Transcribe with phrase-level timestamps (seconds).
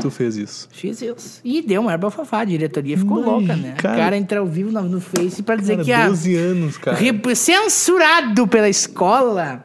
[0.00, 0.68] tu fez isso?
[0.72, 1.40] Fiz isso.
[1.44, 2.40] E deu uma erva fafá.
[2.40, 3.74] A diretoria ficou Mas, louca, né?
[3.76, 6.08] cara- o cara entra ao vivo no, no Face pra dizer Cara, que a.
[6.08, 6.96] 12 anos, cara.
[6.96, 9.64] Rep- censurado pela escola.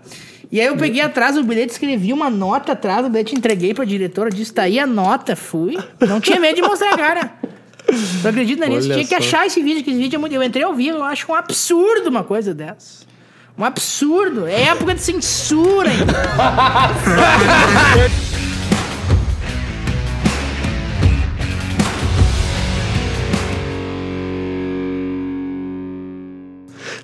[0.52, 3.86] E aí eu peguei atrás do bilhete, escrevi uma nota atrás do bilhete, entreguei pra
[3.86, 5.78] diretora, disse, tá aí a nota, fui.
[6.08, 7.31] Não tinha medo de mostrar a cara.
[8.22, 8.88] Tu acredita nisso?
[8.88, 9.38] Olha Tinha que só.
[9.38, 10.34] achar esse vídeo, que esse vídeo é muito...
[10.34, 13.04] Eu entrei ao vivo, eu acho um absurdo uma coisa dessa.
[13.58, 14.46] Um absurdo.
[14.47, 15.90] É época de censura,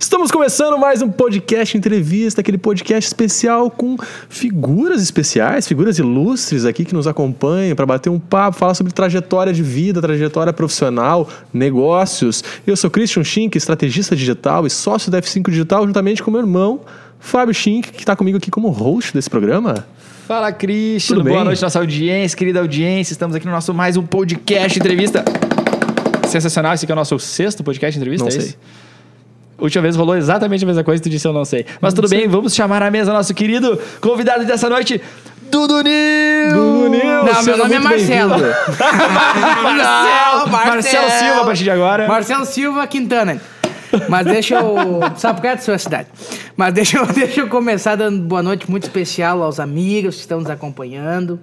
[0.01, 3.97] Estamos começando mais um podcast entrevista, aquele podcast especial com
[4.29, 9.51] figuras especiais, figuras ilustres aqui que nos acompanham para bater um papo, falar sobre trajetória
[9.51, 12.41] de vida, trajetória profissional, negócios.
[12.65, 16.79] Eu sou Christian Schink, estrategista digital e sócio da F5 Digital, juntamente com meu irmão
[17.19, 19.85] Fábio Schink, que está comigo aqui como host desse programa.
[20.25, 21.17] Fala, Cristian.
[21.17, 21.45] Tudo Boa bem?
[21.45, 23.11] noite, nossa audiência, querida audiência.
[23.11, 25.25] Estamos aqui no nosso mais um podcast entrevista.
[26.25, 26.73] Sensacional.
[26.73, 28.49] Esse aqui é o nosso sexto podcast entrevista, Não é sei.
[28.49, 28.57] isso?
[29.59, 31.65] Última vez rolou exatamente a mesma coisa e tu disse eu não sei.
[31.81, 35.01] Mas tudo bem, vamos chamar à mesa nosso querido convidado dessa noite,
[35.51, 36.53] Dudu Nil.
[36.53, 38.29] Dudu Nil, Não, meu nome é Marcelo.
[38.35, 38.55] bem-vindo.
[39.77, 42.07] Não, Marcelo Silva, a partir de agora.
[42.07, 43.41] Marcelo Silva Quintana.
[44.07, 44.75] Mas deixa eu.
[45.17, 46.07] Sabe por que é da sua cidade?
[46.55, 50.39] Mas deixa eu, deixa eu começar dando boa noite muito especial aos amigos que estão
[50.39, 51.39] nos acompanhando,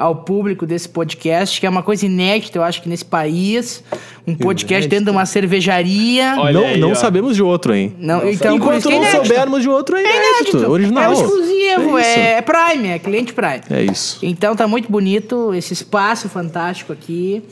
[0.00, 3.84] ao público desse podcast, que é uma coisa inédita, eu acho que nesse país.
[4.26, 6.36] Um podcast dentro de uma cervejaria.
[6.38, 6.94] Olha não aí, não ó.
[6.94, 7.94] sabemos de outro, hein?
[7.98, 9.26] Não, então, por Enquanto é não inédito.
[9.26, 10.70] soubermos de outro, é É inédito, inédito.
[10.72, 11.10] original.
[11.10, 13.60] É exclusivo, É é, é Prime, é cliente Prime.
[13.70, 14.18] É isso.
[14.22, 17.42] Então tá muito bonito esse espaço fantástico aqui,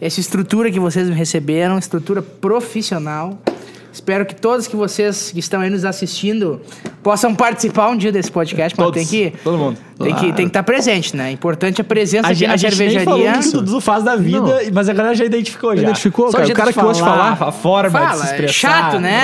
[0.00, 3.38] essa estrutura que vocês me receberam, estrutura profissional.
[3.96, 6.60] Espero que todos que vocês que estão aí nos assistindo
[7.02, 9.78] possam participar um dia desse podcast, mas tem que todo mundo.
[9.98, 11.30] tem que tem que estar presente, né?
[11.30, 13.38] Importante a presença A, aqui gente- na a falou cervejaria.
[13.38, 14.58] o que o Dudu faz da vida, Não.
[14.74, 15.82] mas a galera já identificou já.
[15.82, 17.38] Identificou, Só cara, o cara que gosta de falar.
[17.40, 18.52] A forma de se Fala, é expressar.
[18.52, 19.22] chato, né?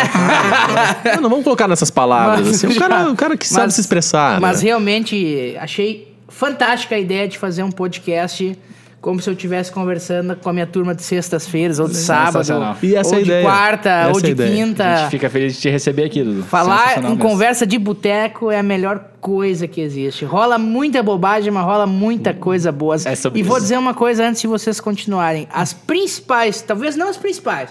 [1.17, 2.47] Não, não vamos colocar nessas palavras.
[2.47, 2.75] Mas- assim.
[2.75, 4.41] o, cara, o cara que sabe Mas- se expressar.
[4.41, 4.69] Mas né?
[4.69, 8.56] realmente achei fantástica a ideia de fazer um podcast
[9.02, 12.76] como se eu estivesse conversando com a minha turma de sextas-feiras, ou de sábado, Sensacional.
[12.80, 13.42] E essa ou é de ideia.
[13.44, 14.48] quarta, Essa ou é de ideia.
[14.48, 14.96] A quinta.
[14.96, 16.44] gente fica feliz de te receber aqui, Dudu.
[16.44, 17.18] Falar em mesmo.
[17.18, 20.24] conversa de boteco é a melhor coisa que existe.
[20.24, 22.94] Rola muita bobagem, mas rola muita coisa boa.
[22.94, 23.64] É e vou isso.
[23.64, 25.48] dizer uma coisa antes de vocês continuarem.
[25.52, 27.70] As principais, talvez não as principais,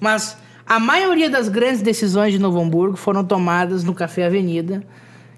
[0.00, 0.34] mas
[0.66, 4.82] a maioria das grandes decisões de Novo Hamburgo foram tomadas no Café Avenida,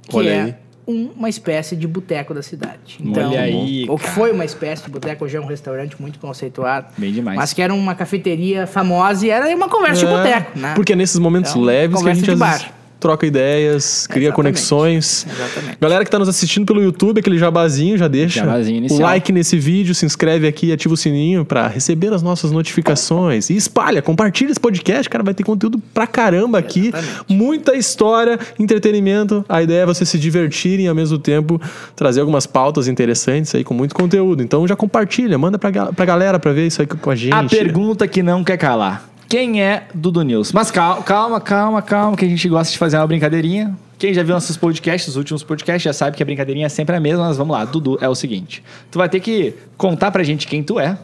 [0.09, 0.55] que Olha é aí.
[0.87, 2.99] Um- uma espécie de boteco da cidade.
[3.01, 4.15] Então, Olha aí, o que cara.
[4.15, 6.87] foi uma espécie de boteco, hoje é um restaurante muito conceituado.
[6.99, 7.37] Bem demais.
[7.37, 10.75] Mas que era uma cafeteria famosa e era uma conversa de É, boteco, né?
[10.75, 12.73] Porque é nesses momentos Então, leves que a gente de às vezes.
[13.03, 14.35] Troca ideias, cria Exatamente.
[14.37, 15.27] conexões.
[15.29, 15.79] Exatamente.
[15.81, 19.59] Galera que tá nos assistindo pelo YouTube, aquele jabazinho, já deixa Jabazinho o like nesse
[19.59, 23.51] vídeo, se inscreve aqui, ativa o sininho pra receber as nossas notificações.
[23.51, 26.89] E espalha, compartilha esse podcast, cara, vai ter conteúdo pra caramba aqui.
[26.89, 27.25] Exatamente.
[27.29, 29.45] Muita história, entretenimento.
[29.49, 31.61] A ideia é você se divertir e ao mesmo tempo
[31.97, 34.43] trazer algumas pautas interessantes aí com muito conteúdo.
[34.43, 37.35] Então já compartilha, manda pra, pra galera pra ver isso aí com a gente.
[37.35, 39.12] A pergunta que não quer calar.
[39.33, 40.53] Quem é Dudu News?
[40.53, 43.75] Mas calma, calma, calma, calma, que a gente gosta de fazer uma brincadeirinha.
[43.99, 46.95] Quem já viu nossos podcasts, os últimos podcasts, já sabe que a brincadeirinha é sempre
[46.95, 47.65] a mesma, mas vamos lá.
[47.65, 48.63] Dudu, é o seguinte.
[48.91, 50.99] Tu vai ter que contar pra gente quem tu é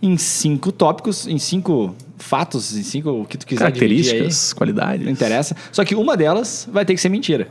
[0.00, 4.56] em cinco tópicos, em cinco fatos, em cinco o que tu quiser Características, aí.
[4.56, 5.04] qualidades.
[5.04, 5.54] Não interessa.
[5.70, 7.46] Só que uma delas vai ter que ser mentira.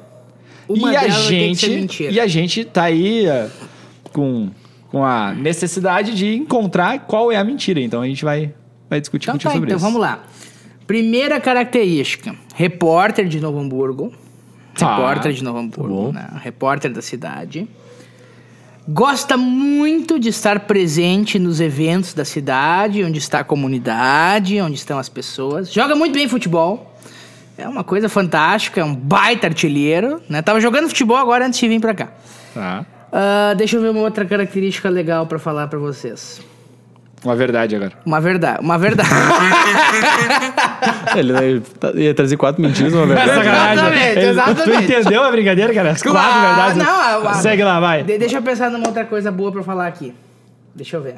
[0.67, 2.11] Uma e a delas vai ter que gente, ser mentira.
[2.11, 3.47] E a gente tá aí eh,
[4.11, 4.49] com,
[4.89, 7.79] com a necessidade de encontrar qual é a mentira.
[7.79, 8.51] Então a gente vai,
[8.89, 9.85] vai discutir Então contigo tá, sobre então isso.
[9.85, 10.23] vamos lá.
[10.87, 14.11] Primeira característica: repórter de Novo Hamburgo.
[14.77, 14.95] Tá.
[14.95, 15.57] Repórter de Novo.
[15.59, 16.27] Hamburgo, né?
[16.41, 17.67] Repórter da cidade.
[18.87, 24.99] Gosta muito de estar presente nos eventos da cidade, onde está a comunidade, onde estão
[24.99, 25.73] as pessoas.
[25.73, 26.93] Joga muito bem futebol.
[27.57, 30.21] É uma coisa fantástica, é um baita artilheiro.
[30.29, 30.41] Né?
[30.41, 32.09] Tava jogando futebol agora antes de vir pra cá.
[32.53, 32.85] Tá.
[33.11, 36.41] Ah, deixa eu ver uma outra característica legal pra falar pra vocês.
[37.25, 37.93] Uma verdade agora.
[38.05, 39.09] Uma verdade, uma verdade.
[41.15, 43.31] Ele tá- ia trazer quatro mentiras, uma verdade.
[43.39, 44.83] Exatamente, Ele- Tu exatamente.
[44.93, 45.91] entendeu a brincadeira, cara?
[45.91, 47.23] As quatro Ah, verdades.
[47.23, 48.03] não, Segue lá, vai.
[48.03, 50.13] De- deixa eu pensar numa outra coisa boa pra falar aqui.
[50.75, 51.15] Deixa eu ver.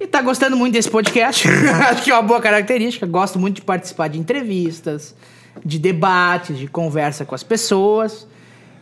[0.00, 1.46] E tá gostando muito desse podcast.
[1.90, 3.06] Acho que é uma boa característica.
[3.06, 5.14] Gosto muito de participar de entrevistas,
[5.64, 8.26] de debates, de conversa com as pessoas.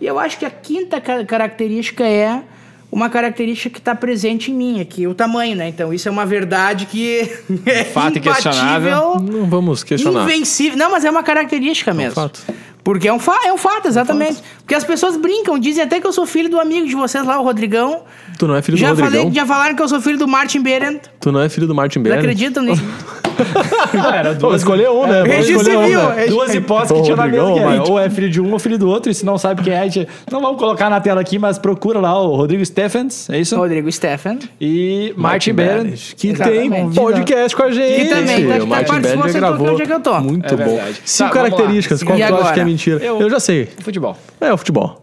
[0.01, 2.43] E eu acho que a quinta ca- característica é
[2.93, 5.69] uma característica que está presente em mim, aqui, o tamanho, né?
[5.69, 7.31] Então isso é uma verdade que
[7.65, 9.17] é Fato inquestionável.
[9.21, 10.25] Não vamos questionar.
[10.25, 10.77] Invencível.
[10.77, 12.15] Não, mas é uma característica mesmo.
[12.15, 12.41] fato.
[12.83, 14.43] Porque é um, fa é um fato, exatamente.
[14.59, 17.39] Porque as pessoas brincam, dizem até que eu sou filho do amigo de vocês lá,
[17.39, 18.03] o Rodrigão.
[18.39, 19.21] Tu não é filho Já, do Rodrigão?
[19.25, 21.01] falei, já falaram que eu sou filho do Martin Berend.
[21.21, 22.21] Tu não é filho do Martin Não Berner?
[22.21, 22.83] acreditam nisso?
[24.55, 25.23] Escolher um, né?
[25.23, 26.15] Registro escolher um, né?
[26.15, 27.53] registro- Duas hipóteses que tinha na mesa.
[27.53, 29.11] Que é, ou é filho de um ou filho do outro.
[29.11, 31.59] E se não sabe quem é, a gente não vamos colocar na tela aqui, mas
[31.59, 33.57] procura lá o Rodrigo Stephens, é isso?
[33.57, 34.39] Rodrigo Stefan.
[34.61, 36.15] E Martin Berend.
[36.17, 36.71] Que Exatamente.
[36.71, 38.03] tem podcast com a gente.
[38.03, 39.69] Que também, tá- o tá Martin participou, Berner sentou gravou.
[39.73, 40.21] onde é que eu tô.
[40.21, 40.81] Muito É bom.
[41.05, 42.03] Cinco Tá, características.
[42.03, 42.71] Qual E tu acha que é mentira?
[42.89, 43.69] Eu- Eu, já sei.
[43.81, 44.17] Futebol.
[44.41, 45.01] É o futebol.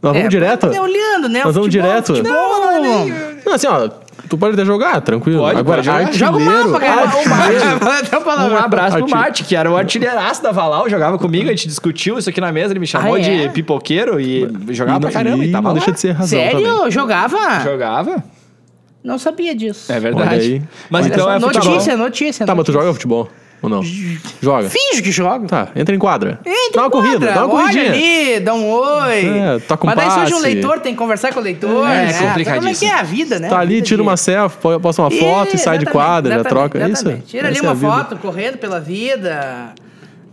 [0.00, 0.70] Nós vamos É, direto?
[0.70, 1.42] tá olhando, né?
[1.44, 2.06] Nós vamos Futebol, direto?
[2.14, 3.08] futebol.
[3.44, 3.88] Não, assim, ó.
[4.28, 5.40] Tu pode até jogar, tranquilo.
[5.40, 5.98] Pode, Agora, pode jogar.
[6.06, 6.18] artilheiro.
[6.18, 6.40] Joga o
[6.72, 7.02] mapa, cara.
[7.02, 8.50] Artilheiro.
[8.50, 9.08] o Um abraço pro.
[9.10, 12.52] Martin, que era o artilheiraço da Valau, jogava comigo, a gente discutiu isso aqui na
[12.52, 13.46] mesa, ele me chamou Ah, é?
[13.46, 14.40] de pipoqueiro e
[14.70, 15.74] jogava E pra não- caramba, e e tava não lá.
[15.78, 16.60] deixa de ser razão Sério?
[16.62, 16.90] também.
[16.90, 17.60] Jogava?
[17.64, 18.24] Jogava?
[19.02, 19.90] Não sabia disso.
[19.90, 20.34] É Olha verdade.
[20.34, 20.62] aí.
[20.90, 21.70] Mas Olha então só, é futebol.
[21.72, 22.46] notícia, notícia.
[22.46, 22.80] Tá, mas tu notícia.
[22.82, 23.28] joga futebol?
[23.60, 23.82] Ou não?
[24.40, 24.70] Joga.
[24.70, 25.46] Finge que joga.
[25.48, 26.38] Tá, entra em quadra.
[26.46, 27.92] Entra dá uma em corrida, quadra, dá uma corridinha.
[27.92, 29.26] ali, dá um oi.
[29.26, 31.86] É, toca um Mas daí surge um leitor, tem que conversar com o leitor.
[31.88, 32.12] É, né?
[32.12, 32.54] complicadíssimo.
[32.56, 33.48] Como é que é a vida, né?
[33.48, 36.70] Tá ali, tira uma selfie, po- posta uma foto e sai de quadra, já exatamente,
[36.70, 36.78] troca.
[36.78, 37.02] É isso?
[37.02, 37.26] exatamente.
[37.26, 39.74] Tira ali Essa é uma foto, correndo pela vida,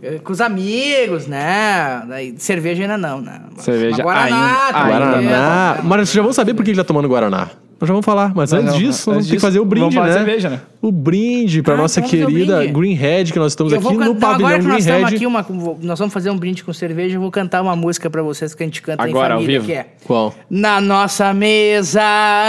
[0.02, 2.02] eh, com os amigos, né?
[2.08, 3.40] Daí, cerveja ainda não, né?
[3.58, 5.16] Cerveja Uma Guaraná, ainda- tá Guaraná.
[5.16, 5.80] beleza.
[5.82, 7.48] Mas vocês já vão saber por que ele tá tomando Guaraná.
[7.78, 9.60] Nós já vamos falar, mas, Mas antes não, disso, nós antes vamos ter que fazer
[9.60, 10.12] o brinde, né?
[10.12, 10.60] cerveja, né?
[10.80, 12.64] O brinde pra Ah, nossa então querida.
[12.66, 15.16] Greenhead, que nós estamos Eu aqui vou no cantar, agora pavilhão que nós estamos Greenhead.
[15.16, 18.22] aqui, uma, nós vamos fazer um brinde com cerveja, eu vou cantar uma música pra
[18.22, 19.70] vocês que a gente canta Agora, em ao família, vivo?
[19.70, 19.86] que é...
[20.04, 20.34] Qual?
[20.48, 22.00] Na nossa mesa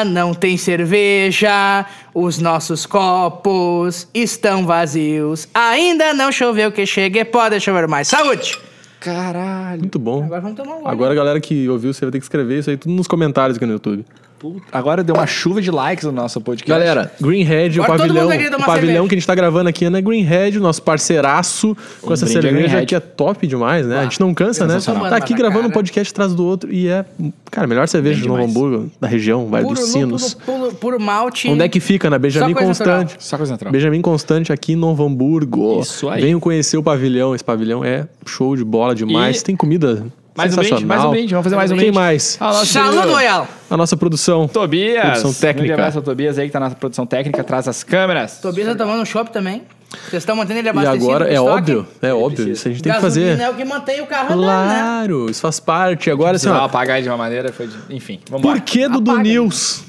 [0.06, 1.85] não tem cerveja,
[2.15, 5.47] os nossos copos estão vazios.
[5.53, 8.07] Ainda não choveu que chegue, pode chover mais.
[8.07, 8.57] Saúde!
[9.00, 9.81] Caralho.
[9.81, 10.24] Muito bom.
[10.24, 10.88] Agora vamos tomar um gole.
[10.91, 13.57] Agora a galera que ouviu, você vai ter que escrever isso aí tudo nos comentários
[13.57, 14.06] aqui no YouTube.
[14.39, 16.69] Puta, Agora deu uma chuva de likes no nosso podcast.
[16.69, 19.07] Galera, Greenhead, o Agora todo pavilhão, vai querer o pavilhão cerveja.
[19.10, 22.25] que a gente tá gravando aqui é na Greenhead, o nosso parceiraço com Um essa
[22.25, 22.86] brinde cerveja Greenhead.
[22.86, 24.00] que é top demais, né?
[24.00, 24.75] A gente não cansa, né?
[24.75, 25.10] Sensacional.
[25.10, 27.04] Tá aqui Tomando gravando um podcast atrás do outro e é,
[27.50, 28.56] cara, a melhor cerveja de Novo demais.
[28.56, 30.38] Hamburgo, da região, Vale puro dos Sinos.
[30.45, 31.50] lúpulo, puro, puro malte.
[31.50, 32.10] Onde é que fica?
[32.10, 33.16] Na Benjamin coisa Constante.
[33.19, 33.72] Só coisa natural.
[33.72, 35.81] Benjamin Constante aqui em Novo Hamburgo.
[35.81, 36.22] Isso aí.
[36.22, 37.34] Venham conhecer o pavilhão.
[37.34, 39.42] Esse pavilhão é show de bola demais.
[39.42, 40.06] E- Tem comida
[40.38, 41.34] Mais um brinde, mais um brinde.
[41.34, 41.95] Vamos fazer mais um Quem brinde.
[41.98, 42.38] mais?
[42.39, 43.48] Ah, nosso Saludo querido Royal.
[43.72, 44.48] A nossa produção.
[44.48, 45.01] Tobias.
[45.01, 45.57] Produção técnica.
[45.66, 48.39] Grande abraço ao Tobias aí que tá na produção técnica, atrás das câmeras.
[48.39, 49.63] Tobias tá tomando um chopp também.
[49.89, 51.06] Vocês estão mantendo ele E abastecido.
[51.06, 51.51] agora, com é estoque?
[51.57, 52.50] óbvio, é óbvio.
[52.51, 53.22] Isso a gente tem que fazer.
[53.22, 54.80] Gasolina é o que mantém o carro andando, né?
[54.80, 56.12] Claro, isso faz parte.
[56.12, 57.75] Agora, assim, ó, apagar de uma maneira, foi de...
[57.89, 59.84] Enfim, vamos por que Dudu Apaga, News?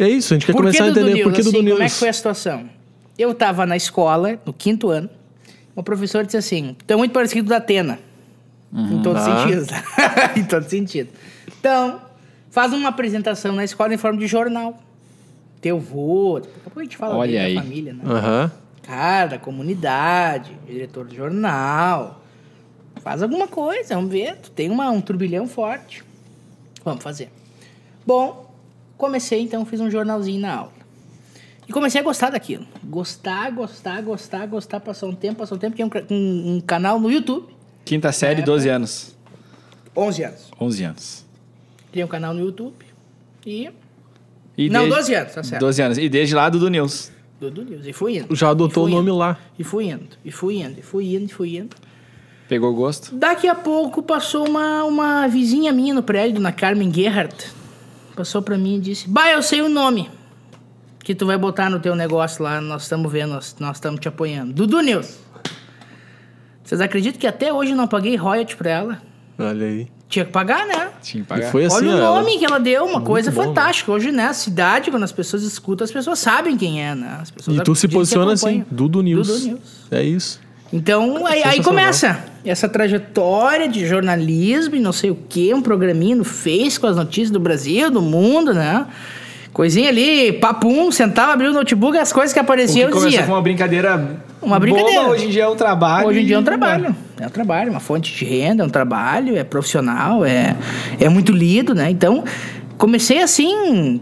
[0.00, 1.74] É isso, a gente quer começar a entender por que assim, Dudu News.
[1.74, 2.64] Como é que foi a situação?
[3.16, 5.08] Eu tava na escola, no quinto ano,
[5.76, 8.00] o professor disse assim, tu é muito parecido da Atena.
[8.74, 9.68] Em todos os sentidos.
[10.36, 11.12] em todos os sentidos.
[11.60, 12.00] Então,
[12.50, 14.76] faz uma apresentação na escola em forma de jornal.
[15.60, 17.54] Teu vô, daqui a pouco a gente fala Olha dele, aí.
[17.54, 18.02] da família, né?
[18.04, 18.52] Aham.
[18.82, 22.20] Cara, da comunidade, diretor do jornal.
[22.96, 24.36] Faz alguma coisa, vamos ver.
[24.36, 26.04] Tu tem uma, um turbilhão forte.
[26.84, 27.30] Vamos fazer.
[28.06, 28.52] Bom,
[28.98, 30.72] comecei então, fiz um jornalzinho na aula.
[31.66, 32.66] E comecei a gostar daquilo.
[32.82, 34.80] Gostar, gostar, gostar, gostar.
[34.80, 35.74] Passou um tempo, passou um tempo.
[35.76, 37.53] Tinha um, um, um canal no YouTube.
[37.84, 39.14] Quinta série, 12 anos.
[39.96, 40.50] 11 anos.
[40.60, 41.24] 11 anos.
[41.92, 42.74] Criei um canal no YouTube.
[43.46, 43.70] E.
[44.56, 45.60] E Não, desde- 12 anos, tá certo.
[45.60, 45.98] 12 anos.
[45.98, 47.12] E desde lá, Dudu News.
[47.40, 47.86] Dudu News.
[47.86, 48.34] E fui indo.
[48.34, 49.16] Já adotou o nome indo.
[49.18, 49.38] lá.
[49.58, 50.06] E fui indo.
[50.24, 50.78] E fui indo.
[50.78, 51.24] E fui indo.
[51.30, 51.76] E fui indo.
[52.48, 53.14] Pegou gosto?
[53.16, 57.50] Daqui a pouco passou uma, uma vizinha minha no prédio, na Carmen Gerhardt.
[58.14, 60.08] Passou pra mim e disse: Bah, eu sei o nome
[61.02, 62.60] que tu vai botar no teu negócio lá.
[62.60, 64.52] Nós estamos vendo, nós nós estamos te apoiando.
[64.52, 65.18] Dudu News.
[66.64, 69.02] Vocês acreditam que até hoje eu não paguei royalty pra ela?
[69.38, 69.86] Olha aí.
[70.08, 70.88] Tinha que pagar, né?
[71.02, 71.50] Tinha que E pagar.
[71.50, 73.90] foi assim, Olha o nome que ela deu, uma coisa bom, fantástica.
[73.92, 77.18] Hoje, né, a cidade, quando as pessoas escutam, as pessoas sabem quem é, né?
[77.20, 78.64] As pessoas E tu se posiciona assim.
[78.70, 79.26] Dudu News.
[79.26, 79.60] Dudu News.
[79.90, 80.40] É isso.
[80.72, 86.16] Então, aí, aí começa essa trajetória de jornalismo e não sei o quê, um programinha
[86.16, 88.86] no Face com as notícias do Brasil, do mundo, né?
[89.52, 93.10] Coisinha ali, papum, sentava, abria o notebook, as coisas que O que apareciam eu começou
[93.10, 93.24] dizia.
[93.26, 95.00] com uma brincadeira Uma brincadeira.
[95.00, 96.06] boba, hoje em dia é um trabalho.
[96.08, 96.96] Hoje em dia é um e- trabalho.
[97.20, 100.54] É um trabalho, uma fonte de renda, é um trabalho, é profissional, é,
[101.00, 101.90] é muito lido, né?
[101.90, 102.24] Então,
[102.76, 104.00] comecei assim,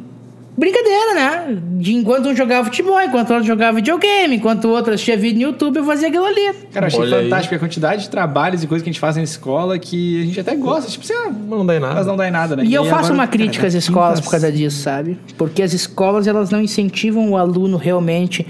[0.57, 1.59] brincadeira, né?
[1.79, 5.41] De enquanto um jogava futebol, enquanto o outro jogava videogame, enquanto o outro assistia vídeo
[5.41, 6.53] no YouTube, eu fazia aquilo ali.
[6.73, 7.25] Cara, eu achei Olha aí.
[7.25, 10.25] fantástico a quantidade de trabalhos e coisas que a gente faz na escola que a
[10.27, 10.91] gente até gosta.
[10.91, 11.05] Tipo,
[11.49, 11.95] Mas não dá em nada.
[11.95, 12.65] mas não dá em nada, né?
[12.65, 15.19] E eu aí faço agora, uma cara, crítica às já escolas por causa disso, sabe?
[15.39, 18.47] Porque as escolas elas não incentivam o aluno realmente,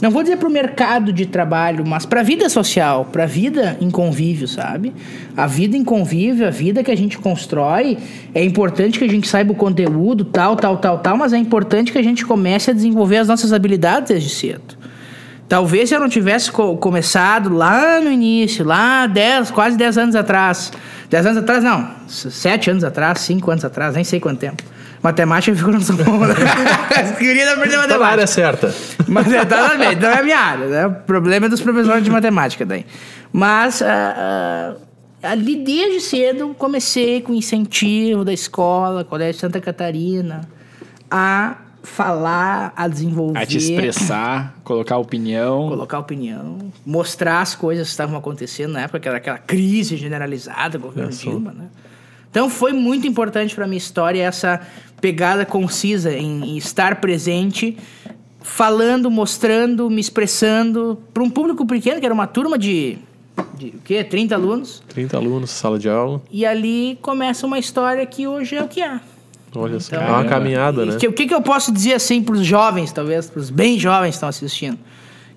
[0.00, 3.26] não vou dizer para o mercado de trabalho, mas para a vida social, para a
[3.26, 4.94] vida em convívio, sabe?
[5.36, 7.98] A vida em convívio, a vida que a gente constrói,
[8.34, 11.92] é importante que a gente saiba o conteúdo, tal, tal, tal, tal, mas é importante
[11.92, 14.78] que a gente comece a desenvolver as nossas habilidades desde cedo.
[15.48, 20.72] Talvez eu não tivesse co- começado lá no início, lá 10, quase 10 anos atrás.
[21.10, 21.90] 10 anos atrás, não.
[22.06, 24.62] 7 anos atrás, 5 anos atrás, nem sei quanto tempo.
[25.02, 26.20] Matemática ficou na sua mão.
[27.18, 28.04] Queria não perder Tá na matemática.
[28.06, 28.74] área certa.
[29.08, 30.86] Mas é, tá bem, não é a minha área, né?
[30.86, 32.84] O problema é dos professores de matemática daí.
[33.32, 34.74] Mas ah,
[35.22, 40.42] ah, ali desde cedo comecei com incentivo da escola, Colégio Santa Catarina,
[41.10, 45.66] a falar, a desenvolver, A te expressar, colocar opinião.
[45.68, 50.78] colocar opinião, mostrar as coisas que estavam acontecendo na época, que era aquela crise generalizada
[50.78, 51.10] do governo.
[51.10, 51.64] Dilma, né?
[52.30, 54.60] Então foi muito importante para minha história essa
[55.00, 57.76] pegada concisa em, estar presente,
[58.42, 62.98] falando, mostrando, me expressando para um público pequeno, que era uma turma de,
[63.56, 64.04] de o quê?
[64.04, 64.82] 30 alunos.
[64.88, 66.20] 30 alunos, sala de aula.
[66.30, 69.00] E ali começa uma história que hoje é o que é.
[69.54, 69.96] Olha só.
[69.96, 70.94] Então, é uma caminhada, né?
[70.94, 74.10] O que, que eu posso dizer assim para os jovens, talvez, para os bem jovens
[74.10, 74.78] que estão assistindo?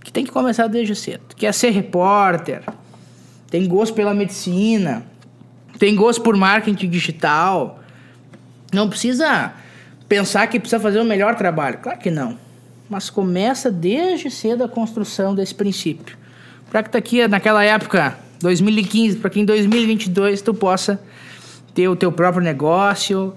[0.03, 1.21] Que tem que começar desde cedo.
[1.35, 2.61] Quer ser repórter,
[3.49, 5.05] tem gosto pela medicina,
[5.79, 7.79] tem gosto por marketing digital.
[8.73, 9.53] Não precisa
[10.09, 11.77] pensar que precisa fazer o melhor trabalho.
[11.77, 12.37] Claro que não.
[12.89, 16.17] Mas começa desde cedo a construção desse princípio.
[16.69, 20.99] Para que daqui, naquela época, 2015, para que em 2022 tu possa
[21.73, 23.33] ter o teu próprio negócio,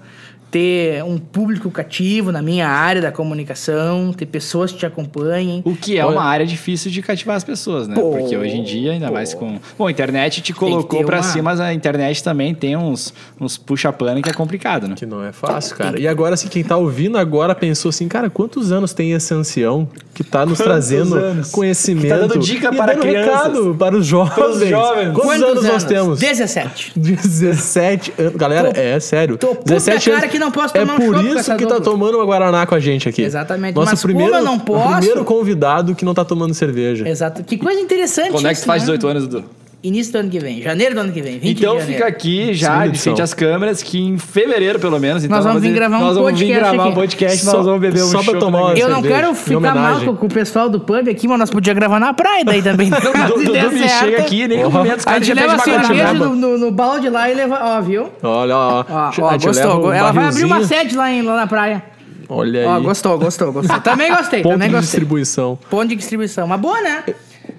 [0.49, 5.61] ter um público cativo na minha área da comunicação, ter pessoas que te acompanhem.
[5.65, 7.95] O que é Olha- uma área difícil de cativar as pessoas, né?
[7.95, 9.59] Pô, Porque hoje em dia, ainda mais com.
[9.77, 13.57] Bom, a internet te colocou pra uma- cima, mas a internet também tem uns, uns
[13.57, 14.95] puxa-pano que é complicado, né?
[14.95, 15.99] Que não é fácil, cara.
[15.99, 19.87] E agora, assim, quem tá ouvindo agora pensou assim, cara, quantos anos tem esse ancião
[20.13, 21.51] que tá nos trazendo anos?
[21.51, 22.03] conhecimento?
[22.03, 23.33] Que tá dando dica e para dando crianças.
[23.33, 24.69] recado para os jovens.
[24.69, 25.13] jovens.
[25.13, 26.19] Quantos, anos, nós temos?
[26.19, 26.93] 17.
[26.95, 28.35] 17 anos.
[28.35, 29.37] Galera, Tô- é sério.
[29.37, 31.79] tô puta cara que não posso tomar É um por chopp com isso que tá
[31.81, 33.21] tomando uma Guaraná com a gente aqui.
[33.21, 33.75] Exatamente.
[33.75, 37.07] Nosso Mas como primeiro, eu não posso- o primeiro convidado que não tá tomando cerveja.
[37.07, 37.43] Exato.
[37.43, 38.31] Que coisa interessante.
[38.31, 38.85] Quando é que isso, tu faz né?
[38.93, 39.45] 18 anos, Dudu?
[39.87, 40.61] Início do ano que vem.
[40.61, 41.39] Janeiro do ano que vem.
[41.39, 45.23] 20 Então de fica aqui já de frente às câmeras que em fevereiro, pelo menos.
[45.23, 47.65] Então Nós vamos vir gravar um nós vamos vir podcast gravar um podcast, Só- nós
[47.65, 48.73] vamos beber um só pra tomar uma.
[48.73, 51.99] Eu não quero ficar mal com, o pessoal do pub aqui, mas nós podíamos gravar
[51.99, 52.89] na praia daí também.
[52.97, 55.41] O Se Dudu der me certo, chega aqui, nem cumprimenta os A caras gente já
[55.45, 57.59] leva a cerveja no, no, no balde lá e leva.
[57.61, 58.09] Ó, viu?
[58.23, 58.85] Olha, ó.
[58.89, 59.85] Ó, A ó, gente gostou.
[59.87, 61.83] um Ela vai abrir uma sede lá, em, lá na praia.
[62.29, 62.65] Olha aí.
[62.65, 63.79] Ó, gostou, gostou, gostou.
[63.79, 64.89] Também gostei, Ponto também de gostei.
[64.99, 65.57] distribuição.
[65.69, 66.45] Ponto de distribuição.
[66.45, 67.03] Uma boa, né?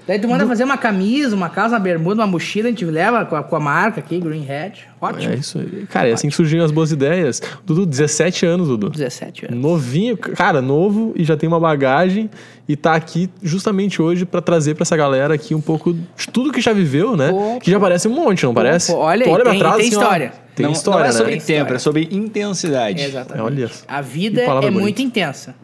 [0.08, 3.26] Daí tu manda fazer uma camisa, uma calça, uma bermuda, uma mochila, a gente leva
[3.26, 4.88] com a, com a marca aqui, Green Hat.
[4.98, 5.30] Ótimo.
[5.34, 5.86] É isso aí.
[5.86, 7.42] Cara, é assim que surgiram as boas ideias.
[7.66, 8.88] Dudu, 17 anos, Dudu.
[8.88, 9.58] 17 anos.
[9.60, 12.30] Novinho, cara, novo e já tem uma bagagem
[12.66, 16.50] e tá aqui justamente hoje pra trazer pra essa galera aqui um pouco de tudo
[16.52, 17.30] que já viveu, né?
[17.30, 18.90] Pô, que já parece um monte, não parece?
[18.90, 20.32] pô, olha aí, olha tem- trás, tem assim, ó, história.
[20.54, 21.12] tem não, história, não é né?
[21.12, 21.76] sobre Tem tempo, história.
[21.76, 23.02] é sobre intensidade.
[23.02, 23.44] Exatamente.
[23.44, 23.70] Olha.
[23.86, 24.70] A vida é bonita.
[24.70, 25.54] muito intensa.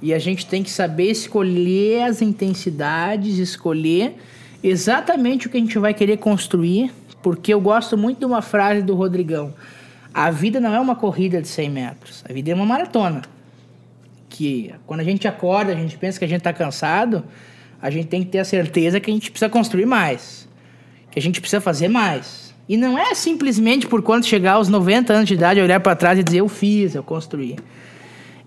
[0.00, 4.16] E a gente tem que saber escolher as intensidades, escolher
[4.62, 8.82] exatamente o que a gente vai querer construir, porque eu gosto muito de uma frase
[8.82, 9.54] do Rodrigão.
[10.12, 13.22] A vida não é uma corrida de 100 metros, a vida é uma maratona.
[14.28, 17.24] Que quando a gente acorda, a gente pensa que a gente está cansado,
[17.80, 20.48] a gente tem que ter a certeza que a gente precisa construir mais,
[21.10, 22.54] que a gente precisa fazer mais.
[22.68, 26.18] E não é simplesmente por quando chegar aos 90 anos de idade, olhar para trás
[26.18, 27.56] e dizer eu fiz, eu construí.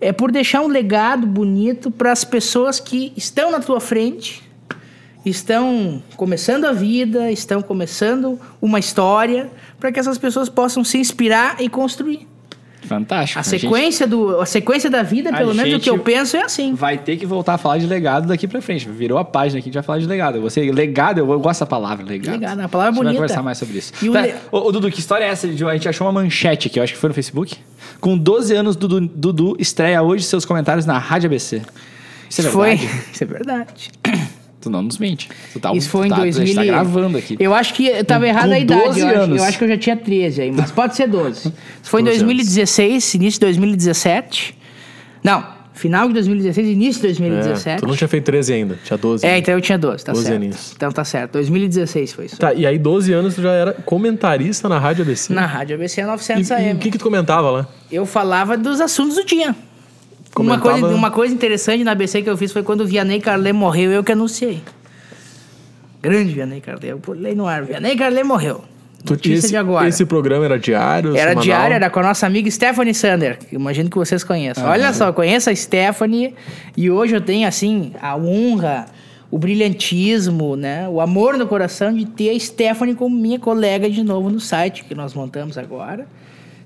[0.01, 4.41] É por deixar um legado bonito para as pessoas que estão na tua frente,
[5.25, 11.61] estão começando a vida, estão começando uma história, para que essas pessoas possam se inspirar
[11.61, 12.27] e construir.
[12.89, 13.39] Fantástico.
[13.39, 15.99] A gente sequência, do, a sequência da vida, A pelo menos o gente que eu
[15.99, 16.73] penso, é assim.
[16.73, 18.89] vai ter que voltar a falar de legado daqui pra frente.
[18.89, 20.41] Virou a página aqui, a gente vai falar de legado.
[20.41, 22.33] Você, legado, eu, gosto da palavra, legado.
[22.33, 23.11] Legado, a palavra a gente bonita.
[23.19, 23.93] vai conversar mais sobre isso.
[24.01, 25.47] E o Tá, le- ô, Dudu, que história é essa?
[25.47, 27.55] de- A gente achou uma manchete aqui, eu acho que foi no Facebook.
[28.01, 31.61] Com 12 anos, Dudu, Dudu estreia hoje seus comentários na Rádio ABC.
[32.29, 33.01] Isso é foi, verdade?
[33.13, 33.91] isso é verdade.
[34.61, 35.29] Tu não nos mente.
[35.53, 36.41] Tu tá, Isso tu foi em tá, 2000.
[36.41, 37.37] A gente tá gravando aqui.
[37.39, 38.83] Eu acho que eu tava com a idade.
[38.83, 39.37] 12 eu, acho, anos.
[39.37, 41.39] eu acho que eu já tinha 13 aí, mas pode ser 12.
[41.39, 42.33] Isso foi em 12 anos.
[42.33, 44.57] 2016, início de 2017.
[45.23, 47.81] Não, final de 2016, início de É, 2017.
[47.81, 49.25] tu não tinha feito 13 ainda, tinha 12.
[49.25, 50.35] É, então eu tinha 12, tá 12 certo.
[50.35, 50.73] aninhos.
[50.75, 51.31] Então tá certo.
[51.33, 52.37] 2016 foi isso.
[52.37, 55.33] Tá, e aí 12 anos tu já era comentarista na Rádio ABC.
[55.33, 56.73] Na Rádio ABC E, 900 e AM.
[56.73, 57.67] o que que tu comentava lá?
[57.89, 59.55] Eu falava dos assuntos do dia.
[60.37, 63.53] Uma coisa, uma coisa interessante na ABC que eu fiz foi quando o Vianney Carlet
[63.53, 64.61] morreu, eu que anunciei.
[66.01, 66.87] Grande Vianney Carlet.
[66.91, 67.63] Eu pulei no ar.
[67.63, 68.63] Vianney Carlet morreu.
[69.07, 69.87] Notícia esse, de agora.
[69.87, 71.11] esse programa era diário?
[71.11, 71.43] Era semanal?
[71.43, 74.65] diária, era com a nossa amiga Stephanie Sander, que imagino que vocês conheçam.
[74.67, 76.35] Olha só, eu conheço a Stephanie
[76.75, 78.87] e hoje eu tenho, assim, a honra,
[79.31, 80.87] o brilhantismo, né?
[80.89, 84.83] O amor no coração de ter a Stephanie como minha colega de novo no site
[84.83, 86.05] que nós montamos agora.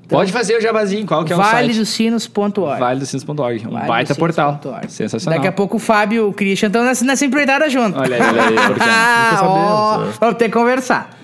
[0.07, 1.05] Pode fazer o jabazinho.
[1.05, 1.53] Qual que é o site?
[1.53, 2.79] valedosinos.org.
[2.79, 3.67] Valedosinos.org.
[3.67, 4.59] Um Vale baita portal.
[4.87, 5.39] Sensacional.
[5.39, 7.97] Daqui a pouco o Fábio e o Christian estão nessa, nessa empreitada junto.
[7.97, 8.55] Olha aí, olha aí.
[8.67, 8.79] Porque...
[8.79, 10.13] Né?
[10.19, 11.17] Vamos ter que conversar.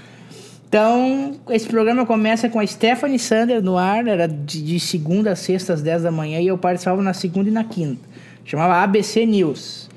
[0.67, 5.35] Então, esse programa começa com a Stephanie Sander no ar, era de, de segunda a
[5.35, 8.07] sexta às 10 da manhã, e eu participava na segunda e na quinta.
[8.45, 9.89] Chamava ABC News.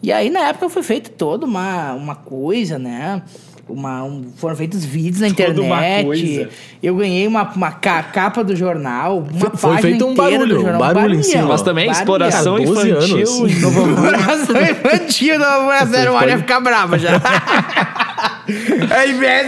[0.00, 3.22] E aí, na época, foi feita toda uma, uma coisa, né?
[3.70, 6.04] Uma, um- foram feitos vídeos na Toda uma internet.
[6.06, 6.48] coisa.
[6.82, 10.60] Eu ganhei uma, uma ca- capa do jornal, uma Foi- feito um inteira barulho, do
[10.60, 10.94] um jornal.
[10.94, 11.44] barulho em cima.
[11.44, 12.00] Mas também Barulhão.
[12.02, 13.96] exploração Cara, 12 infantil Novo.
[14.02, 17.10] Coração infantil da mulher zero hora ia ficar brava já.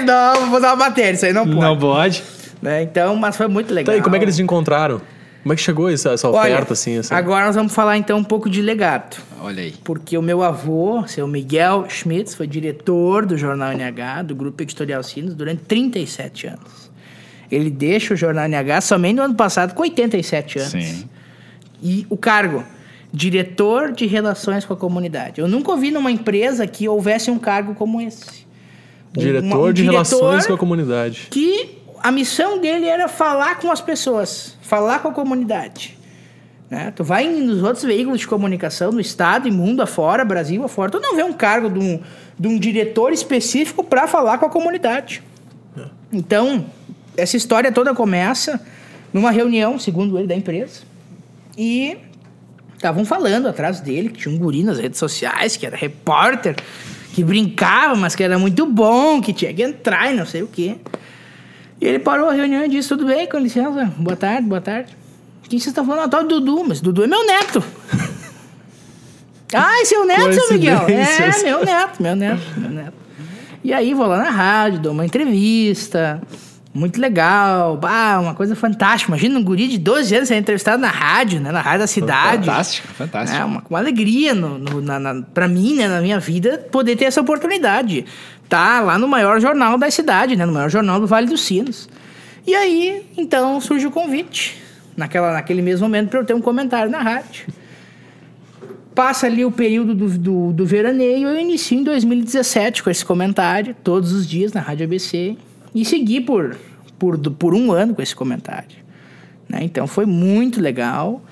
[0.05, 1.61] Não, vou fazer uma matéria, isso aí não pode.
[1.61, 2.23] Não pode.
[2.61, 2.83] Né?
[2.83, 3.95] Então, mas foi muito Tá legal.
[3.95, 5.00] aí, como é que eles se encontraram?
[5.42, 6.99] Como é que chegou essa, essa Olha, oferta, assim?
[6.99, 7.16] Essa...
[7.16, 9.16] agora nós vamos falar então um pouco de legado.
[9.40, 9.75] Olha aí.
[9.82, 15.02] Porque o meu avô, seu Miguel Schmitz, foi diretor do Jornal NH, do Grupo Editorial
[15.02, 16.90] Sinos, durante 37 anos.
[17.50, 20.70] Ele deixa o Jornal NH somente no ano passado, com 87 anos.
[20.70, 21.08] Sim.
[21.82, 22.64] E o cargo,
[23.12, 25.40] diretor de relações com a comunidade.
[25.40, 28.46] Eu nunca ouvi numa empresa que houvesse um cargo como esse.
[29.16, 31.26] Um- Diretor uma- um de diretor relações com a comunidade.
[31.30, 35.97] Que a missão dele era falar com as pessoas, falar com a comunidade.
[36.68, 36.92] Né?
[36.97, 40.99] Tu vai nos outros veículos de comunicação, no estado e mundo afora, Brasil afora, tu
[40.99, 42.00] não vê um cargo de um,
[42.38, 45.23] de um diretor específico para falar com a comunidade.
[46.12, 46.66] Então,
[47.16, 48.61] essa história toda começa
[49.12, 50.80] numa reunião, segundo ele, da empresa.
[51.56, 51.99] E
[52.75, 56.56] estavam falando atrás dele que tinha um guri nas redes sociais, que era repórter,
[57.14, 60.49] que brincava, mas que era muito bom, que tinha que entrar e não sei o
[60.49, 60.76] quê.
[61.82, 64.96] E ele parou a reunião e disse: Tudo bem, com licença, boa tarde, boa tarde.
[65.48, 66.04] Quem vocês estão falando?
[66.04, 67.60] Ah, tá o Dudu, mas Dudu é meu neto.
[69.52, 70.86] ah, esse é o neto, seu Miguel?
[70.88, 72.92] É, meu neto, meu neto, meu neto.
[73.64, 76.22] E aí vou lá na rádio, dou uma entrevista.
[76.75, 77.76] Muito legal.
[77.76, 79.11] Bah, uma coisa fantástica.
[79.11, 81.52] Imagina um guri de 12 anos ser entrevistado na rádio, né?
[81.52, 82.47] Na rádio da cidade.
[82.47, 83.38] Fantástico, fantástico.
[83.38, 86.97] É uma, uma alegria no, no, na, na, pra mim, né, na minha vida, poder
[86.97, 88.07] ter essa oportunidade.
[88.49, 90.47] Tá lá no maior jornal da cidade, né?
[90.47, 91.91] No maior jornal do Vale dos Sinos.
[92.47, 94.61] E aí, então, surge o convite.
[94.97, 97.47] Naquela, naquele mesmo momento, para eu ter um comentário na rádio.
[98.95, 103.75] Passa ali o período do, do, do veraneio, eu inicio em 2017 com esse comentário,
[103.82, 105.37] todos os dias na Rádio ABC.
[105.75, 106.56] E segui por,
[106.99, 108.76] por, por um ano com esse comentário.
[109.49, 109.61] né?
[109.63, 111.23] Então foi muito legal.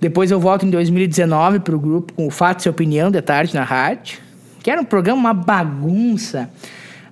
[0.00, 3.54] Depois eu volto em 2019 para o grupo com o Fato e Opinião de tarde
[3.54, 4.18] na rádio,
[4.62, 6.50] que era um programa, uma bagunça.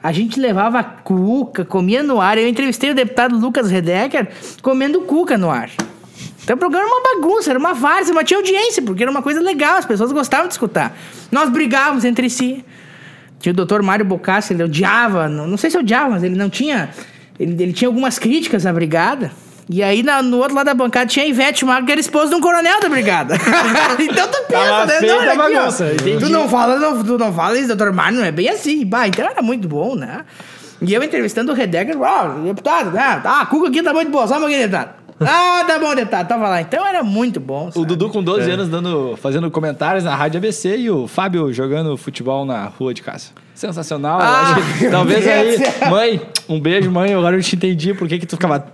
[0.02, 2.36] A gente levava cuca, comia no ar.
[2.36, 4.28] Eu entrevistei o deputado Lucas Redecker
[4.60, 5.70] comendo cuca no ar.
[6.42, 9.22] Então o programa era uma bagunça, era uma várzea, mas tinha audiência, porque era uma
[9.22, 10.94] coisa legal, as pessoas gostavam de escutar.
[11.32, 12.62] Nós brigávamos entre si.
[13.40, 16.48] Tinha o doutor Mário Bocassi, ele odiava, não, não sei se odiava, mas ele não
[16.48, 16.88] tinha.
[17.38, 19.30] Ele, ele tinha algumas críticas à brigada.
[19.68, 22.28] E aí na- no outro lado da bancada tinha a Ivete Mago, que era esposa
[22.30, 23.34] de um coronel da brigada.
[23.98, 24.98] então tu pensa, né?
[25.08, 25.84] Não, olha aqui, bagunça.
[26.20, 28.84] Tu não fala, não, tu não fala isso, doutor Mário, não é bem assim.
[28.84, 30.20] Bah, então era muito bom, né?
[30.82, 33.00] E eu entrevistando o Redecker, ó, deputado, né?
[33.24, 34.90] Ah, a cuca aqui tá muito boa, só um pouquinho, deputado.
[35.20, 36.60] Ah, tá bom, deputado, tava lá.
[36.60, 37.68] Então era muito bom.
[37.68, 37.86] O sabe?
[37.86, 42.44] Dudu com 12 anos dando, fazendo comentários na Rádio ABC e o Fábio jogando futebol
[42.44, 43.28] na rua de casa.
[43.54, 44.18] Sensacional.
[44.20, 45.58] eu Ah, acho que talvez Deus aí.
[45.58, 45.90] céu.
[45.90, 47.14] Mãe, um beijo, mãe.
[47.14, 48.66] Agora eu te entendi por que, que tu ficava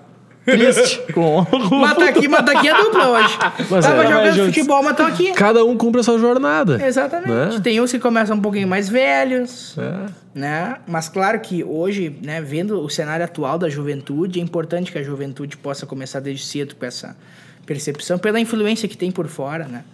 [0.50, 3.38] triste com o Mas tá aqui, mas tá aqui a dupla hoje.
[3.70, 4.06] Mas Tava é.
[4.06, 4.54] jogando Juntos.
[4.54, 5.32] futebol, mas tô aqui.
[5.32, 6.84] Cada um cumpre a sua jornada.
[6.84, 7.30] Exatamente.
[7.56, 7.60] Né?
[7.62, 10.06] Tem uns que começam um pouquinho mais velhos, É.
[10.34, 10.76] né?
[10.86, 15.02] Mas claro que hoje, né, vendo o cenário atual da juventude, é importante que a
[15.02, 17.16] juventude possa começar desde cedo com essa
[17.66, 19.84] percepção, pela influência que tem por fora, né?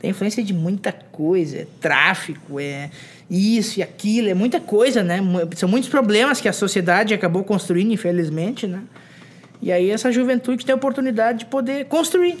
[0.00, 2.88] Tem influência de muita coisa, é tráfico, é
[3.30, 5.20] isso e aquilo, é muita coisa, né?
[5.54, 8.80] São muitos problemas que a sociedade acabou construindo, infelizmente, né?
[9.62, 12.38] E aí essa juventude tem a oportunidade de poder construir.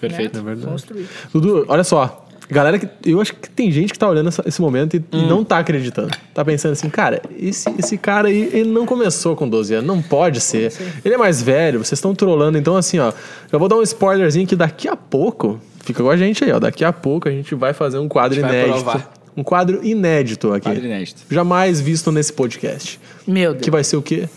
[0.00, 0.34] Perfeito.
[0.36, 0.40] né?
[0.40, 0.70] É verdade.
[0.72, 1.06] Construir.
[1.32, 2.18] Dudu, olha só.
[2.50, 5.22] Galera, que, eu acho que tem gente que tá olhando essa- esse momento e, e
[5.26, 6.10] não tá acreditando.
[6.34, 10.02] Tá pensando assim, cara, esse, esse cara aí, ele não começou com 12 anos, não
[10.02, 10.70] pode ser.
[11.04, 12.58] Ele é mais velho, vocês estão trolando.
[12.58, 13.10] Então, assim, ó,
[13.50, 16.58] já vou dar um spoilerzinho que daqui a pouco, fica com a gente aí, ó.
[16.58, 18.82] Daqui a pouco a gente vai fazer um quadro inédito.
[18.82, 19.12] provar.
[19.34, 20.68] Um quadro inédito aqui.
[20.68, 21.22] Quadro inédito.
[21.30, 23.00] Jamais visto nesse podcast.
[23.26, 23.64] Meu Deus.
[23.64, 24.28] Que vai ser o quê?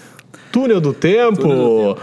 [0.53, 1.97] Túnel do tempo.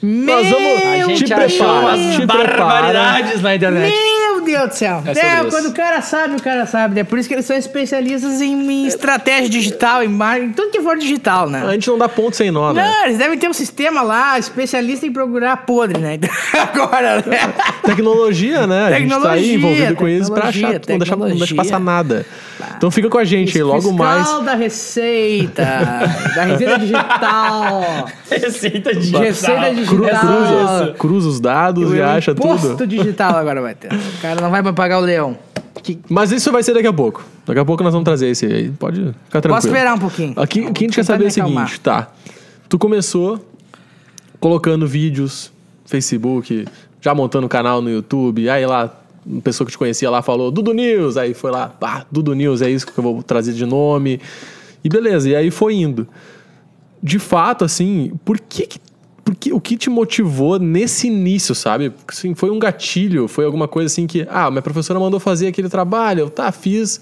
[0.00, 1.18] Meu Nós vamos.
[1.18, 2.56] Te prepara, achou umas te prepara.
[2.56, 3.92] barbaridades na internet.
[3.92, 5.02] Meu Deus do céu.
[5.04, 7.00] É É, quando o cara sabe, o cara sabe.
[7.00, 10.96] É por isso que eles são especialistas em, estratégia digital, em marketing, tudo que for
[10.96, 11.64] digital, né?
[11.66, 12.82] A gente não dá ponto sem nó, né?
[12.82, 16.14] Não, eles devem ter um sistema lá, especialista em procurar podre, né?
[16.14, 16.30] Então,
[16.62, 17.52] Agora, né?
[17.84, 18.86] Tecnologia, né?
[18.86, 21.46] a gente tá aí Tecnologia, envolvido com isso pra tecnologia, achar, não deixar, não deixa
[21.46, 21.56] tecnologia.
[21.56, 22.26] passar nada.
[22.78, 24.44] Então fica com a gente aí, logo Fiscal mais.
[24.44, 25.62] da Receita,
[26.34, 27.80] da Receita Digital,
[28.30, 30.20] Receita Receita Cru, Digital.
[30.20, 32.86] cruza, cruza os dados e O acha imposto tudo.
[32.86, 33.92] digital agora vai ter.
[33.92, 35.36] O cara não vai pagar o leão.
[35.82, 37.24] Que- Mas isso vai ser daqui a pouco.
[37.44, 38.70] Daqui a pouco nós vamos trazer esse aí.
[38.70, 39.54] Pode ficar tranquilo.
[39.54, 40.34] Posso esperar um pouquinho?
[40.36, 41.78] Aqui, o que a gente quer saber é o seguinte, acalmar.
[41.80, 42.08] tá?
[42.68, 43.44] Tu começou
[44.40, 45.50] colocando vídeos,
[45.84, 46.64] Facebook,
[47.00, 48.92] já montando canal no YouTube, aí lá,
[49.28, 52.62] uma pessoa que te conhecia lá falou Dudu News, aí foi lá, pá, Dudu News,
[52.62, 54.20] é isso que eu vou trazer de nome.
[54.82, 56.08] E beleza, e aí foi indo.
[57.02, 58.80] De fato, assim, por que que
[59.52, 61.92] o que te motivou nesse início, sabe?
[62.08, 65.68] Assim, foi um gatilho, foi alguma coisa assim que, ah, minha professora mandou fazer aquele
[65.68, 66.98] trabalho, eu tá, fiz,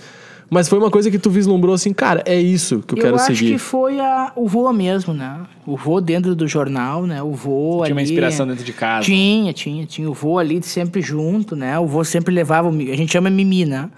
[0.51, 3.27] mas foi uma coisa que tu vislumbrou assim, cara, é isso que eu, quero acho
[3.35, 3.53] seguir.
[3.53, 5.41] que foi a- o vô mesmo, né?
[5.67, 7.23] O vô dentro do jornal, né?
[7.23, 9.05] O vô Tinha uma ali- inspiração dentro de casa.
[9.05, 10.09] Tinha, tinha, tinha.
[10.11, 11.79] O vô ali sempre junto, né?
[11.79, 12.69] O vô sempre levava.
[12.69, 13.89] A gente chama Mimi, né?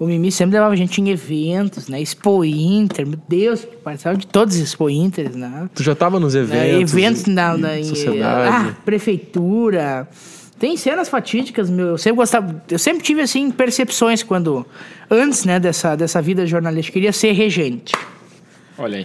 [0.00, 2.00] O Mimi sempre levava a gente em eventos, né?
[2.00, 5.68] Expo Inter, meu Deus, participava de todos os Expo Inters, né?
[5.74, 8.68] Tu já tava nos É, eventos, eventos e- na, na em, sociedade.
[8.70, 10.08] ah, prefeitura.
[10.58, 11.88] Tem cenas fatídicas, meu.
[11.88, 12.62] Eu sempre gostava.
[12.68, 14.66] Eu sempre tive assim percepções quando
[15.10, 17.94] antes, né, dessa dessa vida jornalística, eu queria ser regente.
[18.76, 19.04] Olha aí.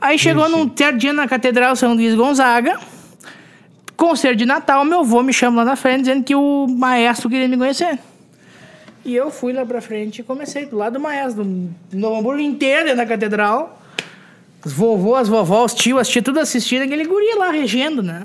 [0.00, 2.78] Aí chegou num certo dia na Catedral São Luís Gonzaga,
[3.96, 7.46] concerto de Natal, meu avô me chama lá na frente dizendo que o maestro queria
[7.46, 8.00] me conhecer.
[9.04, 11.44] E eu fui lá pra frente e comecei do lado do maestro,
[11.92, 13.80] Novo Hamburgo inteiro dentro da catedral.
[14.64, 18.24] Os vovôs, as vovós, os tios, as tias, tudo assistindo, aquele guri lá regendo, né?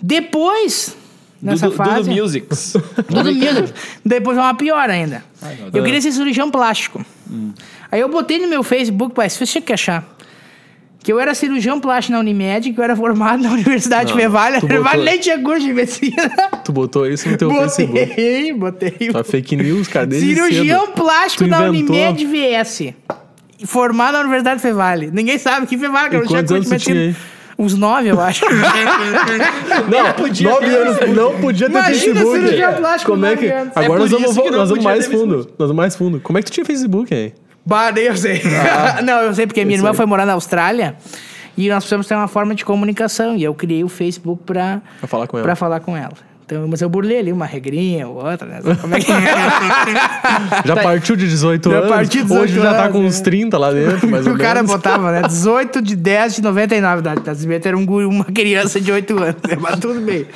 [0.00, 0.96] Depois,
[1.42, 2.08] nessa Dudu, fase...
[2.10, 2.72] Dudu Musics.
[3.08, 3.72] Tudo music.
[4.04, 5.24] Depois é uma pior ainda.
[5.42, 7.04] Ai, eu queria ser cirurgião plástico.
[7.90, 10.04] Aí eu botei no meu Facebook, pai, você tinha que achar.
[11.02, 14.56] Que eu era cirurgião plástico na Unimed, que eu era formado na Universidade Não, Fevale.
[14.58, 16.30] A tu Fevale botou- nem tinha curso de medicina.
[16.64, 17.98] Tu botou isso no teu Facebook.
[18.06, 19.12] botei, botei.
[19.12, 20.92] Tá fake news, cara, desde Cirurgião cedo.
[20.92, 21.96] plástico Tu inventou.
[21.96, 22.94] Unimed VS.
[23.64, 25.10] Formado na Universidade Fevale.
[25.12, 27.16] Ninguém sabe que Fevale, que eu não tinha curso de anos tu medicina.
[27.62, 28.44] Uns nove, eu acho.
[29.88, 32.40] Não, podia nove ter anos, não podia ter Imagina Facebook.
[32.40, 33.46] cirurgião plástico Como é que...
[33.46, 35.36] É Agora nós por vamos, que nós vamos mais fundo.
[35.36, 36.20] Nós vamos mais fundo.
[36.20, 37.32] Como é que tu tinha Facebook, hein?
[37.64, 38.42] Bah, nem eu sei.
[39.04, 39.94] não, eu sei porque minha irmã aí.
[39.96, 40.96] foi morar na Austrália
[41.56, 43.36] e nós precisamos ter uma forma de comunicação.
[43.36, 45.44] E eu criei o Facebook pra, Pra falar com ela.
[45.44, 46.12] pra falar com ela.
[46.44, 48.60] Então, mas eu burlei ali uma regrinha ou outra, né?
[48.80, 49.06] Como é que
[50.66, 51.88] Já partiu de 18 Já anos.
[51.88, 53.06] partiu de 18 Hoje já tá anos, com é.
[53.06, 54.70] uns 30 lá dentro, mais ou o cara menos.
[54.70, 55.22] botava, né?
[55.28, 59.36] 18 de 10 de 99 da Nascimento era um guri, uma criança de 8 anos,
[59.48, 59.56] né?
[59.60, 60.26] mas tudo bem.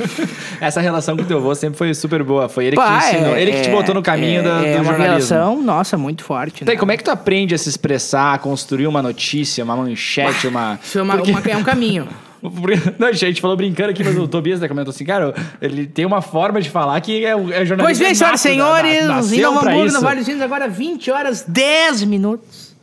[0.61, 2.49] Essa relação com o teu avô sempre foi super boa.
[2.49, 3.35] Foi ele que Pá, te ensinou.
[3.37, 5.35] é- ele que te é- botou no caminho é, da- do é uma jornalismo.
[5.35, 6.64] relação, nossa, muito forte.
[6.64, 6.81] Tá, e né?
[6.81, 10.79] como é que tu aprende a se expressar, a construir uma notícia, uma manchete, uma.
[10.83, 12.07] Isso é, uma- Porque- uma- é um caminho.
[12.99, 16.05] Não, a gente falou brincando aqui, mas o Tobias né, comentou assim, cara, ele tem
[16.05, 17.77] uma forma de falar que é, é jornalismo.
[17.83, 21.11] Pois bem, é senhoras e senhores, em pra Hamburgo, no Vale dos Sinos, agora 20
[21.11, 22.77] horas 10 minutos.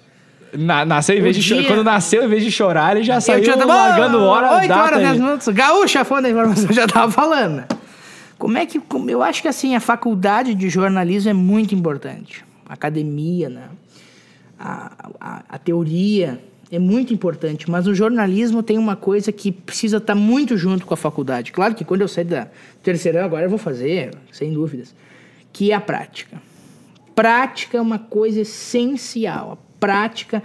[0.55, 3.19] Na- nasceu em vez O de dia- Quando nasceu, em vez de chorar, ele já
[3.19, 4.81] saiu tinha tava largando hora, 8 data.
[4.83, 5.47] horas, e- 10 minutos.
[5.47, 7.63] Gaúcha, fonte da informação, já tava falando.
[8.37, 8.79] Como é que.
[9.07, 12.43] eu acho que assim, a faculdade de jornalismo é muito importante.
[12.69, 13.63] A academia, né?
[14.59, 16.39] A, a, a teoria
[16.75, 20.93] é muito importante, mas o jornalismo tem uma coisa que precisa estar muito junto com
[20.93, 21.51] a faculdade.
[21.51, 22.47] Claro que quando eu sair da
[22.81, 24.95] terceirão, agora eu vou fazer, sem dúvidas,
[25.51, 26.41] que é a prática.
[27.13, 29.51] Prática é uma coisa essencial.
[29.51, 30.41] A prática.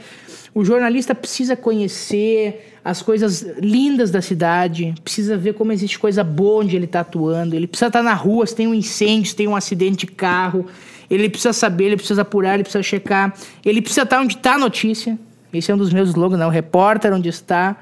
[0.53, 6.65] O jornalista precisa conhecer as coisas lindas da cidade, precisa ver como existe coisa boa
[6.65, 9.47] onde ele está atuando, ele precisa estar na rua, se tem um incêndio, se tem
[9.47, 10.67] um acidente de carro,
[11.09, 14.59] ele precisa saber, ele precisa apurar, ele precisa checar, ele precisa estar onde está a
[14.59, 15.19] notícia.
[15.53, 16.47] Esse é um dos meus slogans, né?
[16.47, 17.77] O repórter onde está,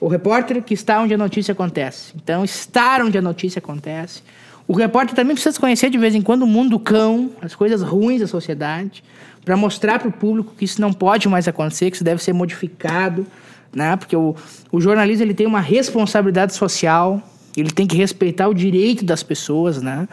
[0.00, 2.12] o repórter que está onde a notícia acontece.
[2.16, 4.22] Então, estar onde a notícia acontece.
[4.66, 8.20] O repórter também precisa conhecer de vez em quando o mundo cão, as coisas ruins
[8.20, 9.02] da sociedade,
[9.44, 12.32] para mostrar para o público que isso não pode mais acontecer, que isso deve ser
[12.32, 13.26] modificado,
[13.74, 13.96] né?
[13.96, 14.36] Porque o,
[14.70, 17.20] o jornalismo ele tem uma responsabilidade social,
[17.56, 20.08] ele tem que respeitar o direito das pessoas, né?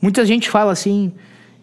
[0.00, 1.12] Muita gente fala assim,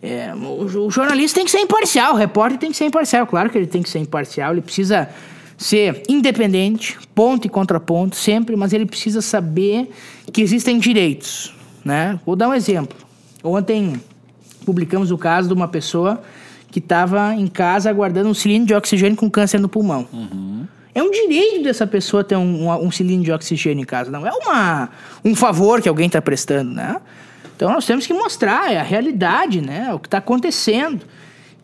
[0.01, 3.49] é, o, o jornalista tem que ser imparcial, o repórter tem que ser imparcial, claro
[3.49, 5.07] que ele tem que ser imparcial, ele precisa
[5.57, 9.91] ser independente, ponto e contraponto, sempre, mas ele precisa saber
[10.33, 11.53] que existem direitos,
[11.85, 12.19] né?
[12.25, 12.97] Vou dar um exemplo.
[13.43, 14.01] Ontem
[14.65, 16.21] publicamos o caso de uma pessoa
[16.71, 20.07] que estava em casa aguardando um cilindro de oxigênio com câncer no pulmão.
[20.95, 24.25] É um direito dessa pessoa ter um, um, um cilindro de oxigênio em casa, não
[24.25, 24.89] é uma,
[25.23, 26.99] um favor que alguém está prestando, né?
[27.61, 29.93] Então nós temos que mostrar, é a realidade, né?
[29.93, 31.05] O que está acontecendo.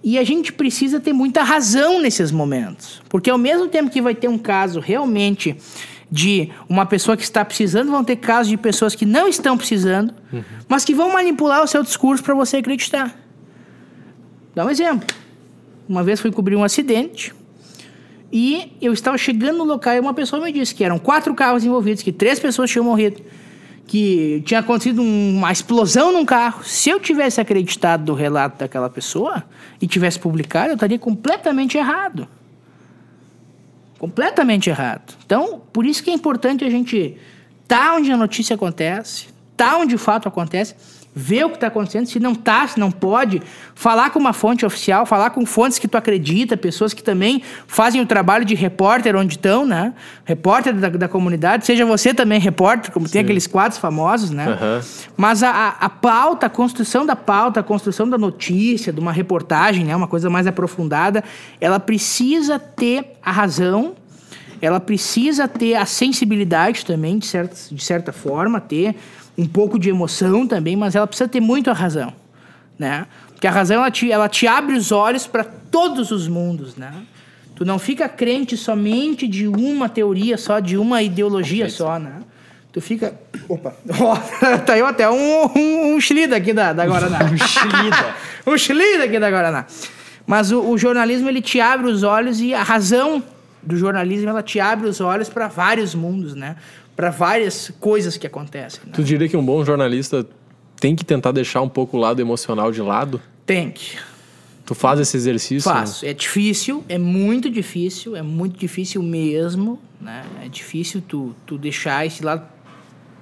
[0.03, 3.01] E a gente precisa ter muita razão nesses momentos.
[3.09, 5.57] Porque ao mesmo tempo que vai ter um caso realmente
[6.11, 10.13] de uma pessoa que está precisando, vão ter casos de pessoas que não estão precisando,
[10.69, 13.19] mas que vão manipular o seu discurso para você acreditar.
[14.53, 15.07] Dá um exemplo.
[15.89, 17.33] Uma vez fui cobrir um acidente
[18.31, 21.65] e eu estava chegando no local e uma pessoa me disse que eram quatro carros
[21.65, 23.19] envolvidos, que três pessoas tinham morrido,
[23.87, 26.63] que tinha acontecido um- uma explosão num carro.
[26.63, 29.43] Se eu tivesse acreditado do relato daquela pessoa
[29.81, 32.27] e tivesse publicado, eu estaria completamente errado.
[33.97, 35.15] Completamente errado.
[35.25, 37.17] Então, por isso que é importante a gente
[37.67, 40.75] tá onde a notícia acontece, tá onde o fato acontece,
[41.17, 43.41] ver o que está acontecendo, se não tá, se não pode,
[43.73, 47.99] falar com uma fonte oficial, falar com fontes que tu acredita, pessoas que também fazem
[47.99, 49.93] o trabalho de repórter onde estão, né?
[50.23, 54.47] Repórter da, da comunidade, seja você também repórter, como tem aqueles quadros famosos, né?
[54.47, 54.81] Aham.
[55.17, 59.11] Mas a, a, a pauta, a construção da pauta, a construção da notícia, de uma
[59.11, 61.23] reportagem, né, uma coisa mais aprofundada,
[61.59, 63.95] ela precisa ter a razão,
[64.61, 68.95] ela precisa ter a sensibilidade também, de certa, de certa forma, ter
[69.37, 72.13] um pouco de emoção também, mas ela precisa ter muito a razão,
[72.77, 73.05] né?
[73.29, 76.91] Porque a razão, ela te, ela te abre os olhos para todos os mundos, né?
[77.55, 82.21] Tu não fica crente somente de uma teoria só, de uma ideologia só, né?
[82.71, 83.19] Tu fica.
[83.47, 83.73] Opa!
[83.99, 84.15] Ó,
[84.65, 87.19] tá eu até um, um, um Schlida aqui da, da Guaraná.
[87.31, 88.15] um Schlida.
[88.45, 89.65] um Schlida aqui da Guaraná.
[90.25, 93.23] Mas o, o jornalismo, ele te abre os olhos e a razão
[93.63, 96.55] do jornalismo, ela te abre os olhos para vários mundos, né?
[96.97, 98.81] Para várias coisas que acontecem.
[98.85, 98.91] Né?
[98.93, 100.27] Tu diria que um bom jornalista
[100.79, 103.21] tem que tentar deixar um pouco o lado emocional de lado?
[103.45, 103.97] Tem que.
[104.65, 105.71] Tu faz esse exercício?
[105.71, 106.05] Faço.
[106.05, 110.25] É difícil, é muito difícil, é muito difícil mesmo, né?
[110.43, 112.45] É difícil tu, tu deixar esse lado.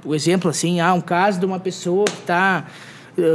[0.04, 2.66] O exemplo assim, ah, um caso de uma pessoa que está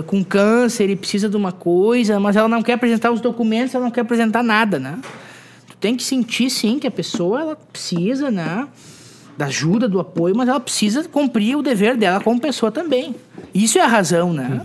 [0.07, 3.85] com câncer e precisa de uma coisa, mas ela não quer apresentar os documentos, ela
[3.85, 4.99] não quer apresentar nada, né?
[5.69, 8.69] Tu tem que sentir sim que a pessoa ela precisa, né?
[9.41, 13.17] Da ajuda, do apoio, mas ela precisa cumprir o dever dela como pessoa também.
[13.55, 14.61] Isso é a razão, né?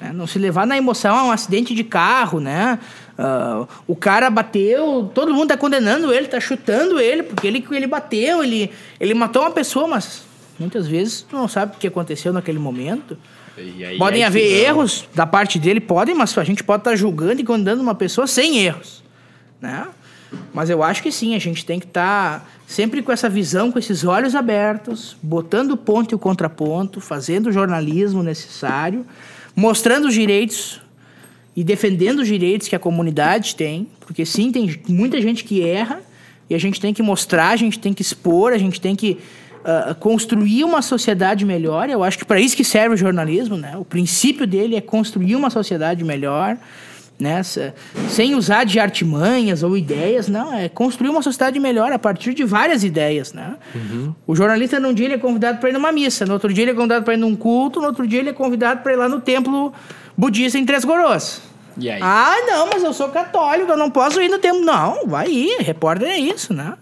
[0.00, 0.12] né?
[0.14, 2.78] Não se levar na emoção a um acidente de carro, né?
[3.18, 7.86] Ah, o cara bateu, todo mundo tá condenando ele, tá chutando ele, porque ele, ele
[7.86, 10.22] bateu, ele, ele matou uma pessoa, mas
[10.58, 13.14] muitas vezes tu não sabe o que aconteceu naquele momento.
[13.58, 17.42] Aí Podem é haver erros da parte dele, podem, mas a gente pode estar julgando
[17.42, 19.02] e condenando uma pessoa sem erros,
[19.60, 19.86] né?
[20.52, 23.78] Mas eu acho que sim, a gente tem que estar sempre com essa visão, com
[23.78, 29.06] esses olhos abertos, botando o ponto e o contraponto, fazendo o jornalismo necessário,
[29.56, 30.80] mostrando os direitos
[31.56, 36.00] e defendendo os direitos que a comunidade tem, porque sim, tem muita gente que erra
[36.48, 39.18] e a gente tem que mostrar, a gente tem que expor, a gente tem que
[39.64, 41.90] ah, construir uma sociedade melhor.
[41.90, 43.76] Eu acho que para isso que serve o jornalismo, né?
[43.76, 46.56] O princípio dele é construir uma sociedade melhor,
[47.18, 47.42] né?
[47.42, 47.72] Se-
[48.08, 52.44] Sem usar de artimanhas ou ideias, não, é construir uma sociedade melhor a partir de
[52.44, 53.56] várias ideias, né?
[54.26, 56.70] O jornalista num dia ele é convidado para ir numa missa, no outro dia ele
[56.70, 59.08] é convidado para ir num culto, no outro dia ele é convidado para ir lá
[59.08, 59.72] no templo
[60.16, 61.42] budista em Três Coroas.
[61.76, 62.00] E aí?
[62.02, 64.64] Ah, não, mas eu sou católico, eu não posso ir no templo.
[64.64, 66.74] Não, vai ir, repórter é isso, né?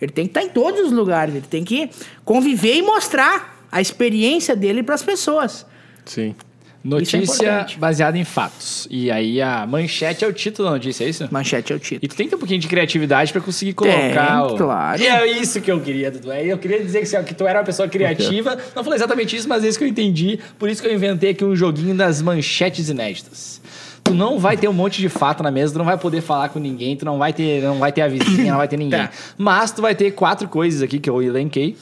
[0.00, 1.90] Ele tem que estar em todos os lugares, ele tem que
[2.24, 5.64] conviver e mostrar a experiência dele para as pessoas.
[6.04, 6.34] Sim.
[6.84, 7.78] Notícia importante.
[7.78, 8.88] baseada em fatos.
[8.90, 11.28] E aí a manchete é o título da notícia, é isso?
[11.30, 12.00] Manchete é o título.
[12.02, 14.56] E tu tem que ter um pouquinho de criatividade pra conseguir colocar Tem, o...
[14.56, 15.00] claro.
[15.00, 16.32] E é isso que eu queria, Dudu.
[16.32, 18.58] É, Eu queria dizer que, você- que tu era uma pessoa criativa.
[18.74, 20.38] Não falei exatamente isso, mas é isso que eu entendi.
[20.58, 23.60] Por isso que eu inventei aqui um joguinho das manchetes inéditas.
[24.04, 26.48] Tu não vai ter um monte de fato na mesa, tu não vai poder falar
[26.48, 28.98] com ninguém, tu não vai ter, não vai ter a vizinha, não vai ter ninguém.
[28.98, 29.10] Tá.
[29.38, 31.76] Mas tu vai ter quatro coisas aqui que eu elenquei.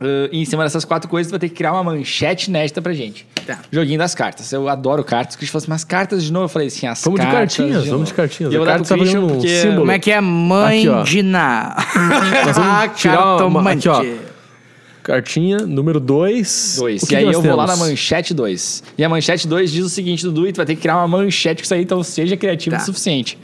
[0.00, 2.80] Uh, e em cima dessas quatro coisas, tu vai ter que criar uma manchete inédita
[2.80, 3.26] pra gente.
[3.44, 3.58] Tá.
[3.72, 4.52] Joguinho das cartas.
[4.52, 5.34] Eu adoro cartas.
[5.34, 6.44] O Christian falou assim, mas cartas de novo?
[6.44, 8.04] Eu falei assim, as Vamos de cartas cartinhas, de vamos novo.
[8.04, 8.52] de cartinhas.
[8.52, 9.48] E eu A vou dar pro Christian um porque...
[9.48, 9.78] símbolo.
[9.80, 10.20] Como é que é?
[10.20, 11.76] Mãe Aqui, de Ná.
[12.54, 14.04] Vamos tirar uma- aqui, ó.
[15.02, 16.76] Cartinha número 2.
[16.78, 17.02] Dois.
[17.10, 18.82] E aí eu vou lá na manchete 2.
[18.98, 21.08] E a manchete 2 diz o seguinte, Dudu, e tu vai ter que criar uma
[21.08, 22.82] manchete com isso aí, então seja criativo Tá.
[22.82, 23.38] o suficiente.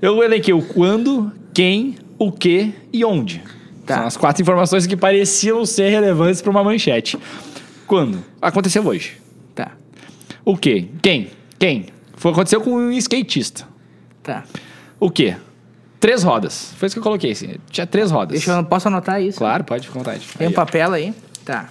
[0.00, 3.42] Eu elenquei o quando, quem, o que e onde.
[3.90, 3.96] Tá.
[3.98, 7.18] São as quatro informações que pareciam ser relevantes para uma manchete.
[7.86, 8.24] Quando?
[8.40, 9.16] Aconteceu hoje.
[9.54, 9.72] Tá,
[10.44, 10.88] O que?
[11.02, 11.30] Quem?
[11.58, 11.86] Quem?
[12.16, 13.66] Foi, aconteceu com um skatista.
[14.22, 14.44] tá.
[14.98, 15.34] O que?
[15.98, 16.72] Três rodas.
[16.76, 17.56] Foi isso que eu coloquei, assim.
[17.70, 18.32] Tinha três rodas.
[18.38, 19.38] Deixa eu, posso anotar isso?
[19.38, 20.26] Claro, pode ficar à vontade.
[20.38, 20.56] Tem um Aí, ó.
[20.56, 21.14] papel aí?
[21.44, 21.68] Tá.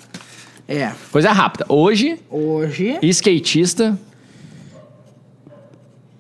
[0.68, 1.66] É, Coisa rápida.
[1.70, 3.00] Hoje, hoje...
[3.02, 3.98] skatista.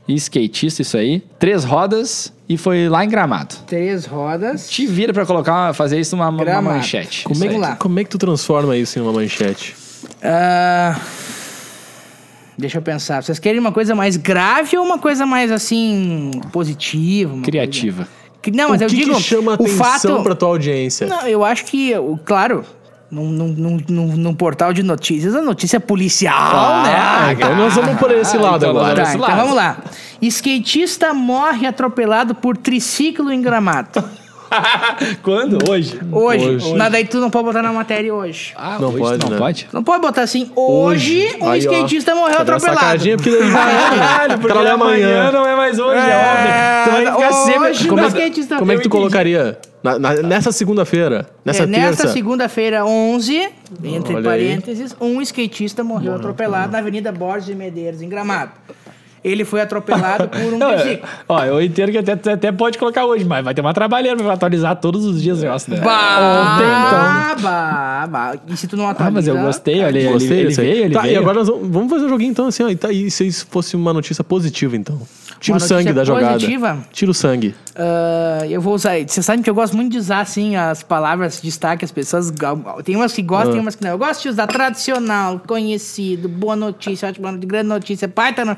[0.07, 1.19] Skatista, isso aí.
[1.37, 3.55] Três rodas e foi lá em Gramado.
[3.67, 4.67] Três rodas.
[4.69, 6.75] Te vira pra colocar, fazer isso numa, Gramado.
[6.77, 7.23] manchete.
[7.23, 9.75] Como Isso é, que, como é que tu transforma isso em uma manchete?
[10.23, 10.99] Ah,
[12.57, 13.23] Deixa eu pensar.
[13.23, 17.33] Vocês querem uma coisa mais grave ou uma coisa mais assim positiva?
[17.33, 18.03] uma Criativa.
[18.03, 19.77] coisa- Que- Não, mas o eu que, digo que chama o atenção
[20.17, 20.23] fato.
[20.23, 21.07] pra tua audiência?
[21.07, 22.65] Não, eu acho que, o- claro,
[23.11, 26.83] num, num, num, num- portal de notícias, a notícia policial, Ah,
[27.27, 27.33] né?
[27.33, 28.95] então nós vamos por esse Ah, lado então nós agora.
[28.95, 29.37] Tá, esse então lado.
[29.39, 29.77] vamos lá.
[30.21, 34.03] Skatista morre atropelado por triciclo em gramado.
[35.23, 35.69] Quando?
[35.69, 35.99] Hoje?
[36.11, 36.49] Hoje.
[36.49, 36.73] Hoje.
[36.75, 38.53] Mas daí tu não pode botar na matéria hoje.
[38.55, 39.37] Ah, Não hoje pode, Não né?
[39.37, 39.67] pode?
[39.71, 41.71] Não pode botar assim, hoje, um Aí, ó.
[41.71, 42.79] skatista morreu atropelado.
[42.79, 43.73] sacadinha porque daí vai.
[43.99, 45.31] Caralho, porque amanhã amanhã.
[45.31, 46.83] não é mais hoje, é, É, óbvio.
[46.85, 47.69] Tu vai ficar sempre...
[47.69, 48.97] hoje Como um é, skatista como é que tu entendi.
[49.01, 49.57] colocaria?
[49.81, 51.29] Na- na- nessa segunda-feira?
[51.45, 52.07] Nessa É, terça?
[52.09, 53.49] segunda-feira, 11,
[53.83, 54.23] entre Olha aí.
[54.23, 58.51] parênteses, um skatista morreu atropelado na Avenida Borges de Medeiros, em Gramado.
[59.23, 61.09] Ele foi atropelado por um Não, é, triciclo.
[61.27, 64.33] ó, eu entendo que até, até pode colocar hoje, mas vai ter uma trabalheira pra
[64.33, 65.81] atualizar todos os dias o negócio, né?
[65.81, 68.35] Bah, bah, bah.
[68.47, 69.11] E se tu não Ah, atualiza...
[69.13, 70.53] mas eu gostei, olha, ele, Gostei ele aí.
[70.55, 71.13] veio, ele tá, veio.
[71.13, 72.69] e agora nós vamos, vamos fazer um joguinho então, assim, ó.
[72.69, 74.99] E, tá, e se isso fosse uma notícia positiva, então?
[75.39, 76.33] Tira o sangue da jogada.
[76.33, 76.79] positiva?
[76.91, 77.55] Tira o sangue.
[77.75, 78.97] Ah, eu vou usar.
[79.07, 82.33] Você sabe que eu gosto muito de usar assim as palavras destaque, as pessoas.
[82.83, 83.53] Tem umas que gostam, Ah.
[83.53, 83.91] tem umas que não.
[83.91, 88.57] Eu gosto de usar tradicional, conhecido, boa notícia, ótima notícia, grande notícia, baita, no...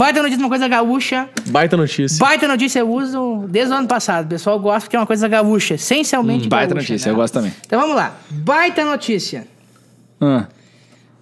[0.00, 1.28] baita notícia, uma coisa gaúcha.
[1.46, 2.18] Baita notícia.
[2.18, 4.24] Baita notícia eu uso desde o ano passado.
[4.24, 7.12] O pessoal gosta porque é uma coisa gaúcha, essencialmente Baita gaúcha, notícia, né?
[7.12, 7.52] eu gosto também.
[7.66, 8.16] Então vamos lá.
[8.30, 9.46] Baita notícia.
[10.18, 10.46] Ah.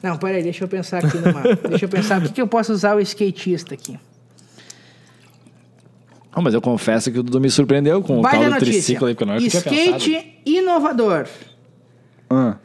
[0.01, 1.43] Não, peraí, deixa eu pensar aqui numa.
[1.69, 3.99] deixa eu pensar o que, que eu posso usar o skatista aqui.
[6.33, 8.73] Ah, mas eu confesso que o Dudu me surpreendeu com o tal Baita do notícia.
[8.73, 9.75] triciclo aí, porque eu não pensado.
[9.75, 11.27] Skate inovador.
[12.31, 12.57] Ah.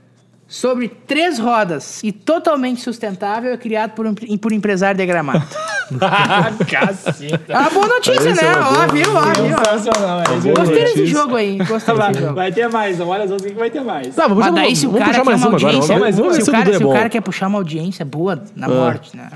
[0.45, 5.43] sobre três rodas e totalmente sustentável é criado por, um, por empresário de gramado.
[6.69, 7.53] Caceta.
[7.53, 8.41] É uma boa notícia, né?
[8.43, 9.15] é uma Ó, boa- viu?
[9.15, 9.57] Ó, viu?
[9.57, 11.57] Sensacional, é isso Gostei desse jogo aí.
[11.57, 12.33] Gostei desse jogo.
[12.35, 14.15] Vai ter mais, olha as outras que vai ter mais.
[14.15, 15.73] Tá, vamos, Mas daí se o vamos cara puxar quer mais uma uma agora.
[15.73, 18.05] Vamos, vamos ver se, se o cara, é se o cara quer puxar uma audiência
[18.05, 19.29] boa na morte, né?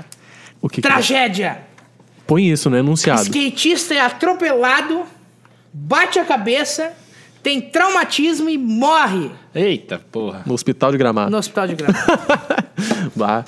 [0.60, 0.90] O que que é?
[0.90, 1.58] Tragédia.
[2.26, 3.22] Põe isso no enunciado.
[3.22, 5.02] Skatista é atropelado,
[5.72, 6.92] bate a cabeça,
[7.42, 10.42] tem traumatismo e morre Eita, porra.
[10.44, 11.30] No hospital de gramado.
[11.30, 12.04] no hospital de gramado.
[13.16, 13.44] Bah.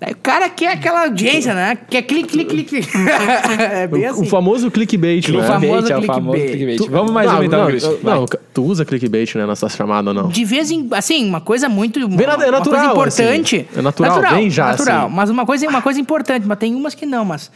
[0.00, 1.76] Daí o cara quer aquela audiência, né?
[1.90, 2.86] Quer clique, clique, clique.
[3.58, 4.22] é bem O, assim.
[4.22, 5.42] o famoso clickbait, né?
[5.42, 6.76] famoso Clickbait, é o famoso clickbait.
[6.78, 7.96] Tu- Vamos mais não, uma então, não, Cristian.
[8.04, 10.28] Não, tu usa clickbait, né, nessa chamada ou não?
[10.28, 11.98] De vez em assim, uma coisa muito.
[12.08, 13.66] Vem na- é uma natural, coisa importante.
[13.68, 13.78] assim.
[13.78, 15.06] É natural, vem já, Natural.
[15.06, 15.14] assim.
[15.16, 17.50] Mas uma coisa, uma coisa importante, mas tem umas que não, mas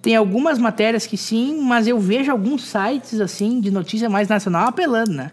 [0.00, 4.68] tem algumas matérias que sim, mas eu vejo alguns sites assim de notícia mais nacional
[4.68, 5.32] apelando, né?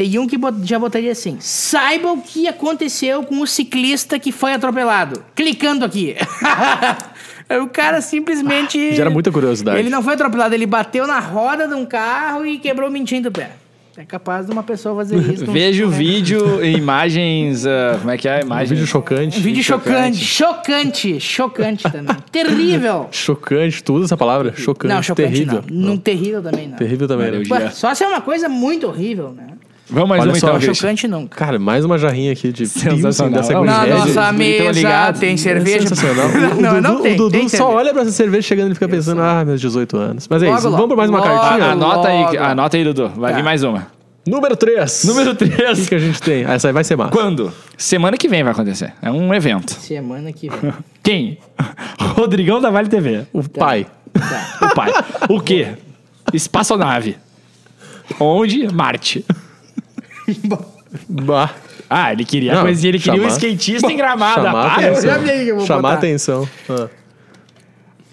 [0.00, 4.32] Tem um que bot- já botaria assim: saiba o que aconteceu com o ciclista que
[4.32, 5.22] foi atropelado.
[5.36, 6.16] Clicando aqui.
[7.62, 8.78] o cara simplesmente.
[8.96, 9.78] Gera muita curiosidade.
[9.78, 13.24] Ele não foi atropelado, ele bateu na roda de um carro e quebrou o mentinho
[13.24, 13.50] do pé.
[13.94, 15.44] É capaz de uma pessoa fazer isso.
[15.44, 17.66] Veja o vídeo, imagens.
[17.66, 18.38] ah, como é que é?
[18.38, 18.70] Um Imagens.
[18.70, 19.38] vídeo chocante.
[19.38, 22.16] Um vídeo chocante, chocante, chocante também.
[22.32, 23.08] Terrível.
[23.10, 24.54] Chocante, tu usa essa palavra?
[24.56, 24.94] Chocante.
[24.94, 25.62] Não, chocante terrível.
[25.70, 25.88] não.
[25.90, 26.76] Não terrível também não.
[26.78, 27.30] Terrível também.
[27.46, 27.70] Né?
[27.70, 29.48] Só se é uma coisa muito horrível, né?
[29.90, 30.74] Vamos mais Olha uma só, então.
[30.74, 31.36] Chocante nunca.
[31.36, 33.00] Cara, mais uma jarrinha aqui de Sensacional.
[33.00, 35.88] pilsen dessa Não, Na nossa mesa tem cerveja.
[35.88, 36.28] Sensacional.
[36.30, 37.14] O, não, Dudu, não tem.
[37.14, 37.76] o Dudu tem só cerveja.
[37.78, 40.28] olha pra essa cerveja chegando e fica pensando, ah, meus 18 anos.
[40.28, 40.66] Mas é Logo, isso.
[40.68, 40.76] logo.
[40.76, 41.30] Vamos por mais uma Logo.
[41.30, 41.64] cartinha?
[41.66, 43.08] Ah, anota aí, anota aí, Dudu.
[43.16, 43.36] Vai Tá.
[43.38, 43.86] vir mais uma.
[44.26, 45.04] Número 3.
[45.04, 45.88] Número O que, 3.
[45.88, 46.44] que a gente tem?
[46.44, 47.10] Essa aí vai ser massa.
[47.10, 47.52] Quando?
[47.76, 48.92] Semana que vem vai acontecer.
[49.02, 49.70] É um evento.
[49.72, 50.72] Semana que vem.
[51.02, 51.38] Quem?
[51.98, 53.22] Rodrigão da Vale TV.
[53.32, 53.86] O pai.
[54.12, 54.66] Tá.
[54.70, 54.92] O pai.
[55.30, 55.68] O quê?
[56.32, 57.16] Espaçonave.
[58.20, 58.72] Onde?
[58.72, 59.24] Marte.
[61.08, 61.50] Bah.
[61.88, 64.42] Ah, ele queria Não, a coisinha, ele queria um chamar- skatista em gramada.
[64.42, 65.02] Chamar Para, atenção.
[65.10, 65.94] já vi que eu vou Chamar botar.
[65.94, 66.48] atenção.
[66.68, 66.88] Ah,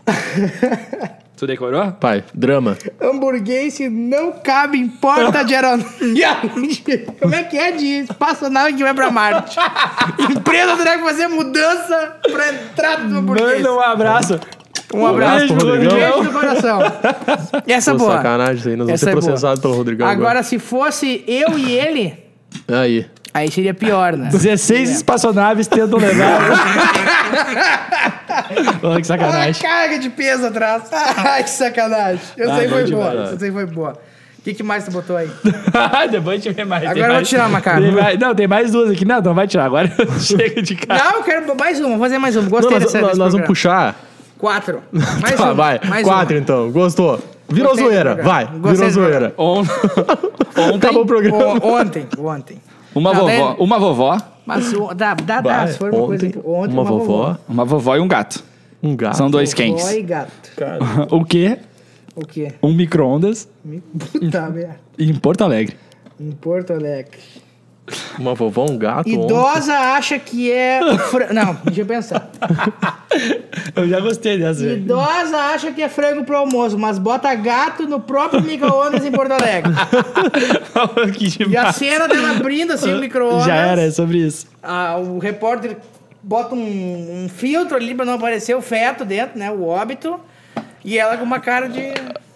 [1.38, 1.92] Tu decorou?
[1.92, 2.76] pai, drama.
[3.00, 6.16] Hamburguense não cabe em porta de aeronave.
[7.22, 9.56] Como é que é de espaçonave que vai pra Marte?
[10.32, 13.58] Empresa terá que fazer mudança pra entrar no hamburguense.
[13.58, 14.40] Manda um abraço.
[14.94, 15.96] Um abraço pro Um Rodrigão.
[15.98, 16.80] beijo no coração.
[17.68, 18.18] Essa Pô, boa.
[18.18, 18.76] sacanagem isso aí.
[18.76, 19.26] Nós vamos Essa ser é boa.
[19.26, 20.30] processados pelo Rodrigão agora.
[20.30, 22.14] Agora, se fosse eu e ele,
[22.68, 23.06] Aí.
[23.34, 24.30] aí seria pior, né?
[24.32, 26.40] 16 espaçonaves tentam levar.
[28.50, 29.62] Olha que Olha a sacanagem.
[29.62, 30.84] carga de peso atrás.
[30.92, 32.20] Ai, que sacanagem.
[32.38, 33.12] Eu Ah, sei bom foi demais.
[33.14, 33.26] boa.
[33.32, 33.94] Eu sei foi boa.
[34.40, 35.30] O que, que mais tu botou aí?
[36.10, 36.82] Depois a gente vê mais.
[36.82, 37.82] tem Agora eu vou mais- tirar uma cara.
[37.82, 39.04] tem mais- Não, tem mais duas aqui.
[39.04, 39.66] Não, não vai tirar.
[39.66, 41.04] Agora chega de cara.
[41.04, 41.90] Não, eu quero mais uma.
[41.90, 42.44] Vou fazer mais uma.
[42.44, 43.48] Não, Gostei nós, dessa nós- desse nós vamos programa.
[43.94, 44.07] puxar.
[44.38, 44.82] Quatro.
[45.22, 45.54] Mais Tá, uma.
[45.54, 45.80] vai.
[45.88, 46.42] Mais Quatro uma.
[46.42, 46.72] então.
[46.72, 47.20] Gostou.
[47.50, 48.16] Virou Gostei zoeira.
[48.16, 48.46] Vai.
[48.46, 49.34] Gostei Virou zoeira.
[49.38, 51.38] On- Ontem, Acabou o programa.
[51.38, 52.62] O- ontem, ontem.
[52.94, 53.28] uma Não, vovó.
[53.28, 55.68] daí- Uma vovó, Mas o- dá, dá, dá.
[55.68, 56.48] Se for uma Ontem, coisa.
[56.48, 58.44] Ontem, uma vovó, uma vovó e um gato.
[58.84, 59.18] um gato.
[59.18, 59.92] São dois Vovó cães.
[59.94, 60.32] e gato.
[61.12, 61.58] O quê?
[62.16, 62.52] O quê?
[62.64, 63.48] Um micro-ondas
[64.12, 64.80] Puta merda.
[65.00, 65.76] em Porto Alegre.
[66.20, 67.18] Em Porto Alegre.
[68.20, 69.08] Uma vovó, um gato.
[69.10, 70.82] um- Idosa acha que é.
[71.10, 72.30] fra- Não, deixa eu pensar.
[73.76, 74.66] Eu já gostei dessa.
[74.66, 79.32] Idosa acha que é frango pro almoço, mas bota gato no próprio micro-ondas em Porto
[79.32, 79.72] Alegre.
[81.18, 81.76] que E a demais.
[81.78, 83.46] cena dela abrindo assim o micro-ondas.
[83.46, 84.48] Já era, é sobre isso.
[84.62, 85.78] Ah, o repórter
[86.22, 89.50] bota um, um filtro ali pra não aparecer o feto dentro, né?
[89.50, 90.20] O óbito.
[90.84, 91.94] E ela com uma cara de,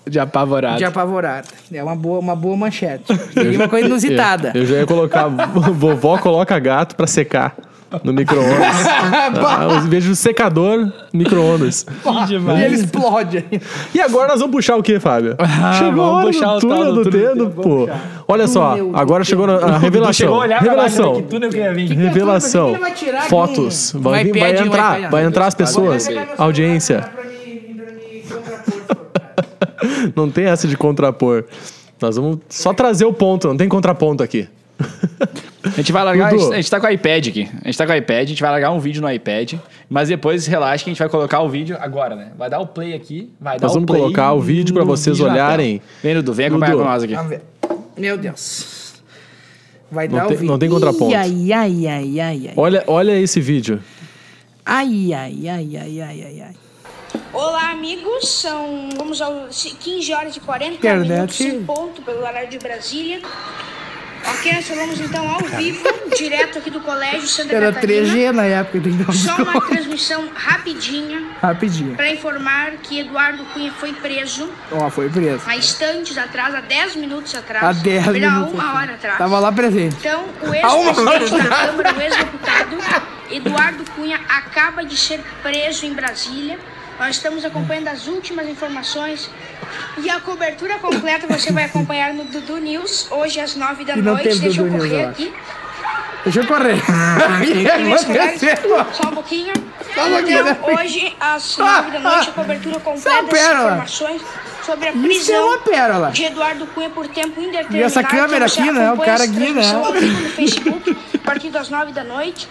[0.08, 0.78] De apavorado.
[0.78, 1.48] de apavorada.
[1.72, 3.04] É uma boa, uma boa manchete.
[3.34, 4.52] Seria uma coisa inusitada.
[4.56, 5.28] Eu já ia colocar.
[5.28, 7.56] vovó coloca gato pra secar
[8.04, 8.58] no micro-ondas.
[9.44, 11.84] Ah, eu vejo secador, micro-ondas.
[11.84, 13.46] Que E ele explode.
[13.94, 15.36] E agora nós vamos puxar o quê, Fábio?
[15.38, 17.90] Ah, chegou a hora puxar do túnel do do túnel do dedo, pô.
[18.28, 20.14] Olha só, Túnel agora chegou na a Tu revelação.
[20.14, 21.14] chegou a olhar pra Revelação.
[21.14, 21.22] né?
[21.22, 21.88] Que túnel que ia vir.
[21.90, 22.74] Que que é Revelação.
[22.96, 23.94] que Fotos.
[23.98, 26.08] Vai, vir- vai entrar, vai entrar as pessoas.
[26.38, 27.04] Audiência.
[30.16, 31.46] Não tem essa de contrapor.
[32.00, 34.48] Nós vamos só trazer o ponto, não tem contraponto aqui.
[35.64, 36.28] A gente vai largar.
[36.28, 36.42] A Dudu.
[36.42, 37.48] gente, a gente tá com o iPad aqui.
[37.64, 39.54] A gente tá com o iPad, a gente vai largar um vídeo no iPad.
[39.88, 42.32] Mas depois relaxa que a gente vai colocar o vídeo agora, né?
[42.36, 43.30] Vai dar o play aqui.
[43.40, 45.80] Vai dar Nós o vamos play colocar o vídeo pra no vocês vídeo olharem.
[46.02, 46.84] Vem, Dudu, vem acompanhar Dudu.
[46.84, 47.14] com nós aqui.
[47.14, 47.42] Vamos ver.
[47.96, 48.96] Meu Deus.
[49.92, 50.52] Vai Não dar tem- o vídeo.
[50.52, 51.16] não tem contraponto.
[51.16, 52.54] Ai, ai, ai, ai, ai.
[52.58, 53.80] Olha, olha esse vídeo.
[54.66, 56.56] Ai, ai, ai, ai, ai, ai, ai.
[57.34, 58.28] Olá, amigos.
[58.28, 61.10] São vamos ao 15 horas e 40 Internet.
[61.10, 63.22] minutos em ponto pelo horário de Brasília.
[64.24, 65.84] Ok, nós falamos então ao vivo,
[66.16, 68.08] direto aqui do Colégio Santa Era Catarina.
[68.14, 69.68] 3G na época, um Só uma desconto.
[69.68, 71.96] transmissão rapidinha Rapidinho.
[71.96, 75.42] para informar que Eduardo Cunha foi preso Ó, foi preso.
[75.48, 77.66] há instantes atrás, há 10 minutos atrás.
[77.66, 78.54] Há 10 Ou melhor, minutos.
[78.54, 79.18] uma hora atrás.
[79.18, 79.96] Tava lá presente.
[80.00, 81.56] Então, o Há uma ex-presidente da.
[81.66, 82.78] Câmara, o ex-deputado
[83.32, 86.60] Eduardo Cunha, acaba de ser preso em Brasília.
[87.00, 89.30] Nós estamos acompanhando as últimas informações
[89.98, 94.38] e a cobertura completa você vai acompanhar no Dudu News, hoje às 9 da noite.
[94.40, 95.10] Deixa eu Dudu News, correr acho.
[95.12, 95.34] aqui.
[96.24, 96.78] Deixa eu correr.
[97.58, 98.94] Horário.
[98.94, 99.54] Só um pouquinho.
[99.96, 100.58] Só um pouquinho, né?
[100.60, 104.22] Então, hoje, às 9 da noite, a cobertura completa das informações
[104.64, 106.12] sobre a é prisão pérola.
[106.12, 107.76] de Eduardo Cunha por tempo indeterminado.
[107.76, 108.92] E essa câmera aqui, né?
[108.92, 109.64] O cara aqui, né?
[110.36, 112.48] Facebook, partir das 9 da noite.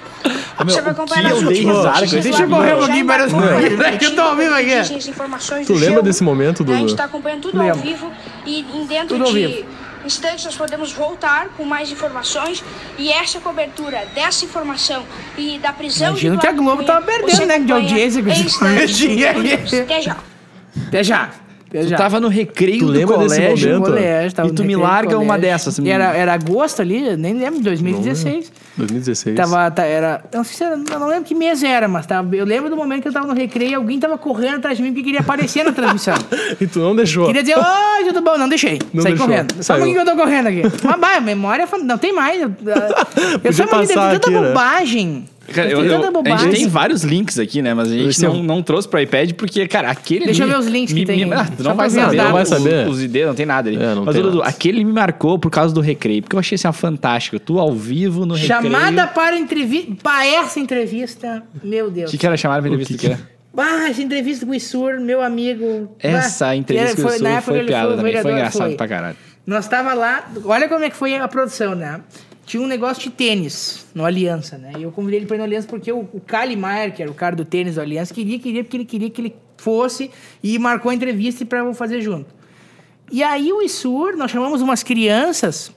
[0.64, 3.98] você vai acompanhar as últimas notícias Deixa eu lá correr um pouquinho, parece- embarcou É
[4.06, 5.08] eu tô ao vivo aqui.
[5.08, 6.86] informações Tu lembra desse momento, A gente Dudu?
[6.92, 8.10] está acompanhando tudo ao vivo
[8.46, 9.64] e em dentro de
[10.04, 12.64] instantes nós podemos voltar com mais informações
[12.98, 15.04] e essa cobertura dessa informação
[15.36, 18.56] e da prisão Imagino de que a Globo tava perdendo, né, de audiência com esse.
[19.82, 20.16] Até já.
[20.88, 21.30] Até já.
[21.70, 21.96] Até Tu já.
[21.96, 23.70] tava no recreio Tu do colégio.
[23.74, 23.90] momento?
[23.92, 25.78] colégio, tava E tu me larga uma dessas.
[25.78, 28.52] Era, era agosto ali, nem lembro, 2016.
[28.76, 29.36] 2016.
[29.36, 32.34] Tava, tá, era, não sei se era, eu não lembro que mês era, mas tava,
[32.34, 34.82] eu lembro do momento que eu tava no recreio e alguém tava correndo atrás de
[34.82, 36.14] mim porque queria aparecer na transmissão.
[36.60, 37.26] E tu não deixou.
[37.26, 38.36] Queria dizer, oi, tudo bom?
[38.36, 38.78] Não deixei.
[38.92, 39.28] Não Saí deixou.
[39.28, 39.54] correndo.
[39.62, 39.78] Saiu.
[39.84, 40.62] pouquinho que eu tô correndo aqui.
[40.82, 42.42] Mas, bah, a memória, fan- não tem mais.
[42.42, 42.52] Eu,
[43.44, 44.52] eu só passar tanta aqui, né?
[45.54, 47.74] Cara, Tem eu- eu- a gente tem vários links aqui, né?
[47.74, 50.58] Mas a gente é não, não trouxe pro iPad porque, cara, aquele Deixa ali eu
[50.58, 51.40] ver os links que me- tem me- aí.
[51.40, 52.16] ah, tu não vai saber.
[52.16, 52.70] Não vai saber.
[52.70, 52.88] saber.
[52.88, 53.76] Os ID não tem nada ali.
[53.82, 54.48] É, não Mas, tem Dudu, nada.
[54.50, 56.22] aquele me marcou por causa do recreio.
[56.22, 57.38] Porque eu achei assim, ó, fantástico.
[57.38, 58.62] Tu ao vivo no recreio.
[58.62, 59.92] Chamada para entrevista.
[60.02, 61.42] Para essa entrevista.
[61.62, 62.10] Meu O Deus.
[62.10, 62.94] que, que era chamada pra entrevista?
[62.94, 63.20] que que era?
[63.56, 65.94] Ah, essa entrevista com o Isur, meu amigo.
[65.98, 68.22] Essa Bah, entrevista com o foi- época foi ele piada o também.
[68.22, 68.76] Foi engraçado foi.
[68.76, 69.16] pra caralho.
[69.46, 72.00] Nós tava lá, olha como é que foi a produção, né?
[72.50, 74.72] Tinha um negócio de tênis no Aliança, né?
[74.76, 77.08] E eu convidei ele pra ir no Aliança porque o, o Kali Maier, que era
[77.08, 80.10] o cara do tênis do Aliança, queria, queria, porque ele queria que ele fosse
[80.42, 82.26] e marcou a entrevista pra eu fazer junto.
[83.08, 85.70] E aí o Isur, nós chamamos umas crianças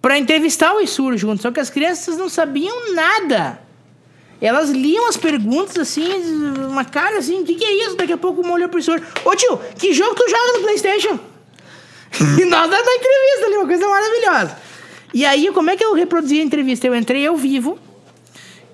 [0.00, 3.60] pra entrevistar o Isur junto, só que as crianças não sabiam nada.
[4.40, 6.08] Elas liam as perguntas assim,
[6.66, 7.96] uma cara assim, o que, que é isso?
[7.96, 9.02] Daqui a pouco uma olhou pro Isur.
[9.22, 11.18] Ô tio, que jogo tu joga no Playstation?
[12.40, 14.69] E nós da entrevista ali, uma coisa maravilhosa.
[15.12, 16.86] E aí, como é que eu reproduzi a entrevista?
[16.86, 17.78] Eu entrei ao vivo,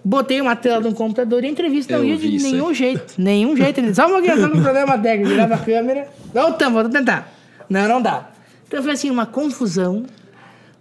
[0.05, 3.15] botei uma tela no computador e a entrevista não Eu ia vi de nenhum jeito.
[3.19, 3.95] Nenhum jeito.
[3.95, 5.31] Só um pouquinho, só um problema técnico.
[5.31, 6.09] Virava a câmera.
[6.35, 7.33] Não, tamo, vou tentar.
[7.69, 8.31] Não, não dá.
[8.69, 10.05] Então foi assim, uma confusão.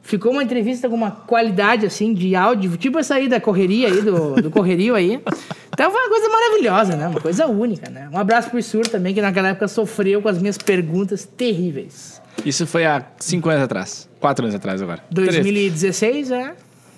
[0.01, 4.01] Ficou uma entrevista com uma qualidade, assim, de áudio, tipo essa aí da correria aí,
[4.03, 5.20] do, do correrio aí.
[5.74, 7.08] Então foi uma coisa maravilhosa, né?
[7.08, 8.08] Uma coisa única, né?
[8.14, 12.22] Um abraço pro Sur também, que naquela época sofreu com as minhas perguntas terríveis.
[12.44, 14.10] Isso foi há cinco anos atrás.
[14.20, 15.04] Quatro anos atrás agora.
[15.14, 15.32] Três.
[15.36, 16.54] 2016, é,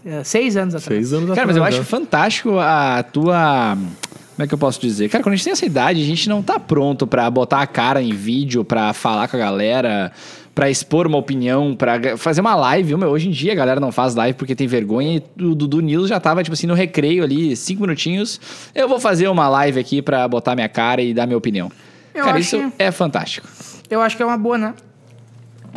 [0.05, 0.93] é seis anos atrás.
[0.97, 1.99] Seis anos Cara, mas eu atrás, acho né?
[1.99, 3.77] fantástico a tua.
[3.77, 5.09] Como é que eu posso dizer?
[5.09, 7.67] Cara, quando a gente tem essa idade, a gente não tá pronto pra botar a
[7.67, 10.11] cara em vídeo, pra falar com a galera,
[10.53, 12.95] pra expor uma opinião, pra ga- fazer uma live.
[12.95, 15.79] Meu, hoje em dia a galera não faz live porque tem vergonha e o Dudu
[15.81, 18.39] News já tava, tipo assim, no recreio ali, cinco minutinhos.
[18.75, 21.71] Eu vou fazer uma live aqui pra botar minha cara e dar minha opinião.
[22.13, 23.47] Eu cara, acho isso que- é fantástico.
[23.89, 24.73] Eu acho que é uma boa, né?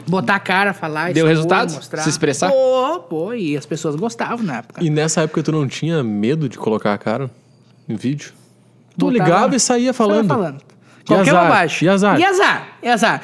[0.06, 1.72] Botar a cara, falar, Deu expor, resultado?
[1.72, 2.02] mostrar.
[2.02, 2.50] Se expressar?
[2.50, 4.82] Pô, pô, e as pessoas gostavam na época.
[4.84, 7.30] E nessa época tu não tinha medo de colocar a cara
[7.88, 8.32] em vídeo?
[8.98, 10.28] Tu Botava- ligava e saía falando.
[10.28, 10.60] Saía falando.
[11.00, 11.42] E Qualquer azar?
[11.44, 11.86] bobagem.
[11.86, 12.20] E azar?
[12.20, 12.68] E azar.
[12.82, 13.22] E azar.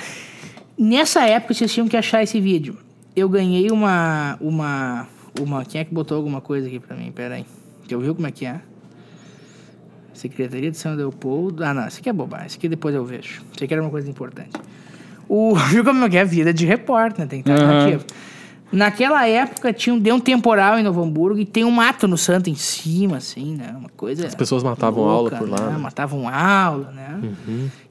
[0.78, 2.76] Nessa época, vocês tinham que achar esse vídeo.
[3.14, 4.36] Eu ganhei uma...
[4.40, 5.06] Uma...
[5.40, 7.10] uma quem é que botou alguma coisa aqui pra mim?
[7.12, 7.46] Pera aí.
[7.86, 8.60] Que eu vi como é que é.
[10.12, 11.62] Secretaria de São Leopoldo.
[11.64, 11.86] Ah, não.
[11.86, 12.46] Isso aqui é bobagem.
[12.46, 13.42] Isso aqui depois eu vejo.
[13.54, 14.50] Isso aqui era uma coisa importante.
[15.29, 17.27] O, viu como é que é a vida de repórter, né?
[17.27, 18.05] Tem que estar ativo.
[18.72, 22.18] Naquela época, tinha, um- deu um temporal em Novo Hamburgo e tem um mato no
[22.18, 23.72] santo em cima, assim, né?
[23.79, 24.27] Uma coisa.
[24.27, 25.72] As pessoas matavam aula por lá, Né?
[25.72, 25.79] né?
[25.79, 27.20] Matavam aula, né?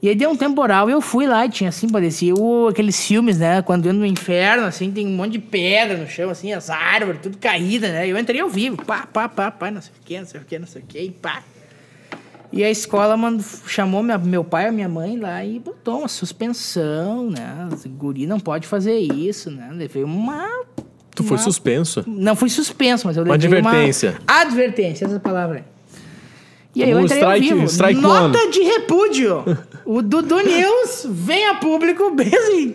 [0.02, 3.04] E aí deu um temporal e eu fui lá e tinha assim, parecia o, aqueles
[3.06, 3.62] filmes, né?
[3.62, 7.20] Quando entra no inferno, assim, tem um monte de pedra no chão, assim, as árvores,
[7.22, 8.06] tudo caída, né?
[8.06, 10.44] Eu entrei ao vivo, pá, pá, pá, pá, não sei o que, não sei o
[10.44, 11.42] que, não sei o que, pá.
[12.52, 16.08] E a escola mand- chamou minha- meu pai e minha mãe lá e botou uma
[16.08, 17.68] suspensão, né?
[17.72, 19.68] Esse Guri não pode fazer isso, né?
[19.72, 20.48] Levei uma.
[21.14, 22.04] Tu foi uma- suspenso.
[22.06, 24.16] Não fui suspenso, mas eu Uma levei advertência.
[24.28, 25.64] Uma advertência, essa palavra aí.
[26.74, 27.64] E aí eu entrei ao strike- vivo.
[27.66, 28.50] strike Nota one.
[28.50, 29.44] de repúdio.
[29.86, 32.74] o Dudu News vem a público bem assim,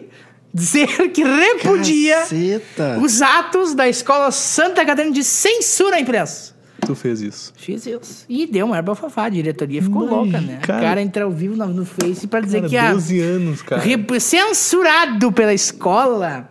[0.53, 2.97] dizer que repudia Caceta.
[2.99, 6.50] os atos da Escola Santa Catarina de censura à imprensa.
[6.86, 7.53] Tu fez isso.
[7.55, 8.25] Fiz isso.
[8.27, 9.25] E deu uma erva fafá.
[9.25, 10.59] A diretoria ficou Mas, louca, né?
[10.61, 13.19] cara- o cara entra ao vivo no, no Face pra dizer Cara, que a 12
[13.19, 13.82] anos, cara.
[14.19, 16.49] Censurado pela escola.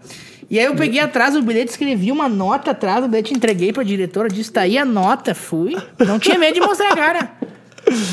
[0.48, 3.82] E aí eu peguei atrás o bilhete, escrevi uma nota atrás do bilhete, entreguei pra
[3.84, 5.76] diretora, disse, tá aí a nota, fui.
[6.06, 7.30] Não tinha medo de mostrar a cara.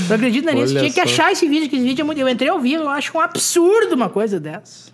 [0.07, 0.73] Tu acredita nisso?
[0.73, 1.13] Olha Tinha que só.
[1.23, 2.19] achar esse vídeo, que esse vídeo é muito...
[2.19, 4.91] Eu entrei ao vivo, eu acho um absurdo uma coisa dessa.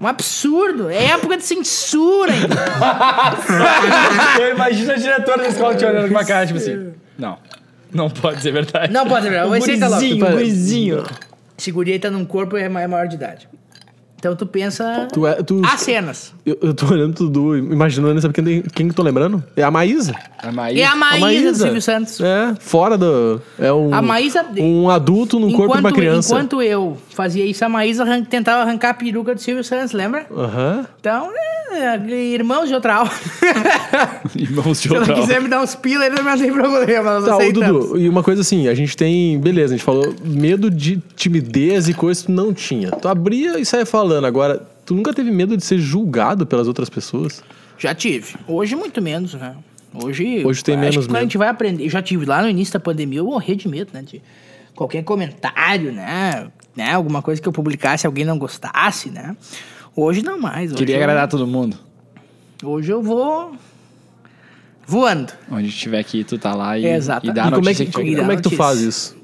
[0.00, 0.90] Um absurdo.
[0.90, 2.42] É época de censura, hein?
[4.40, 6.92] Eu imagino a diretora da escola te olhando com uma cara, tipo assim.
[7.18, 7.38] Não.
[7.92, 8.92] Não pode ser verdade.
[8.92, 9.50] Não pode ser verdade.
[9.50, 10.32] Vai ser tá louco.
[10.32, 11.04] gurizinho.
[11.56, 13.48] Esse guri aí tá num corpo e é é maior de idade.
[14.18, 15.06] Então tu pensa...
[15.12, 16.34] Tu é, tu, As cenas.
[16.46, 19.42] Eu, eu tô olhando tudo, imaginando, sabe quem, quem que eu tô lembrando?
[19.56, 20.14] É a Maísa.
[20.42, 20.78] A Maísa.
[20.78, 21.50] E a Maísa, a Maísa.
[21.52, 22.20] do Silvio Santos.
[22.20, 23.40] É, fora do.
[23.58, 23.94] É um.
[23.94, 26.34] A Maísa- Um adulto no corpo de uma criança.
[26.34, 30.26] Enquanto eu fazia isso, a Maísa arran- tentava arrancar a peruca do Silvio Santos, lembra?
[30.36, 30.86] Aham.
[31.00, 31.30] Então,
[31.72, 31.96] é,
[32.34, 33.10] irmãos de outra aula.
[34.36, 37.20] Irmãos de Se outra ela quiser me dar uns pila, ele não tem problema.
[37.20, 37.52] Nós Tá, ô.
[37.52, 39.38] Dudu, e uma coisa assim, a gente tem.
[39.38, 42.90] Beleza, a gente falou medo de timidez e coisas que tu não tinha.
[42.90, 44.24] Tu abria e saia falando.
[44.26, 47.42] Agora, tu nunca teve medo de ser julgado pelas outras pessoas?
[47.78, 48.34] Já tive.
[48.46, 49.56] Hoje, muito menos, né?
[49.92, 51.22] Hoje, Hoje tem acho menos que quando a medo.
[51.24, 51.84] gente vai aprender...
[51.84, 54.02] Eu já tive lá no início da pandemia, eu morri de medo, né?
[54.02, 54.20] De
[54.74, 56.48] qualquer comentário, né?
[56.76, 56.92] né?
[56.92, 59.36] Alguma coisa que eu publicasse, alguém não gostasse, né?
[59.94, 60.70] Hoje não mais.
[60.70, 61.78] Hoje Queria eu, agradar todo mundo.
[62.62, 63.56] Hoje eu vou...
[64.86, 65.32] Voando.
[65.50, 67.26] Onde tiver aqui, tu tá lá e, Exato.
[67.26, 69.16] e dá e como é que, que, que como é que tu faz isso?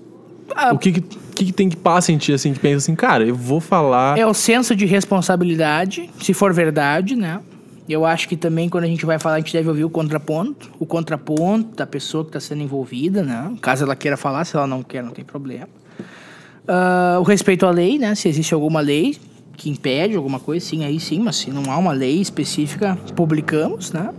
[0.54, 1.00] Ah, O que que,
[1.44, 4.18] que tem que passar em ti, assim, que pensa assim, cara, eu vou falar.
[4.18, 7.40] É o senso de responsabilidade, se for verdade, né?
[7.88, 10.70] Eu acho que também quando a gente vai falar, a gente deve ouvir o contraponto.
[10.78, 13.52] O contraponto da pessoa que está sendo envolvida, né?
[13.60, 15.68] Caso ela queira falar, se ela não quer, não tem problema.
[16.68, 18.14] Ah, o respeito à lei, né?
[18.14, 19.16] Se existe alguma lei
[19.56, 21.18] que impede alguma coisa, sim, aí sim.
[21.20, 24.10] Mas se não há uma lei específica, publicamos, né?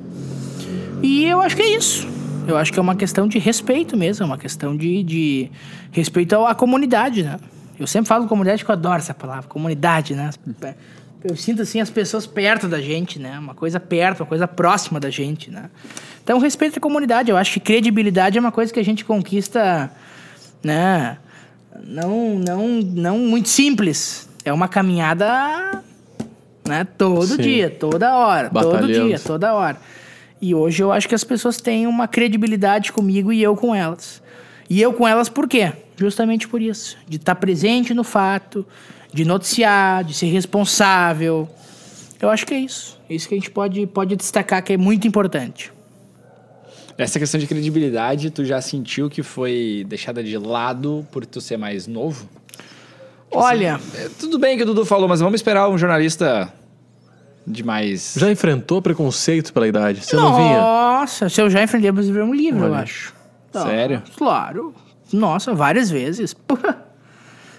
[1.01, 2.07] E eu acho que é isso.
[2.47, 5.51] Eu acho que é uma questão de respeito mesmo, é uma questão de, de
[5.91, 7.39] respeito à comunidade, né?
[7.79, 10.29] Eu sempre falo comunidade porque eu adoro essa palavra, comunidade, né?
[11.23, 13.37] Eu sinto assim as pessoas perto da gente, né?
[13.37, 15.69] Uma coisa perto, uma coisa próxima da gente, né?
[16.23, 17.31] Então, respeito à comunidade.
[17.31, 19.91] Eu acho que credibilidade é uma coisa que a gente conquista,
[20.63, 21.17] né?
[21.83, 24.29] Não, não, não muito simples.
[24.43, 25.81] É uma caminhada,
[26.67, 26.85] né?
[26.97, 27.41] Todo Sim.
[27.41, 29.77] dia, toda hora, todo dia, toda hora.
[30.41, 34.21] E hoje eu acho que as pessoas têm uma credibilidade comigo e eu com elas.
[34.67, 35.71] E eu com elas por quê?
[35.95, 36.97] Justamente por isso.
[37.07, 38.65] De estar presente no fato,
[39.13, 41.47] de noticiar, de ser responsável.
[42.19, 42.99] Eu acho que é isso.
[43.09, 45.71] Isso que a gente pode, pode destacar que é muito importante.
[46.97, 51.57] Essa questão de credibilidade, tu já sentiu que foi deixada de lado por tu ser
[51.57, 52.27] mais novo?
[53.31, 56.51] Olha, É, tudo bem que o Dudu falou, mas vamos esperar um jornalista
[57.51, 58.15] de mais.
[58.17, 60.03] Já enfrentou preconceito pela idade?
[60.05, 60.59] Você não vinha?
[60.59, 62.81] nossa, se eu já enfrentei pra escrever um livro, eu Olha.
[62.83, 63.13] acho.
[63.51, 64.01] Sério?
[64.17, 64.73] Claro.
[65.11, 66.33] Nossa, várias vezes.
[66.33, 66.57] Pô,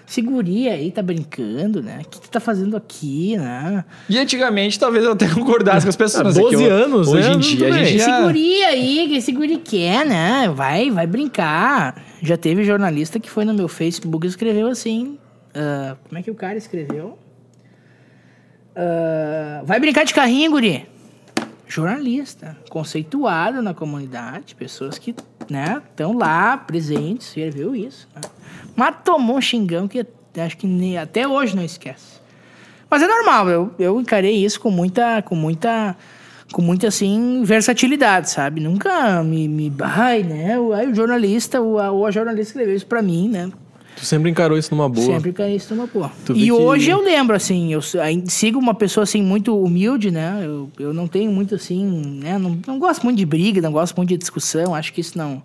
[0.07, 2.01] esse guri aí tá brincando, né?
[2.03, 3.85] O que tu tá fazendo aqui, né?
[4.09, 6.21] E antigamente talvez eu até concordasse com as pessoas.
[6.21, 7.35] Ah, mas é que 12 eu- anos, Hoje né?
[7.35, 8.21] em dia a gente já...
[8.21, 10.51] guri aí, que esse guri quer, né?
[10.53, 12.01] Vai, vai brincar.
[12.21, 15.17] Já teve jornalista que foi no meu Facebook e escreveu assim.
[15.55, 17.17] ah, como é que o cara escreveu?
[18.75, 20.87] Ah, vai brincar de carrinho, guri.
[21.67, 25.15] Jornalista, conceituado na comunidade, pessoas que,
[25.49, 28.07] né, estão lá presentes, escreveu isso.
[28.15, 28.21] Né?
[28.75, 30.05] Mas tomou um xingão que
[30.39, 32.21] acho que nem, até hoje não esquece.
[32.89, 35.95] Mas é normal, eu, eu encarei isso com muita, com muita,
[36.51, 38.61] com muita, assim, versatilidade, sabe?
[38.61, 40.59] Nunca me, me ai, né?
[40.59, 43.51] O, aí o jornalista, ou a jornalista escreveu isso pra mim, né?
[44.03, 45.05] Tu sempre encarou isso numa boa.
[45.05, 46.11] Sempre encarei isso numa boa.
[46.25, 47.79] Tu E que- hoje eu lembro, assim, eu
[48.27, 50.41] sigo uma pessoa, assim, muito humilde, né?
[50.43, 52.37] Eu, eu não tenho muito, assim, né?
[52.37, 55.41] Não, não gosto muito de briga, não gosto muito de discussão, acho que isso não...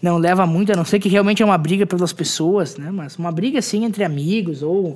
[0.00, 2.90] Não leva muito, a não ser que realmente é uma briga pelas pessoas, né?
[2.90, 4.94] Mas uma briga, assim, entre amigos ou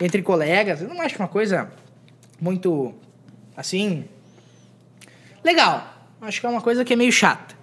[0.00, 1.68] entre colegas, eu não acho uma coisa
[2.40, 2.94] muito,
[3.54, 4.04] assim,
[5.44, 5.86] legal.
[6.22, 7.54] Acho que é uma coisa que é meio chata.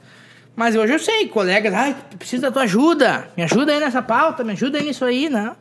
[0.56, 3.28] Mas hoje eu sei, colegas, ai, preciso da tua ajuda.
[3.36, 5.52] Me ajuda aí nessa pauta, me ajuda aí nisso aí, né?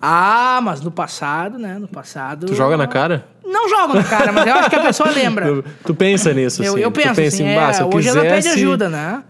[0.00, 1.78] Ah, mas no passado, né?
[1.78, 2.46] No passado.
[2.46, 3.26] Tu joga na cara?
[3.44, 5.46] Não jogo na cara, mas eu acho que a pessoa lembra.
[5.62, 6.82] Tu, tu pensa nisso, Eu, assim.
[6.82, 8.88] eu tu penso pensa assim, em, é, "Bah, se eu hoje ela pede quisesse- ajuda,
[8.88, 9.22] né?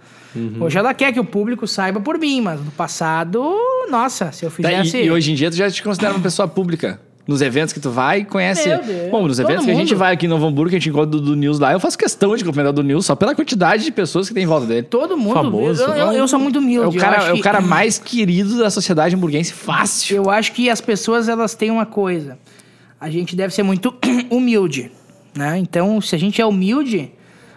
[0.61, 3.53] Hoje ela quer que o público saiba por mim, mas no passado,
[3.91, 4.99] nossa, se eu Tá, fizesse...
[4.99, 7.01] e, e hoje em dia tu já te considera uma pessoa pública.
[7.31, 8.68] Nos eventos que tu vai, conhece.
[8.68, 10.78] Meu Deus, Bom, nos eventos que a gente vai aqui em Novo Hamburgo, que a
[10.81, 13.37] gente encontra do, do News lá, eu faço questão de cumprimentar do News só pela
[13.37, 14.83] quantidade de pessoas que tem em volta dele.
[14.83, 15.35] Todo mundo...
[15.35, 15.81] Famoso.
[15.85, 16.97] Eu, eu, eu sou muito humilde.
[16.97, 20.16] É o cara, é o que- cara mais querido da sociedade hamburguense, fácil.
[20.16, 22.37] Eu acho que as pessoas elas têm uma coisa.
[23.01, 23.95] A gente deve ser muito
[24.28, 24.91] humilde,
[25.33, 25.57] né?
[25.57, 27.12] Então, se a gente é humilde,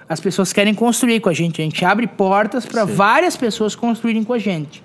[0.07, 1.59] as pessoas querem construir com a gente.
[1.59, 4.83] A gente abre portas para várias pessoas construírem com a gente.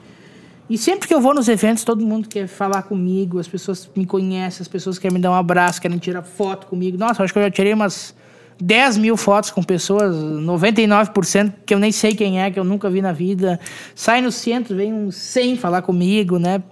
[0.69, 4.05] E sempre que eu vou nos eventos, todo mundo quer falar comigo, as pessoas me
[4.05, 6.99] conhecem, as pessoas querem me dar um abraço, querem tirar foto comigo.
[6.99, 8.15] Nossa, acho que eu já tirei umas
[8.61, 12.91] 10 mil fotos com pessoas, 99% que eu nem sei quem é, que eu nunca
[12.91, 13.59] vi na vida.
[13.95, 16.63] Sai no centro, vem uns 100 falar comigo, né?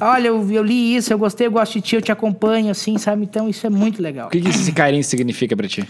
[0.00, 2.98] Olha, eu, eu li isso, eu gostei, eu gosto de ti, eu te acompanho, assim,
[2.98, 3.22] sabe?
[3.22, 4.26] Então isso é muito legal.
[4.26, 5.88] O que, que esse carinho significa pra ti?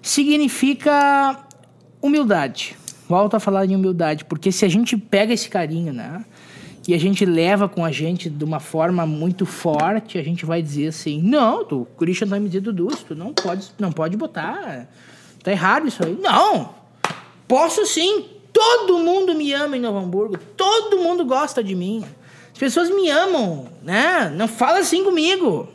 [0.00, 1.40] Significa
[2.00, 2.76] humildade.
[3.08, 6.24] Volto a falar em humildade, porque se a gente pega esse carinho, né?
[6.86, 10.60] E a gente leva com a gente de uma forma muito forte, a gente vai
[10.60, 14.16] dizer assim: não, tu, o Christian vai me dizer, Dudu, tu não pode, não pode
[14.16, 14.88] botar.
[15.42, 16.16] Tá errado isso aí.
[16.20, 16.74] Não!
[17.46, 18.26] Posso sim.
[18.52, 20.38] Todo mundo me ama em Novo Hamburgo.
[20.56, 22.04] Todo mundo gosta de mim.
[22.52, 24.32] As pessoas me amam, né?
[24.36, 25.68] Não fala assim comigo.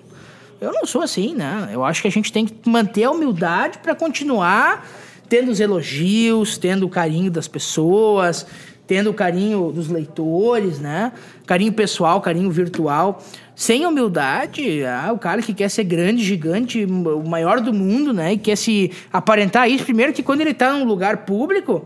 [0.60, 1.70] Eu não sou assim, né?
[1.72, 4.88] Eu acho que a gente tem que manter a humildade para continuar
[5.30, 8.45] tendo os elogios, tendo o carinho das pessoas,
[8.88, 11.11] tendo o carinho dos leitores, né?
[11.45, 13.21] Carinho pessoal, carinho virtual.
[13.53, 18.33] Sem humildade, ah, o cara que quer ser grande, gigante, o maior do mundo, né?
[18.33, 21.85] E quer se aparentar isso, primeiro que quando ele tá num lugar público,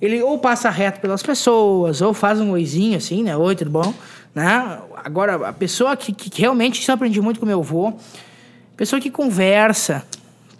[0.00, 3.36] ele ou passa reto pelas pessoas, ou faz um oizinho assim, né?
[3.36, 3.92] Oi, tudo bom?
[4.34, 4.78] Né?
[5.04, 7.92] Agora, a pessoa que, que realmente, isso eu aprendi muito com meu avô,
[8.76, 10.04] pessoa que conversa,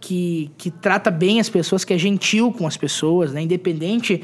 [0.00, 3.40] que, que trata bem as pessoas, que é gentil com as pessoas, né?
[3.42, 4.22] Independente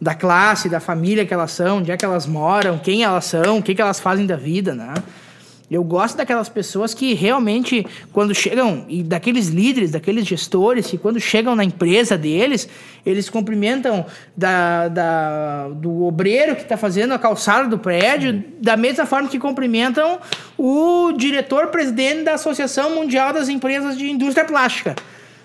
[0.00, 3.58] da classe, da família que elas são, onde é que elas moram, quem elas são,
[3.58, 4.94] o que, que elas fazem da vida, né?
[5.68, 11.18] Eu gosto daquelas pessoas que realmente, quando chegam, e daqueles líderes, daqueles gestores, que quando
[11.18, 12.68] chegam na empresa deles,
[13.04, 19.06] eles cumprimentam da, da- do obreiro que está fazendo a calçada do prédio, da mesma
[19.06, 20.20] forma que cumprimentam
[20.56, 24.94] o diretor-presidente da Associação Mundial das Empresas de Indústria Plástica,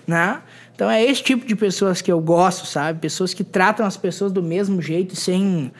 [0.06, 0.38] né?
[0.74, 2.98] Então é esse tipo de pessoas que eu gosto, sabe?
[3.00, 5.70] Pessoas que tratam as pessoas do mesmo jeito, sem,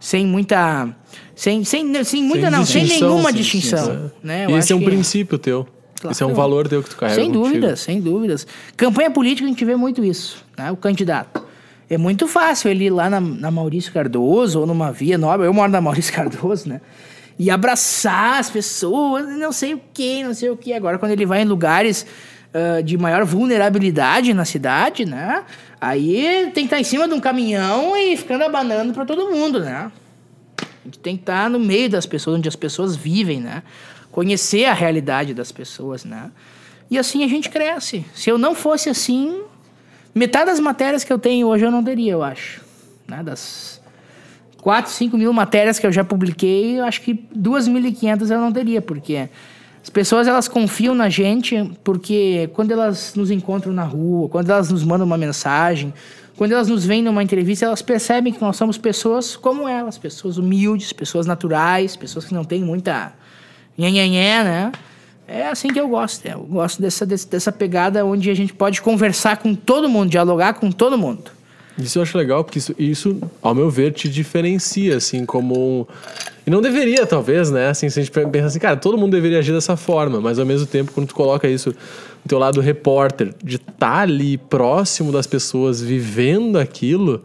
[0.00, 0.88] sem muita.
[1.34, 4.10] Sem, sem, sem muita, não, sem distinção, nenhuma sem distinção.
[4.22, 4.46] Né?
[4.46, 5.66] Eu esse é um que- princípio teu.
[6.10, 6.34] Esse é um Claro.
[6.50, 8.46] valor teu que tu carrega Sem dúvidas, sem dúvidas.
[8.76, 10.70] Campanha política a gente vê muito isso, né?
[10.70, 11.42] O candidato.
[11.88, 15.44] É muito fácil ele ir lá na, na Maurício Cardoso ou numa via nova.
[15.44, 16.80] Eu moro na Maurício Cardoso, né?
[17.38, 20.72] E abraçar as pessoas, não sei o que, não sei o que.
[20.72, 22.06] Agora, quando ele vai em lugares
[22.56, 25.44] ah, de maior vulnerabilidade na cidade, né?
[25.78, 29.60] Aí tem que estar em cima de um caminhão e ficando abanando para todo mundo,
[29.60, 29.92] né?
[30.58, 33.62] A gente tem que estar no meio das pessoas, onde as pessoas vivem, né?
[34.10, 36.30] Conhecer a realidade das pessoas, né?
[36.90, 38.06] E assim a gente cresce.
[38.14, 39.42] Se eu não fosse assim,
[40.14, 42.62] metade das matérias que eu tenho hoje eu não teria, eu acho.
[43.06, 43.22] Né?
[43.22, 43.82] Das
[44.62, 48.80] 4, 5 mil matérias que eu já publiquei, eu acho que 2.500 eu não teria,
[48.80, 49.28] porque
[49.86, 54.68] as pessoas elas confiam na gente porque quando elas nos encontram na rua, quando elas
[54.68, 55.94] nos mandam uma mensagem,
[56.36, 60.38] quando elas nos veem numa entrevista, elas percebem que nós somos pessoas como elas, pessoas
[60.38, 63.12] humildes, pessoas naturais, pessoas que não têm muita
[63.78, 64.72] nhenhenhé, né?
[65.28, 66.26] É assim que eu gosto.
[66.26, 70.72] Eu gosto dessa, dessa pegada onde a gente pode conversar com todo mundo, dialogar com
[70.72, 71.30] todo mundo.
[71.78, 75.86] Isso eu acho legal, porque isso, isso, ao meu ver, te diferencia, assim, como.
[76.46, 77.68] E não deveria, talvez, né?
[77.68, 80.46] Assim, se a gente pensa assim, cara, todo mundo deveria agir dessa forma, mas ao
[80.46, 85.26] mesmo tempo, quando tu coloca isso no teu lado repórter, de estar ali próximo das
[85.26, 87.22] pessoas, vivendo aquilo,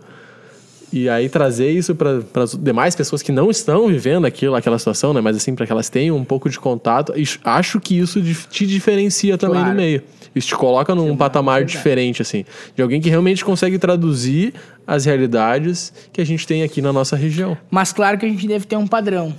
[0.94, 5.14] E aí trazer isso para as demais pessoas que não estão vivendo aquilo, aquela situação,
[5.14, 5.22] né?
[5.22, 7.14] Mas assim, para que elas tenham um pouco de contato.
[7.46, 9.70] Acho que isso te diferencia também Claro.
[9.70, 10.04] no meio.
[10.36, 11.78] Isso te coloca num patamar verdade.
[11.78, 12.44] diferente, assim.
[12.76, 14.54] De alguém que realmente consegue traduzir
[14.86, 17.58] as realidades que a gente tem aqui na nossa região.
[17.70, 19.36] Mas claro que a gente deve ter um padrão,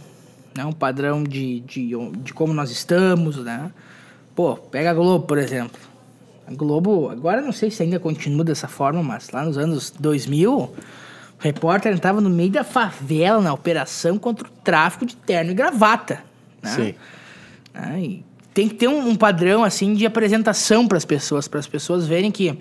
[0.56, 0.64] né?
[0.64, 1.90] Um padrão de, de,
[2.22, 3.70] de como nós estamos, né?
[4.34, 5.78] Pô, pega a Globo, por exemplo.
[6.46, 10.52] A Globo, agora não sei se ainda continua dessa forma, mas lá nos anos 2000,
[10.52, 10.72] o
[11.38, 16.24] repórter entrava no meio da favela na operação contra o tráfico de terno e gravata.
[16.62, 16.70] Né?
[16.70, 16.94] Sim.
[17.98, 18.24] E
[18.54, 22.06] tem que ter um, um padrão assim de apresentação para as pessoas, para as pessoas
[22.06, 22.58] verem que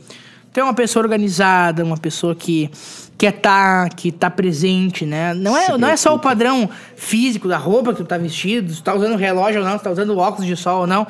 [0.54, 2.70] tem uma pessoa organizada, uma pessoa que
[3.18, 5.34] quer tá, que tá presente, né?
[5.34, 8.84] Não é, não é só o padrão físico da roupa que tu tá vestido, se
[8.84, 11.08] tá usando relógio ou não, se tá usando óculos de sol ou não,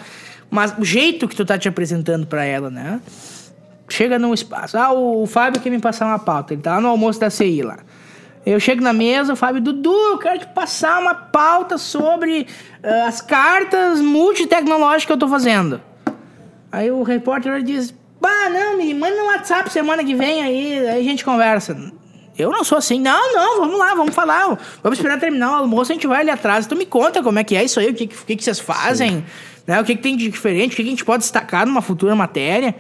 [0.49, 2.99] mas o jeito que tu tá te apresentando para ela, né?
[3.89, 4.77] Chega num espaço.
[4.77, 6.53] Ah, o, o Fábio quer me passar uma pauta.
[6.53, 7.79] Ele tá lá no almoço da CI lá.
[8.45, 12.47] Eu chego na mesa, o Fábio, Dudu, eu quero te passar uma pauta sobre
[12.83, 15.81] ah, as cartas multitecnológicas que eu tô fazendo.
[16.71, 21.01] Aí o repórter diz: Bah, não, me manda no WhatsApp semana que vem aí, aí
[21.01, 21.76] a gente conversa.
[22.38, 24.57] Eu não sou assim, não, não, vamos lá, vamos falar.
[24.84, 26.67] Vamos esperar terminar o almoço, a gente vai ali atrás.
[26.67, 29.26] Tu me conta como é que é isso aí, o que, que, que vocês fazem,
[29.65, 29.82] né?
[29.82, 32.15] O que, que tem de diferente, o que, que a gente pode destacar numa futura
[32.15, 32.76] matéria.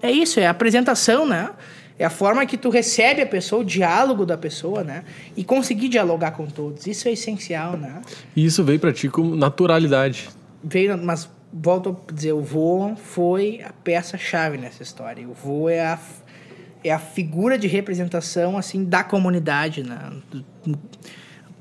[0.00, 1.50] É isso, é a apresentação, né?
[1.98, 5.04] É a forma que tu recebe a pessoa, o diálogo da pessoa, né?
[5.36, 6.86] E conseguir dialogar com todos.
[6.86, 8.00] Isso é essencial, né?
[8.34, 10.28] E isso veio pra ti com naturalidade.
[10.62, 15.26] veio, mas volto a dizer, o vô foi a peça-chave nessa história.
[15.28, 15.98] O vô é a,
[16.82, 20.10] é a figura de representação, assim, da comunidade, né?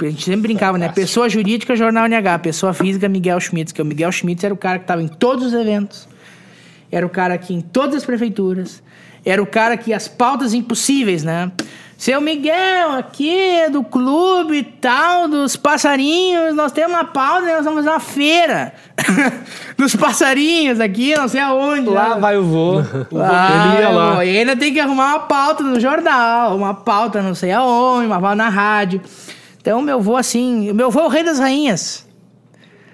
[0.02, 0.90] A gente sempre brincava, né?
[0.90, 2.40] Pessoa jurídica, Jornal NH.
[2.40, 3.72] Pessoa física, Miguel Schmitz.
[3.72, 6.08] Que o Miguel Schmitz era o cara que estava em todos os eventos.
[6.92, 8.82] Era o cara que em todas as prefeituras.
[9.24, 11.52] Era o cara que as pautas impossíveis, né?
[12.04, 17.64] Seu Miguel, aqui é do clube e tal, dos passarinhos, nós temos uma pauta, nós
[17.64, 18.74] vamos fazer uma feira
[19.80, 21.88] dos passarinhos aqui, não sei aonde.
[21.88, 22.20] Lá né?
[22.20, 22.82] vai o vô.
[23.18, 24.16] Ah, ele ia lá.
[24.16, 28.08] pô, E ainda tem que arrumar uma pauta no jornal, uma pauta não sei aonde,
[28.08, 29.00] uma pauta na rádio.
[29.62, 32.06] Então, meu vô, assim, meu vô é o rei das rainhas.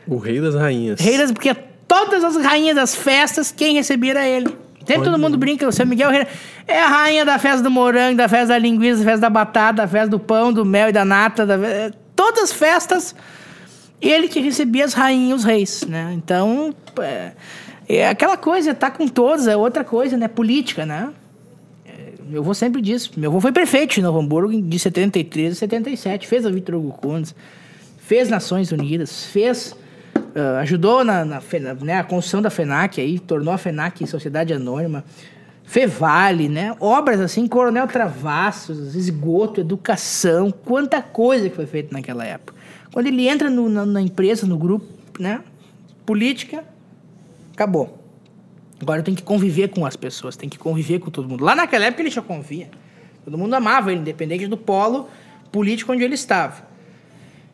[0.08, 1.00] O rei das rainhas.
[1.00, 1.56] Rei das, porque
[1.88, 4.56] todas as rainhas das festas, quem recebia era ele.
[4.90, 6.10] Sempre todo mundo brinca, o seu Miguel
[6.68, 9.84] é a rainha da festa do morango, da festa da linguiça, da festa da batata,
[9.84, 11.46] da festa do pão, do mel e da nata.
[11.46, 11.58] Da...
[12.16, 13.16] Todas as festas,
[14.02, 16.12] ele que recebia as rainhas, os reis, né?
[16.16, 17.34] Então, é,
[17.88, 20.28] é aquela coisa, tá com todos, é outra coisa, né?
[20.28, 21.10] Política, né?
[21.86, 25.56] É, Meu avô sempre disse, meu avô foi prefeito de Novo Hamburgo de 73 a
[25.56, 27.36] 77, fez a Vitor Hugo Kunz,
[28.00, 29.76] fez Nações Unidas, fez
[30.36, 34.54] ah, ajudou na, na Fena- né, a construção da FENAC aí, tornou a FENAC Sociedade
[34.54, 35.04] Anônima,
[35.64, 36.76] Fevale, né?
[36.80, 42.56] Obras assim, Coronel Travassos, esgoto, educação, quanta coisa que foi feita naquela época.
[42.92, 44.86] Quando ele entra no- na, na empresa, no grupo,
[45.20, 45.42] né?
[46.06, 46.64] Política,
[47.54, 48.00] acabou.
[48.82, 51.44] Agora tem que conviver com as pessoas, tem que conviver com todo mundo.
[51.44, 52.70] Lá naquela época ele já convia.
[53.24, 55.08] Todo mundo amava ele, independente do polo
[55.52, 56.64] político onde ele estava.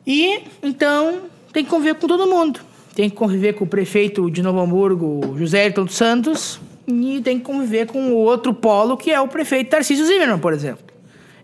[0.08, 1.24] E então
[1.56, 2.60] tem que conviver com todo mundo.
[2.94, 7.40] Tem que conviver com o prefeito de Novo Hamburgo, José Ayrton dos Santos, e tem
[7.40, 10.84] que conviver com o outro polo, que é o prefeito Tarcísio Zimmermann, por exemplo.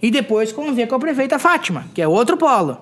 [0.01, 2.77] E depois conviver com a prefeita Fátima, que é outro polo.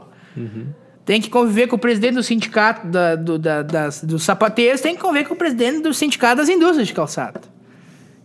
[1.05, 4.95] Tem que conviver com o presidente do sindicato da, do, da- das, dos sapateiros, tem
[4.95, 7.41] que conviver com o presidente do sindicato das indústrias de calçado.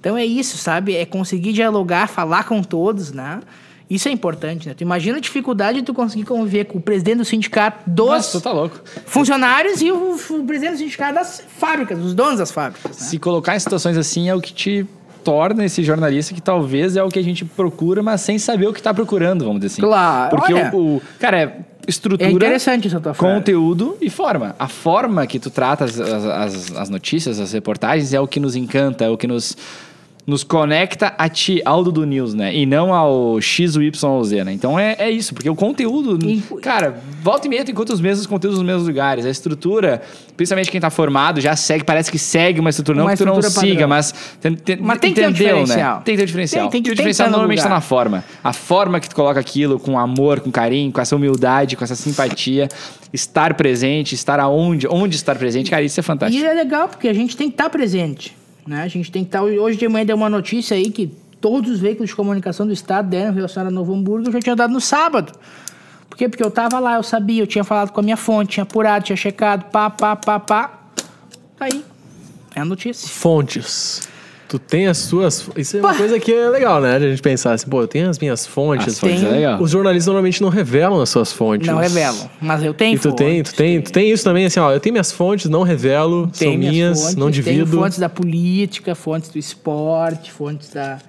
[0.01, 0.95] Então é isso, sabe?
[0.95, 3.41] É conseguir dialogar, falar com todos, né?
[3.89, 4.75] Isso é importante, né?
[4.75, 8.41] Tu imagina a dificuldade de tu conseguir conviver com o presidente do sindicato dos Nossa,
[8.41, 8.81] tá louco.
[9.05, 12.99] funcionários e o, o presidente do sindicato das fábricas, os donos das fábricas.
[12.99, 13.07] Né?
[13.07, 14.87] Se colocar em situações assim é o que te
[15.23, 18.73] torna esse jornalista que talvez é o que a gente procura, mas sem saber o
[18.73, 19.83] que tá procurando, vamos dizer assim.
[19.83, 20.71] Claro, Porque olha.
[20.75, 22.29] o, o- Cara, é estrutura.
[22.29, 23.35] É interessante essa tua frase.
[23.35, 24.55] Conteúdo e forma.
[24.59, 28.41] A forma que tu trata as, as, as- as notícias, as reportagens, é o que
[28.41, 29.57] nos encanta, é o que nos,
[30.27, 32.55] nos conecta a ti, ao Dudu News, né?
[32.57, 34.53] E não ao X, o Y ou Z, né?
[34.55, 36.19] Então é, é isso, porque o conteúdo.
[36.27, 39.27] E- Cara, volta e meia tu encontra os mesmos conteúdos nos mesmos lugares.
[39.27, 40.01] A estrutura,
[40.35, 42.97] principalmente quem tá formado, já segue, parece que segue uma estrutura.
[42.97, 43.51] Não que tu não padrão.
[43.51, 45.97] siga, mas, tem, tem, Mas tem que ter um entendeu, diferencial.
[45.97, 46.03] né?
[46.07, 46.63] Tem que ter um diferencial.
[46.63, 47.75] Tem- tem que- e o diferencial normalmente tá lugar.
[47.77, 48.25] na forma.
[48.43, 51.95] A forma que tu coloca aquilo com amor, com carinho, com essa humildade, com essa
[51.95, 52.69] simpatia,
[53.13, 56.43] estar presente, estar aonde, onde estar presente, cara, isso é fantástico.
[56.43, 58.35] E é legal porque a gente tem que estar presente.
[58.67, 58.83] Né?
[58.83, 59.43] A gente tem que estar.
[59.43, 61.07] Hoje de manhã deu uma notícia aí que
[61.41, 64.57] todos os veículos de comunicação do estado deram relacionado a Novo Hamburgo, eu já tinha
[64.57, 65.33] dado no sábado.
[66.09, 66.29] Por quê?
[66.29, 69.05] Porque eu tava lá, eu sabia, eu tinha falado com a minha fonte, tinha apurado,
[69.05, 70.81] tinha checado, pá, pá, pá, pá.
[71.57, 71.85] Tá aí.
[72.55, 73.09] É a notícia.
[73.09, 74.09] Fontes.
[74.55, 75.51] Tu tem as suas.
[75.57, 76.97] Isso é uma coisa que é legal, né?
[77.01, 78.87] De a gente pensar assim, pô, eu tenho as minhas fontes.
[78.87, 79.61] As fontes Tem- é legal.
[79.61, 81.67] Os jornalistas normalmente não revelam as suas fontes.
[81.67, 82.31] Não revelam.
[82.41, 84.79] Mas eu tenho E tu tem, tu tem, tu tem isso também, assim, ó, eu
[84.79, 87.65] tenho minhas fontes, não revelo, são Tem minhas, fontes, não divido.
[87.65, 91.01] Tenho fontes da política, fontes do esporte, fontes da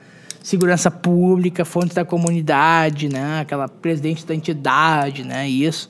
[0.41, 3.41] segurança pública, fontes da comunidade, né?
[3.41, 5.47] Aquela presidente da entidade, né?
[5.47, 5.87] Isso.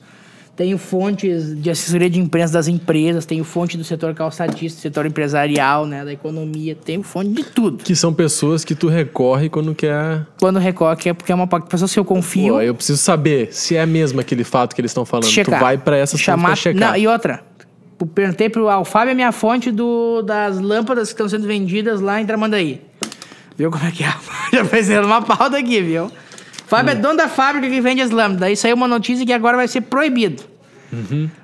[0.56, 5.84] Tenho fontes de assessoria de imprensa das empresas, tenho fonte do setor calçadista, setor empresarial,
[5.84, 6.02] né?
[6.02, 7.84] Da economia, tenho fonte de tudo.
[7.84, 10.26] Que são pessoas que tu recorre quando quer.
[10.40, 12.54] Quando recorre, é porque é uma pessoa que eu confio.
[12.54, 15.26] Pô, eu preciso saber se é mesmo aquele fato que eles estão falando.
[15.26, 15.58] checar.
[15.58, 16.90] Tu vai pra essas fontes chamar, pra checar.
[16.92, 17.44] Não, e outra.
[18.14, 22.00] Perguntei pro ah, o Fábio é minha fonte do, das lâmpadas que estão sendo vendidas
[22.00, 22.80] lá em Tramandaí.
[23.58, 24.14] Viu como é que é?
[24.52, 26.10] Já fazendo uma pauta aqui, viu?
[26.66, 28.40] Fábio é dono da fábrica que vende as lâmpadas.
[28.40, 30.42] Daí saiu uma notícia que agora vai ser proibido.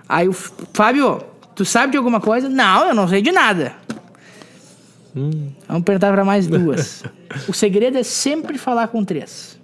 [0.09, 1.23] Aí o Fábio,
[1.55, 2.49] tu sabe de alguma coisa?
[2.49, 3.73] Não, eu não sei de nada.
[5.15, 7.05] Vamos perguntar para mais duas.
[7.49, 9.61] o segredo é sempre falar com três.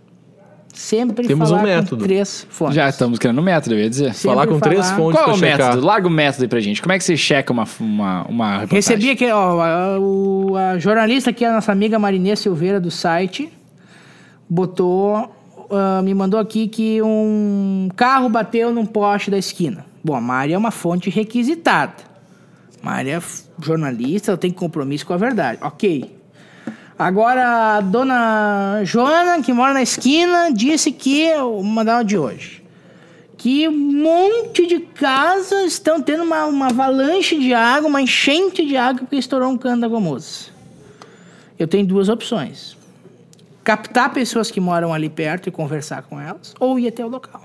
[0.75, 1.97] Sempre Temos um falar método.
[1.97, 2.77] com três fontes.
[2.77, 4.15] Já estamos criando um método, eu ia dizer.
[4.15, 4.29] Sim.
[4.29, 5.67] Falar sempre com três falar- fontes Qual é pra o checar.
[5.71, 5.87] método?
[5.87, 6.81] Larga o método aí pra gente.
[6.83, 8.77] Como é que você checa uma, uma, uma reportagem?
[8.77, 13.51] Recebi aqui, ó, a, o- a jornalista aqui, a nossa amiga Marinê Silveira do site,
[14.49, 15.35] botou,
[15.71, 19.85] ah, me mandou aqui que um carro bateu num poste da esquina.
[20.03, 21.95] Bom, a Mari é uma fonte requisitada.
[22.83, 23.21] Mari é
[23.61, 25.59] jornalista, ela tem compromisso com a verdade.
[25.63, 26.17] Ok.
[26.99, 32.65] Agora, a dona Joana, que mora na esquina, disse que, vou mandar uma de hoje,
[33.37, 38.77] que um monte de casas estão tendo uma, uma avalanche de água, uma enchente de
[38.77, 40.51] água porque estourou um cano da Gomoso.
[41.57, 42.78] Eu tenho duas opções.
[43.69, 47.43] Captar pessoas que moram ali perto e conversar com elas, ou ir até o local.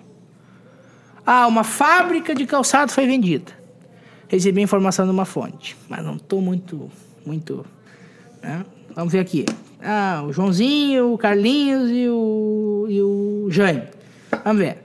[1.25, 3.51] Ah, uma fábrica de calçado foi vendida.
[4.29, 6.89] Recebi a informação de uma fonte, mas não estou muito,
[7.25, 7.65] muito...
[8.41, 8.65] né?
[8.95, 9.43] Vamos ver aqui.
[9.83, 13.83] Ah, o Joãozinho, o Carlinhos e o, e o Jaime.
[14.45, 14.77] Vamos ver.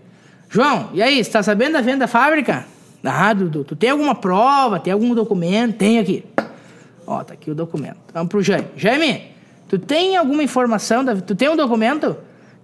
[0.50, 2.66] João, e aí, você tá sabendo da venda da fábrica?
[3.04, 5.76] Ah, Dudu, tu tem alguma prova, tem algum documento?
[5.76, 6.24] Tem aqui.
[7.06, 7.98] Ó, tá aqui o documento.
[8.12, 8.66] Vamos pro Jaime.
[8.76, 9.37] Jaime,
[9.68, 11.04] tu tem alguma informação?
[11.04, 11.14] Da...
[11.16, 12.16] Tu tem um documento?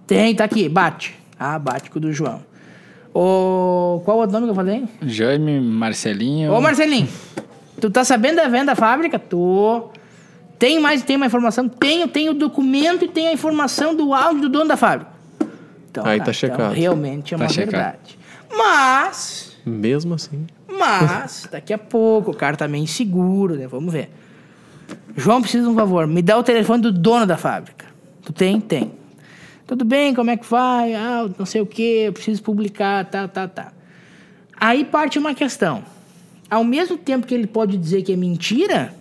[0.07, 1.15] Tem, tá aqui, bate.
[1.39, 2.41] Ah, bate com o do João.
[3.13, 4.83] Ô, qual é o nome que eu falei?
[5.01, 6.51] Jaime, Marcelinho.
[6.51, 7.07] Ô, Marcelinho,
[7.79, 9.17] tu tá sabendo da venda da fábrica?
[9.17, 9.89] Tô.
[10.59, 11.67] Tem mais, tem uma informação?
[11.67, 15.11] Tenho, tenho o documento e tenho a informação do áudio do dono da fábrica.
[15.91, 16.73] Então, Aí tá checado.
[16.73, 17.71] realmente é Tá uma checado.
[17.71, 18.19] verdade.
[18.57, 20.45] Mas, Mesmo assim.
[20.67, 23.67] mas, daqui a pouco, o cara tá meio inseguro, né?
[23.67, 24.09] Vamos ver.
[25.15, 26.05] João, precisa de um favor.
[26.07, 27.85] Me dá o telefone do dono da fábrica.
[28.23, 28.59] Tu tem?
[28.59, 28.91] Tem.
[29.67, 30.93] Tudo bem, como é que vai?
[30.93, 33.71] Ah, não sei o quê, eu preciso publicar, tá, tá, tá.
[34.59, 35.83] Aí parte uma questão.
[36.49, 38.93] Ao mesmo tempo que ele pode dizer que é mentira,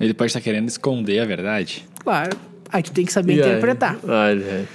[0.00, 1.86] Ele pode estar querendo esconder a verdade.
[2.02, 2.34] claro,
[2.72, 3.48] aí tu tem que saber E aí?
[3.48, 3.98] interpretar.
[4.08, 4.68] Ai, gente.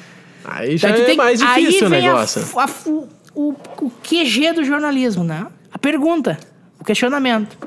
[0.44, 2.60] Aí já Daí tu é tem- mais aí difícil o a negócio.
[2.60, 5.48] a fu- o, o QG do jornalismo, né?
[5.74, 6.38] A pergunta,
[6.80, 7.58] o questionamento.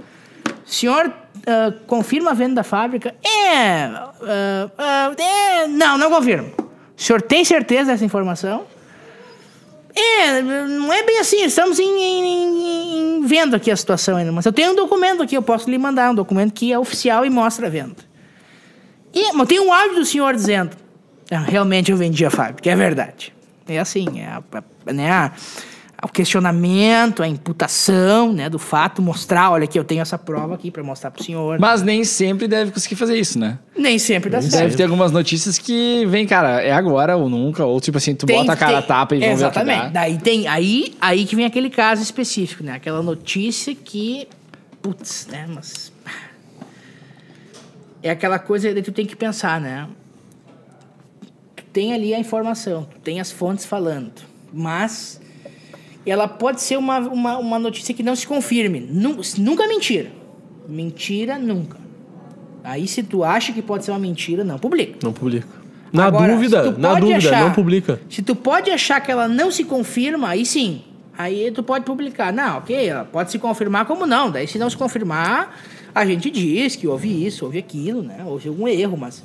[0.64, 1.12] Senhor
[1.48, 3.14] ah, confirma a venda da fábrica?
[3.24, 5.66] É, ah, ah, é.
[5.66, 6.50] Não, não confirmo.
[6.58, 8.64] O senhor tem certeza dessa informação?
[9.94, 11.42] É, não é bem assim.
[11.44, 14.30] Estamos em, em- em- vendo aqui a situação ainda.
[14.30, 16.10] Mas eu tenho um documento aqui, eu posso lhe mandar.
[16.10, 17.96] Um documento que é oficial e mostra a venda.
[19.12, 20.76] E, mas tem um áudio do senhor dizendo:
[21.30, 23.34] "Ah, realmente eu vendi a fábrica, é verdade.
[23.66, 24.42] É assim, é a-
[24.92, 25.32] né,
[26.00, 30.70] o questionamento, a imputação né, do fato, mostrar: olha, aqui eu tenho essa prova aqui
[30.70, 31.58] para mostrar pro senhor.
[31.58, 33.58] Mas nem sempre deve conseguir fazer isso, né?
[33.76, 34.76] Nem sempre dá Deve certo.
[34.76, 38.36] ter algumas notícias que vem, cara, é agora ou nunca, ou tipo assim, tu Tem-
[38.38, 39.92] bota a cara a tem- tapa e vamos Exatamente.
[39.92, 42.72] Daí tem aí, aí que vem aquele caso específico, né?
[42.74, 44.28] Aquela notícia que
[44.80, 45.92] putz, né, mas
[48.02, 49.88] é aquela coisa que tu tem que pensar, né?
[51.56, 54.12] Tu tem ali a informação, tu tem as fontes falando,
[54.52, 55.20] mas
[56.10, 58.80] ela pode ser uma, uma, uma notícia que não se confirme.
[58.80, 60.10] Nu- Nunca é mentira.
[60.68, 61.76] Mentira, nunca.
[62.62, 64.98] Aí se tu acha que pode ser uma mentira, não publica.
[65.02, 65.48] Não publica.
[65.92, 67.98] Na Agora, dúvida, na dúvida, achar- não publica.
[68.10, 70.82] Se tu pode achar que ela não se confirma, aí sim.
[71.16, 72.32] Aí tu pode publicar.
[72.32, 74.30] Não, ok, ela pode se confirmar como não.
[74.30, 75.58] Daí se não se confirmar,
[75.94, 78.22] a gente diz que houve isso, houve aquilo, né?
[78.26, 79.24] Houve algum erro, mas...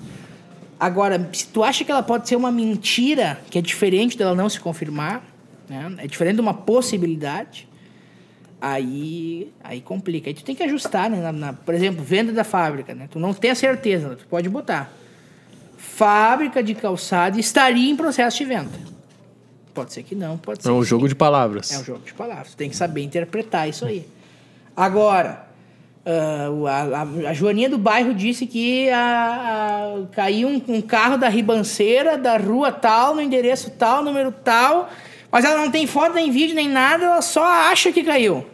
[0.80, 4.50] Agora, se tu acha que ela pode ser uma mentira, que é diferente dela não
[4.50, 5.22] se confirmar,
[5.70, 5.96] né?
[6.00, 7.68] É diferente de uma possibilidade,
[8.62, 10.30] aí, aí complica.
[10.30, 11.20] Aí tu tem que ajustar, né?
[11.22, 13.08] Na, na- por exemplo, venda da fábrica, né?
[13.12, 14.92] Tu não tem a certeza, tu pode botar
[15.78, 18.72] fábrica de calçado estaria em processo de venda.
[19.74, 20.70] Pode ser que não, pode ser.
[20.70, 21.10] É um jogo sim.
[21.10, 21.72] de palavras.
[21.72, 22.56] É um jogo de palavras.
[22.56, 24.08] Tem que saber interpretar isso aí.
[24.76, 25.46] Agora,
[26.06, 28.98] a, a- a Joaninha do bairro disse que a,
[30.04, 34.90] a- caiu um, um carro da ribanceira, da rua tal, no endereço tal, número tal,
[35.34, 38.46] mas ela não tem foto, nem vídeo, nem nada, ela só acha que caiu.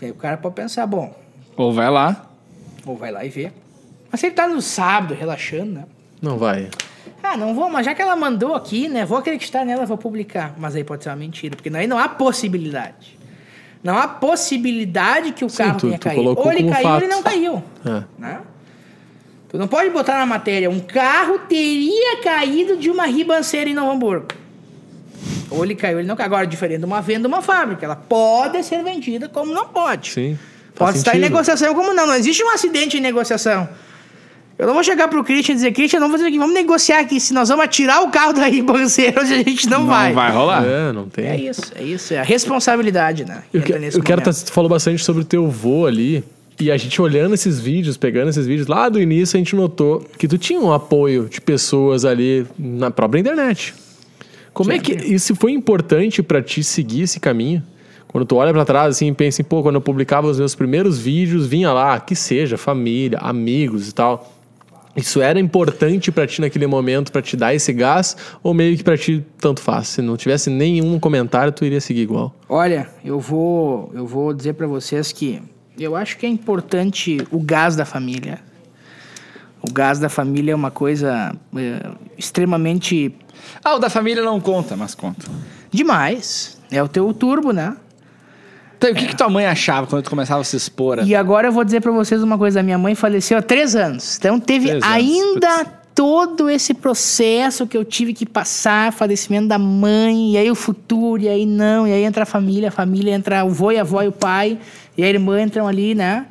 [0.00, 1.14] E aí o cara pode pensar, bom,
[1.56, 2.26] Ou vai lá.
[2.86, 3.52] ou vai lá e vê.
[4.10, 5.84] Mas se ele tá no sábado, relaxando, né?
[6.22, 6.68] Não vai.
[7.22, 9.04] Ah, não vou, mas já que ela mandou aqui, né?
[9.04, 10.54] Vou acreditar nela, vou publicar.
[10.58, 13.18] Mas aí pode ser uma mentira, porque aí não há possibilidade.
[13.82, 16.38] Não há possibilidade que o Sim, carro tu- tenha tu caído.
[16.38, 17.02] Ou ele caiu ou fato.
[17.02, 17.62] ele não caiu.
[17.84, 18.02] É.
[18.18, 18.40] Né?
[19.48, 23.90] Tu não pode botar na matéria, um carro teria caído de uma ribanceira em Novo
[23.92, 24.28] Hamburgo.
[25.50, 26.26] Ou ele caiu, ele não caiu.
[26.26, 27.84] Agora, diferente de uma venda de uma fábrica.
[27.84, 30.10] Ela pode ser vendida como não pode.
[30.10, 30.38] Sim.
[30.74, 31.30] Pode Faz estar em sentido.
[31.32, 32.06] negociação como não.
[32.06, 33.68] Não existe um acidente em negociação.
[34.56, 37.00] Eu não vou chegar pro Christian e dizer, Christian, não vou fazer aqui, vamos negociar
[37.00, 37.18] aqui.
[37.18, 40.12] Se nós vamos atirar o carro da ribanceira, hoje a gente não, Não vai.
[40.12, 40.64] vai rolar.
[40.64, 41.26] É, não tem.
[41.26, 42.14] É isso, é isso.
[42.14, 43.42] É a responsabilidade, né?
[43.52, 44.20] Eu, que- nesse eu quero.
[44.20, 44.44] momento.
[44.44, 46.22] Tu falou bastante sobre o teu vô ali.
[46.60, 50.06] E a gente olhando esses vídeos, pegando esses vídeos, lá do início a gente notou
[50.16, 53.74] que tu tinha um apoio de pessoas ali na própria internet.
[54.54, 57.62] Como é que isso foi importante pra ti seguir esse caminho?
[58.06, 60.54] Quando tu olha pra trás assim e pensa em, pô, quando eu publicava os meus
[60.54, 64.32] primeiros vídeos, vinha lá, que seja, família, amigos e tal.
[64.96, 68.84] Isso era importante pra ti naquele momento pra te dar esse gás ou meio que
[68.84, 69.88] pra ti tanto faz?
[69.88, 72.32] Se não tivesse nenhum comentário, tu iria seguir igual.
[72.48, 75.42] Olha, eu vou, eu vou dizer pra vocês que
[75.76, 78.38] eu acho que é importante o gás da família.
[79.68, 83.14] O gás da família é uma coisa é, extremamente
[83.64, 85.26] Ah, o da família não conta, mas conta.
[85.70, 86.60] demais.
[86.70, 87.76] É o teu turbo, né?
[88.76, 90.98] Então, o que, que tua mãe achava quando tu começava a se expor?
[91.06, 94.16] E agora eu vou dizer pra vocês uma coisa: minha mãe faleceu há três anos.
[94.18, 99.58] Então teve Três anos, ainda todo esse processo que eu tive que passar, falecimento da
[99.58, 103.14] mãe, e aí o futuro, e aí não, e aí entra a família, a família
[103.14, 104.58] entra o vô e a avó e o pai,
[104.96, 106.26] e a irmã entram ali, né?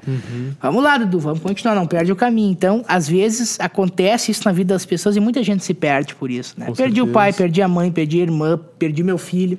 [0.61, 2.51] Vamos lá, Dudu, vamos continuar, não perde o caminho.
[2.51, 6.31] Então, às vezes acontece isso na vida das pessoas e muita gente se perde por
[6.31, 6.67] isso, né?
[6.67, 7.13] Com perdi o certeza.
[7.13, 9.57] pai, perdi a mãe, perdi a irmã, perdi meu filho,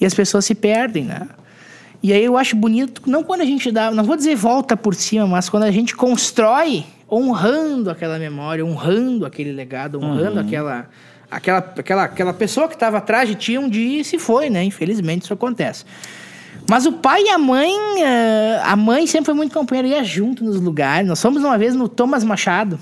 [0.00, 1.28] e as pessoas se perdem, né?
[2.02, 4.94] E aí eu acho bonito, não quando a gente dá, não vou dizer volta por
[4.94, 10.88] cima, mas quando a gente constrói honrando aquela memória, honrando aquele legado, honrando aquela,
[11.30, 14.62] aquela, aquela, aquela pessoa que estava atrás de ti um dia e se foi, né?
[14.62, 15.84] Infelizmente isso acontece.
[16.68, 20.44] Mas o pai e a mãe, eh, a mãe sempre foi muito companheira, ia junto
[20.44, 21.08] nos lugares.
[21.08, 22.78] Nós fomos uma vez no Thomas Machado.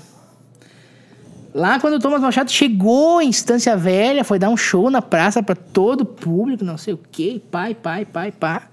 [1.53, 5.41] Lá quando o Thomas Machado chegou em Estância Velha, foi dar um show na praça
[5.41, 8.63] para todo o público, não sei o quê, pai, pai, pai, pá.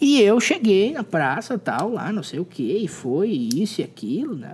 [0.00, 3.84] E eu cheguei na praça, tal, lá, não sei o quê, e foi isso e
[3.84, 4.52] aquilo, né?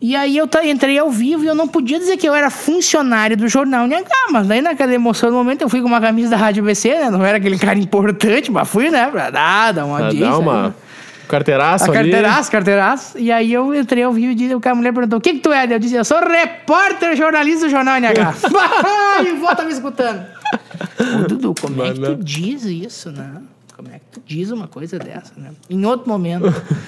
[0.00, 3.36] E aí eu entrei ao vivo e eu não podia dizer que eu era funcionário
[3.36, 6.36] do jornal NH, mas daí naquela emoção do momento eu fui com uma camisa da
[6.36, 7.10] Rádio BC, né?
[7.10, 9.06] Não era aquele cara importante, mas fui, né?
[9.10, 10.30] Pra dar uma audiência.
[10.30, 10.74] dar uma né?
[11.26, 12.10] carteiraço A ali.
[12.10, 13.18] carteiraço, carteiraço.
[13.18, 15.50] E aí eu entrei ao vivo e disse- a mulher perguntou: o que, que tu
[15.52, 15.64] é?
[15.72, 18.34] Eu disse: eu sou repórter jornalista do jornal NH.
[19.24, 20.26] e tá me escutando.
[21.00, 23.30] Ô, Dudu, como é que tu diz isso, né?
[23.76, 25.50] Como é que tu diz uma coisa dessa, né?
[25.68, 26.46] Em outro momento.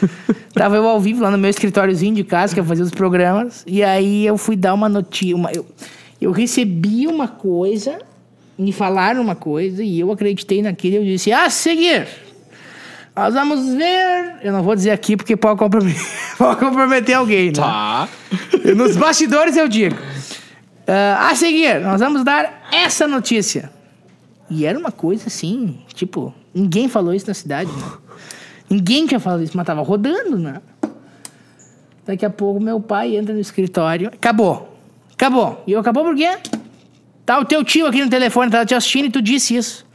[0.54, 3.62] Tava eu ao vivo lá no meu escritóriozinho de casa, que eu fazia os programas.
[3.66, 5.36] E aí eu fui dar uma notícia.
[5.36, 5.66] Uma, eu,
[6.18, 7.98] eu recebi uma coisa,
[8.58, 10.94] me falaram uma coisa, e eu acreditei naquilo.
[10.94, 12.08] E eu disse: a seguir.
[13.14, 14.36] Nós vamos ver.
[14.42, 16.00] Eu não vou dizer aqui porque pode comprometer,
[16.38, 17.52] pode comprometer alguém, né?
[17.52, 18.08] Tá.
[18.74, 19.96] Nos bastidores eu digo.
[20.86, 23.70] Ah, a seguir, nós vamos dar essa notícia.
[24.48, 27.92] E era uma coisa assim, tipo, ninguém falou isso na cidade, né?
[28.70, 30.60] Ninguém tinha falado isso, mas tava rodando, né?
[32.06, 34.08] Daqui a pouco meu pai entra no escritório.
[34.08, 34.78] Acabou.
[35.12, 35.62] Acabou.
[35.66, 36.38] E eu acabou por quê?
[37.24, 39.86] Tá o teu tio aqui no telefone, tá te assistindo e tu disse isso.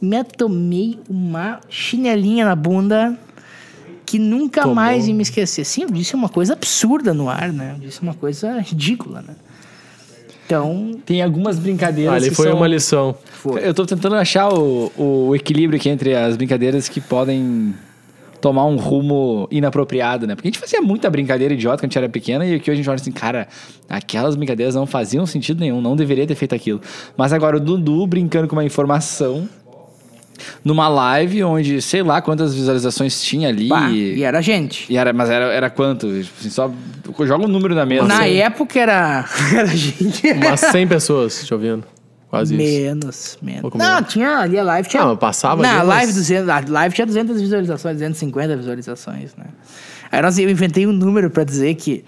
[0.00, 3.18] Me tomei uma chinelinha na bunda
[4.04, 4.76] que nunca Tomou.
[4.76, 5.64] mais ia me esquecer.
[5.64, 7.72] Sim, eu disse uma coisa absurda no ar, né?
[7.74, 9.34] Eu disse uma coisa ridícula, né?
[10.46, 12.56] Então, Tem algumas brincadeiras Ali que foi são...
[12.56, 13.14] uma lição.
[13.62, 17.74] Eu tô tentando achar o, o equilíbrio aqui entre as brincadeiras que podem
[18.44, 20.34] tomar um rumo inapropriado, né?
[20.34, 22.72] Porque a gente fazia muita brincadeira idiota quando a gente era pequena e que hoje
[22.72, 23.48] a gente olha assim, cara,
[23.88, 26.78] aquelas brincadeiras não faziam sentido nenhum, não deveria ter feito aquilo.
[27.16, 29.48] Mas agora o Dudu brincando com uma informação
[30.64, 33.68] numa live onde, sei lá quantas visualizações tinha ali.
[33.68, 34.92] pá, e era gente.
[34.92, 36.06] E era, mas era, era quanto?
[36.08, 36.70] Assim, só
[37.20, 38.06] joga um número na mesa.
[38.06, 38.36] Na assim.
[38.36, 39.24] época era,
[39.54, 40.26] era gente.
[40.32, 41.84] Umas 100 pessoas te ouvindo.
[42.28, 42.64] Quase isso.
[42.82, 43.62] Menos, menos.
[43.62, 45.04] Pô, como Não, tinha ali a live tinha.
[45.04, 49.36] Não, passava Não, ali a umas- live, 200, a live tinha 200 visualizações, 250 visualizações,
[49.36, 49.44] né?
[50.10, 52.04] Aí nós, eu inventei um número pra dizer que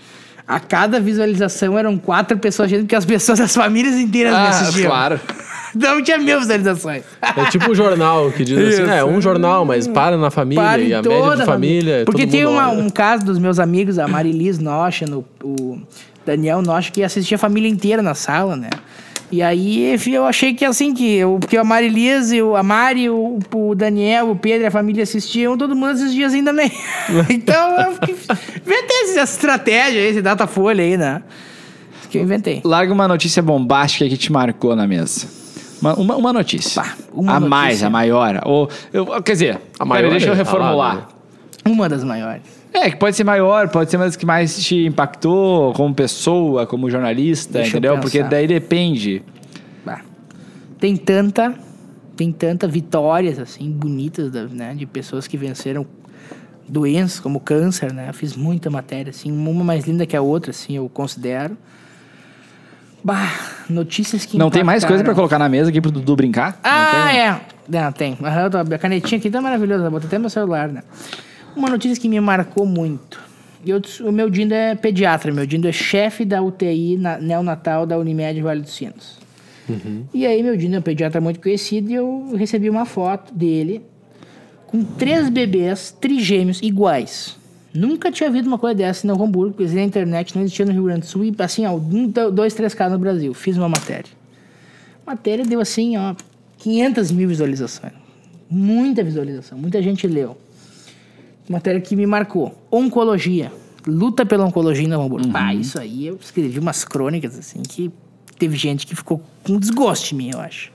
[0.48, 4.88] a cada visualização eram quatro pessoas, porque as pessoas das famílias inteiras me Ah, assistiam.
[4.90, 5.20] claro.
[5.74, 7.02] Não tinha mil visualizações.
[7.20, 8.90] É tipo um jornal que diz assim, Isso.
[8.92, 12.02] é um jornal, mas para na família Para e a média toda de a família.
[12.06, 15.78] Porque todo tem mundo uma- um caso dos meus amigos, a Marilis Nocha, no, o
[16.24, 18.70] Daniel Nocha, que assistia a família inteira na sala, né?
[19.30, 22.62] E aí enfim, eu achei que assim, que eu, porque a Marilis, e o- a
[22.62, 26.70] Mari, o, o Daniel, o Pedro e a família assistiam, todo mundo assistia assim também.
[27.28, 28.14] então eu fiquei-
[28.64, 31.22] inventei essa estratégia, esse datafolha aí, né?
[32.08, 32.60] Que eu inventei.
[32.64, 35.26] Larga uma notícia bombástica que te marcou na mesa.
[35.80, 36.82] Uma, uma, uma notícia.
[36.82, 37.48] Pá, uma a notícia.
[37.50, 38.40] mais, a maior.
[38.44, 40.94] Ou, eu, quer dizer, A maior deixa eu é reformular.
[40.96, 41.08] falada,
[41.64, 42.42] Uma das maiores.
[42.72, 46.66] É, que pode ser maior, pode ser uma das que mais te impactou como pessoa,
[46.66, 47.98] como jornalista, Deixa eu entendeu?
[48.00, 49.22] Porque daí depende.
[49.84, 50.00] Bah.
[50.78, 51.54] Tem tanta,
[52.16, 55.86] tem tanta vitórias assim bonitas, da- né, de pessoas que venceram
[56.68, 58.08] doenças como câncer, né?
[58.10, 61.56] Eu fiz muita matéria assim, uma mais linda que a outra, assim, eu considero.
[63.06, 66.58] Bah, notícias que Não tem mais coisa pra colocar na mesa aqui pro Dudu brincar?
[66.64, 67.40] Ah, é.
[67.68, 68.18] Não, tem.
[68.20, 69.88] Aham, A canetinha aqui tá maravilhosa.
[69.88, 70.82] Botei até meu celular, né?
[71.54, 73.20] Uma notícia que me marcou muito.
[73.64, 75.32] Eu, o meu Dindo é pediatra.
[75.32, 79.18] Meu Dindo é chefe da UTI na, neonatal da Unimed Vale dos Sinos.
[80.12, 83.82] E aí, meu Dindo é um pediatra muito conhecido e eu recebi uma foto dele
[84.66, 87.36] com três bebês trigêmeos iguais.
[87.76, 90.72] Nunca tinha havido uma coisa dessa em Novo Hamburgo, porque na internet não existia no
[90.72, 93.34] Rio Grande do Sul e assim, ó, um, dois, três casos no Brasil.
[93.34, 94.10] Fiz uma matéria.
[95.06, 96.14] A matéria deu assim, ó,
[96.58, 97.92] 500 mil visualizações.
[98.48, 100.36] Muita visualização, muita gente leu.
[101.48, 102.56] Matéria que me marcou.
[102.70, 103.52] Oncologia.
[103.86, 105.30] Luta pela oncologia em Novo Hamburgo.
[105.30, 107.92] Pá, isso aí eu escrevi umas crônicas assim que
[108.38, 110.72] teve gente que ficou com desgosto de mim, eu acho.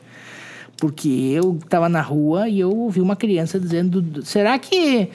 [0.78, 5.10] Porque eu tava na rua e eu ouvi uma criança dizendo: será que.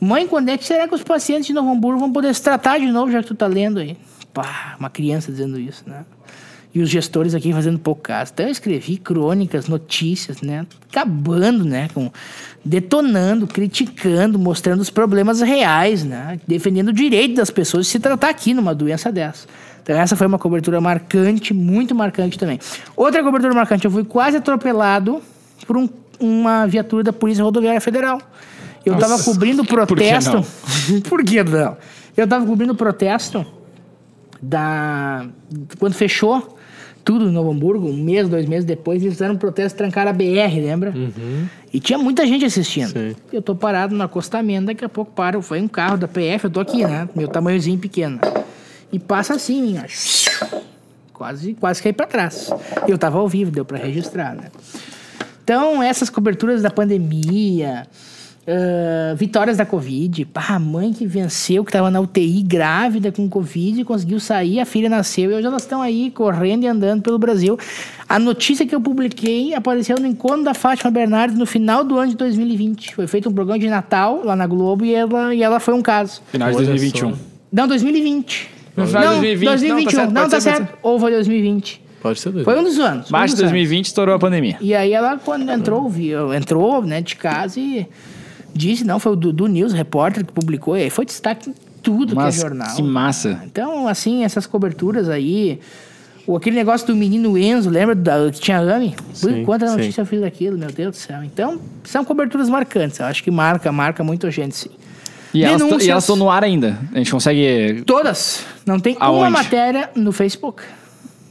[0.00, 2.78] Mãe, quando é que será que os pacientes de Novo Hamburgo vão poder se tratar
[2.78, 3.96] de novo, já que tu tá lendo aí?
[4.32, 6.04] Pá, uma criança dizendo isso, né?
[6.74, 8.32] E os gestores aqui fazendo pouco caso.
[8.34, 10.66] Então eu escrevi crônicas, notícias, né?
[10.90, 11.88] Acabando, né?
[11.94, 12.10] Com,
[12.62, 16.38] detonando, criticando, mostrando os problemas reais, né?
[16.46, 19.46] Defendendo o direito das pessoas de se tratar aqui numa doença dessa.
[19.82, 22.58] Então essa foi uma cobertura marcante, muito marcante também.
[22.94, 25.22] Outra cobertura marcante, eu fui quase atropelado
[25.66, 25.88] por um-
[26.20, 28.20] uma viatura da Polícia Rodoviária Federal.
[28.86, 30.32] Eu tava cobrindo o que protesto.
[30.88, 31.00] não?
[31.02, 31.76] Por que não?
[32.16, 33.44] Eu tava cobrindo o protesto
[34.40, 35.26] da.
[35.78, 36.56] Quando fechou
[37.04, 40.12] tudo em Novo Hamburgo, um mês, dois meses depois, eles fizeram um protesto, trancaram a
[40.12, 40.92] BR, lembra?
[41.72, 42.92] E tinha muita gente assistindo.
[43.32, 46.50] Eu tô parado no acostamento, daqui a pouco para, foi um carro da PF, eu
[46.50, 47.08] tô aqui, né?
[47.14, 48.18] Meu tamanhozinho pequeno.
[48.92, 50.56] E passa assim, ó.
[51.12, 52.50] Quase, quase caí pra trás.
[52.88, 54.50] Eu tava ao vivo, deu pra registrar, né?
[55.44, 57.86] Então, essas coberturas da pandemia,
[58.48, 63.28] ah, vitórias da Covid, pá, a mãe que venceu, que estava na UTI grávida com
[63.28, 67.18] Covid, conseguiu sair, a filha nasceu e hoje elas estão aí correndo e andando pelo
[67.18, 67.58] Brasil.
[68.08, 72.10] A notícia que eu publiquei apareceu no encontro da Fátima Bernardes no final do ano
[72.10, 72.94] de 2020.
[72.94, 75.82] Foi feito um programa de Natal lá na Globo e ela, e ela foi um
[75.82, 76.22] caso.
[76.30, 77.10] Final de Olha 2021.
[77.10, 77.18] só.
[77.52, 78.50] Não, 2020.
[78.76, 79.48] No final de não, 2020.
[79.48, 80.10] 2021.
[80.10, 80.78] Não, tá certo, tá.
[80.84, 81.82] Ou foi 2020.
[82.00, 82.44] Pode ser doido.
[82.44, 83.10] Foi um dos anos.
[83.10, 83.52] Março de dos anos.
[83.52, 84.56] 2020 estourou a pandemia.
[84.60, 87.88] E aí ela, quando entrou, viu, entrou né, de casa e
[88.56, 92.14] disse, não, foi o do, News, repórter, que publicou, e aí foi destaque em tudo
[92.16, 92.74] Mas que é jornal.
[92.76, 93.40] que massa.
[93.44, 95.60] Então, assim, essas coberturas aí.
[96.26, 98.96] O, aquele negócio do menino Enzo, lembra da, que tinha AME?
[99.20, 99.76] Por Sim, quanta sim.
[99.76, 101.22] notícia eu fiz daquilo, meu Deus do céu.
[101.22, 102.98] Então, são coberturas marcantes.
[102.98, 104.70] Eu acho que marca, marca muita gente, sim.
[105.32, 105.88] E elas, e Denúncias.
[105.88, 106.78] elas estão no ar ainda.
[106.92, 108.44] A gente consegue Todas.
[108.64, 109.30] Não tem uma Aonde?
[109.32, 110.62] matéria no Facebook.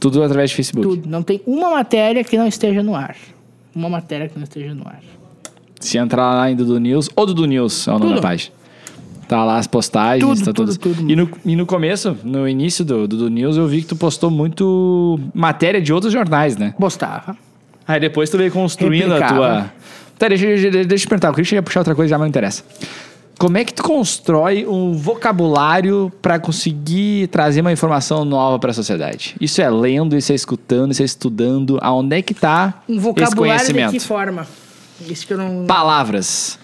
[0.00, 0.88] tudo através de Facebook.
[0.88, 1.08] Tudo.
[1.08, 3.16] Não tem uma matéria que não esteja no ar.
[3.74, 5.00] Uma matéria que não esteja no ar.
[5.86, 8.14] Se entrar lá em Dudu News, ou Dudu News é o nome Tudo.
[8.16, 8.52] da página.
[9.28, 10.94] Tá lá as postagens, Tudo, tá tudo, tudo.
[10.96, 11.10] tudo.
[11.10, 14.30] E, no, e no começo, no início do Dudu News, eu vi que tu postou
[14.30, 16.74] muito matéria de outros jornais, né?
[16.78, 17.36] Postava.
[17.88, 19.34] Aí depois tu veio construindo a Replicava.
[19.36, 19.72] tua.
[20.18, 21.28] Tá, deixa, deixa, deixa eu te perguntar.
[21.28, 22.62] Eu queria chegar a puxar outra coisa já, mas não interessa.
[23.38, 29.36] Como é que tu constrói um vocabulário pra conseguir trazer uma informação nova pra sociedade?
[29.40, 31.78] Isso é lendo, isso é escutando, isso é estudando.
[31.82, 33.36] Aonde é que tá Um esse vocabulário de
[33.72, 33.90] conhecimento?
[33.92, 34.46] que forma?
[35.08, 35.66] Isso que eu não.
[35.66, 36.58] Palavras.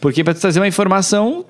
[0.00, 1.44] Porque pra tu trazer uma informação.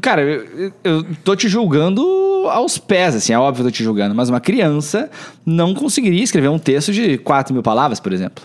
[0.00, 2.02] Cara, eu, eu- tô te julgando
[2.50, 5.08] aos pés, assim, é óbvio que eu tô te julgando, mas uma criança
[5.44, 8.44] não conseguiria escrever um texto de 4 mil palavras, por exemplo.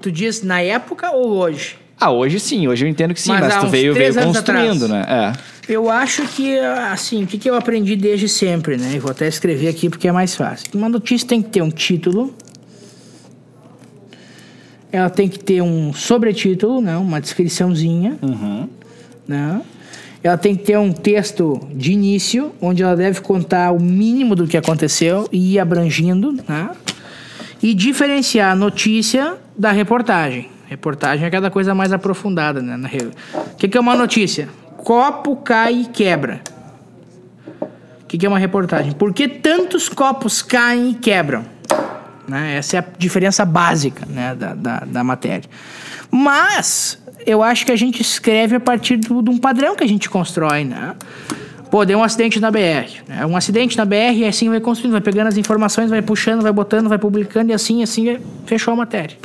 [0.00, 1.76] Tu diz na época ou hoje?
[1.98, 5.06] Ah, hoje sim, hoje eu entendo que sim, Mas mas, tu veio, veio construindo, atrás.
[5.06, 5.32] né?
[5.68, 5.72] É.
[5.72, 8.90] Eu acho que, assim, o que, que eu aprendi desde sempre, né?
[8.96, 10.66] Eu vou até escrever aqui porque é mais fácil.
[10.74, 12.34] Uma notícia tem que ter um título.
[14.92, 16.96] Ela tem que ter um sobretítulo, né?
[16.98, 18.18] Uma descriçãozinha.
[19.26, 19.62] Né?
[20.22, 24.46] Ela tem que ter um texto de início, onde ela deve contar o mínimo do
[24.46, 26.70] que aconteceu e ir abrangindo, né?
[27.62, 30.50] e diferenciar a notícia da reportagem.
[30.66, 32.88] Reportagem é aquela coisa mais aprofundada, né?
[33.34, 34.48] O que, que é uma notícia?
[34.78, 36.40] Copo cai e quebra.
[37.60, 38.92] O que, que é uma reportagem?
[38.92, 41.44] Por que tantos copos caem e quebram?
[42.28, 42.56] Né?
[42.56, 44.34] Essa é a diferença básica né?
[44.34, 45.48] da, da, da matéria.
[46.10, 49.88] Mas eu acho que a gente escreve a partir do- de um padrão que a
[49.88, 50.64] gente constrói.
[50.64, 50.94] Né?
[51.70, 53.02] Pô, deu um acidente na BR.
[53.08, 53.24] Né?
[53.26, 56.52] Um acidente na BR e assim vai construindo, vai pegando as informações, vai puxando, vai
[56.52, 59.16] botando, vai publicando e assim, assim, é- fechou a matéria.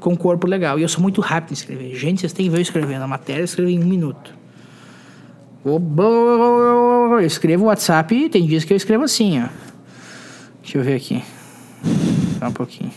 [0.00, 0.78] Com um corpo legal.
[0.78, 1.94] E eu sou muito rápido em escrever.
[1.94, 4.34] Gente, vocês têm que ver eu escrevendo a matéria, eu escrevo em um minuto.
[5.64, 9.46] Eu escrevo o WhatsApp tem dias que eu escrevo assim, ó.
[10.60, 11.22] Deixa eu ver aqui.
[12.42, 12.90] Só um pouquinho.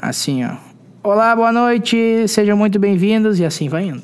[0.00, 0.56] Assim, ó.
[1.02, 3.38] Olá, boa noite, sejam muito bem-vindos.
[3.38, 4.02] E assim vai indo.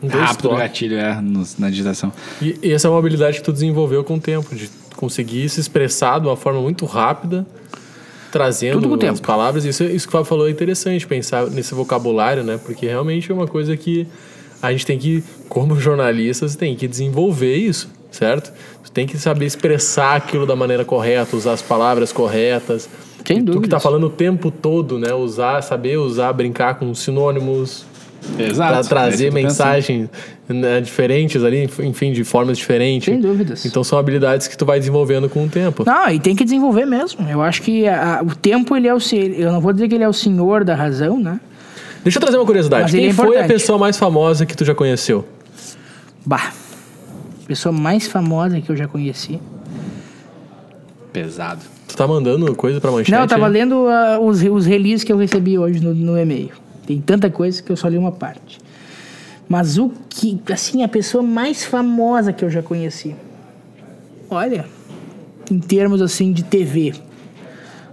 [0.00, 0.58] Um, dois, Rápido o toques.
[0.62, 2.12] gatilho, é, no- na digitação.
[2.40, 5.58] E, e essa é uma habilidade que tu desenvolveu com o tempo, de conseguir se
[5.58, 7.44] expressar de uma forma muito rápida,
[8.30, 9.26] trazendo Tudo com o as tempo.
[9.26, 9.64] palavras.
[9.64, 12.56] Isso, isso que o Fábio falou é interessante, pensar nesse vocabulário, né?
[12.64, 14.06] Porque realmente é uma coisa que
[14.62, 18.52] a gente tem que, como jornalistas, tem que desenvolver isso, certo?
[18.84, 22.88] Tu tem que saber expressar aquilo da maneira correta, usar as palavras corretas.
[23.26, 25.12] Sem E Tu que tá falando o tempo todo, né?
[25.14, 27.84] Usar, saber usar, brincar com sinônimos,
[28.38, 28.70] Exato.
[28.70, 29.42] para é trazer pensando.
[29.44, 30.08] mensagens
[30.48, 33.06] né, diferentes ali, enfim, de formas diferentes.
[33.12, 33.64] Sem dúvidas.
[33.64, 35.84] Então são habilidades que tu vai desenvolvendo com o tempo.
[35.86, 37.26] Não, e tem que desenvolver mesmo.
[37.28, 38.98] Eu acho que a- a- o tempo, ele é o.
[39.36, 41.40] Eu não vou dizer que ele é o senhor da razão, né?
[42.02, 42.90] Deixa eu trazer uma curiosidade.
[42.92, 45.24] Quem é foi a pessoa mais famosa que tu já conheceu?
[46.26, 46.52] Bah.
[47.46, 49.40] Pessoa mais famosa que eu já conheci.
[51.12, 51.60] Pesado.
[51.86, 53.10] Tu tá mandando coisa pra manchete?
[53.10, 53.52] Não, eu tava aí?
[53.52, 56.52] lendo ah, os, os releases que eu recebi hoje no, no e-mail.
[56.86, 58.58] Tem tanta coisa que eu só li uma parte.
[59.48, 63.14] Mas o que, assim, a pessoa mais famosa que eu já conheci.
[64.30, 64.64] Olha,
[65.50, 66.94] em termos assim de TV.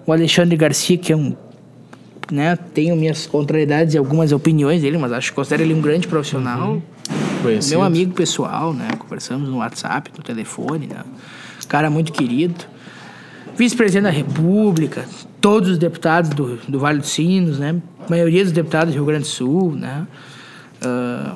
[0.06, 1.36] O Alexandre Garcia, que é um.
[2.32, 6.08] Né, tenho minhas contrariedades e algumas opiniões dele, mas acho que considero ele um grande
[6.08, 6.80] profissional.
[7.42, 7.78] Conhecido.
[7.78, 8.90] Meu amigo pessoal, né?
[8.98, 11.04] Conversamos no WhatsApp, no telefone, né?
[11.68, 12.66] Cara muito querido.
[13.56, 15.06] Vice-presidente da República,
[15.40, 17.76] todos os deputados do, do Vale dos Sinos, né?
[18.10, 20.08] Maioria dos deputados do Rio Grande do Sul, né?
[20.82, 21.36] Ah,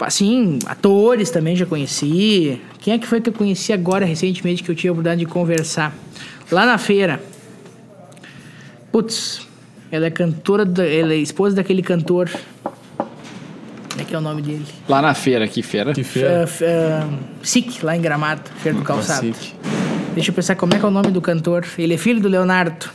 [0.00, 2.60] assim, atores também já conheci.
[2.78, 5.26] Quem é que foi que eu conheci agora recentemente que eu tive a oportunidade de
[5.26, 5.94] conversar?
[6.50, 7.22] Lá na feira.
[8.90, 9.46] Putz,
[9.90, 12.30] ela é cantora, da, ela é esposa daquele cantor.
[13.92, 14.64] Como é que é o nome dele?
[14.88, 15.92] Lá na feira, que feira?
[15.92, 16.40] Que feira.
[16.40, 19.26] Uh, f- uh, SIC, lá em Gramado, Feira do Calçado.
[19.28, 19.54] Cacique.
[20.14, 21.64] Deixa eu pensar como é que é o nome do cantor.
[21.78, 22.86] Ele é filho do Leonardo.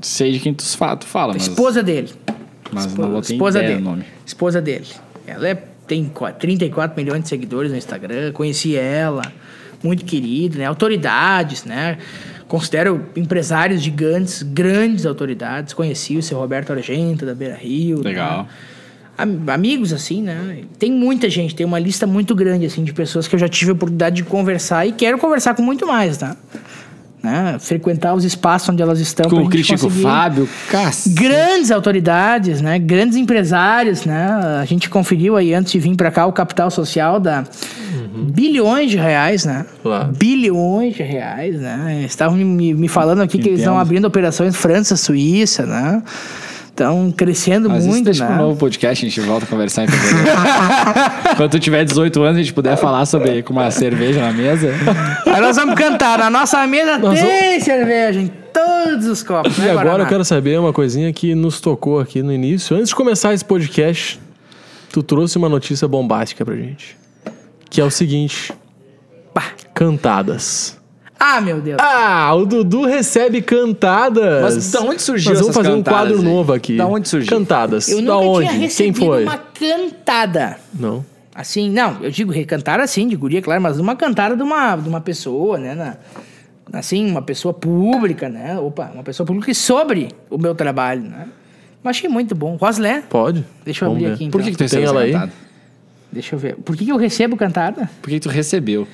[0.00, 2.12] Sei de quem tu, fa- tu fala, mas, Esposa dele.
[2.72, 3.84] mas não vou ter Esposa ideia dele.
[3.84, 4.04] nome.
[4.24, 4.86] Esposa dele.
[5.26, 8.32] Ela é- tem qua- 34 milhões de seguidores no Instagram.
[8.32, 9.22] Conheci ela.
[9.82, 10.64] Muito querida, né?
[10.66, 11.98] Autoridades, né?
[12.48, 15.72] Considero empresários gigantes, grandes autoridades.
[15.74, 18.00] Conheci o seu Roberto Argento, da Beira Rio.
[18.02, 18.42] Legal.
[18.44, 18.48] né?
[19.18, 20.58] Am- amigos, assim, né?
[20.78, 23.72] Tem muita gente, tem uma lista muito grande, assim, de pessoas que eu já tive
[23.72, 26.36] a oportunidade de conversar e quero conversar com muito mais, tá?
[27.20, 27.56] Né?
[27.58, 29.28] Frequentar os espaços onde elas estão.
[29.28, 31.16] Com o Crítico Fábio, cacete.
[31.16, 32.78] Grandes autoridades, né?
[32.78, 34.28] Grandes empresários, né?
[34.60, 37.44] A gente conferiu aí antes de vir para cá o capital social da
[38.32, 39.66] bilhões de reais, né?
[39.82, 40.12] Claro.
[40.16, 42.04] Bilhões de reais, né?
[42.06, 46.00] Estavam me, me falando aqui que eles estão abrindo operações França, Suíça, né?
[46.78, 48.36] Estão crescendo Mas isso muito, deixa né?
[48.36, 50.38] pro novo podcast, a gente volta a conversar em fevereiro.
[51.36, 54.72] Quando tu tiver 18 anos, a gente puder falar sobre com uma cerveja na mesa.
[55.26, 56.20] Aí nós vamos cantar.
[56.20, 59.58] Na nossa mesa Nós tem cerveja em todos os copos.
[59.58, 60.04] E né, agora Guaraná?
[60.04, 62.76] eu quero saber uma coisinha que nos tocou aqui no início.
[62.76, 64.20] Antes de começar esse podcast,
[64.92, 66.96] tu trouxe uma notícia bombástica pra gente.
[67.68, 68.52] Que é o seguinte:
[69.34, 69.46] Pá.
[69.74, 70.77] cantadas.
[71.18, 71.78] Ah, meu Deus.
[71.80, 74.42] Ah, o Dudu recebe cantadas.
[74.54, 76.22] Mas da onde surgiu Nós vamos fazer um quadro aí?
[76.22, 76.76] novo aqui.
[76.76, 77.28] Da onde surgiu?
[77.36, 77.88] Cantadas.
[77.88, 78.38] eu da nunca onde?
[78.46, 79.22] tinha Quem recebido foi?
[79.24, 80.58] uma cantada.
[80.72, 81.04] Não.
[81.34, 84.88] Assim, não, eu digo recantar assim, de guria, claro, mas uma cantada de uma, de
[84.88, 85.74] uma pessoa, né?
[85.74, 85.96] na-
[86.72, 88.58] assim, uma pessoa pública, né?
[88.58, 91.26] Opa, uma pessoa pública sobre o meu trabalho, né?
[91.84, 92.56] Eu achei muito bom.
[92.56, 93.44] Roslé, Pode?
[93.64, 94.14] deixa eu Vamos abrir ver.
[94.16, 94.38] aqui então.
[94.40, 95.12] Por que, que tu Tem ela essa aí?
[95.12, 95.32] cantada?
[96.10, 96.56] Deixa eu ver.
[96.56, 97.88] Por que, que eu recebo cantada?
[98.02, 98.86] Por que, que tu recebeu?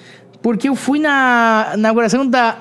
[0.44, 2.54] Porque eu fui na inauguração da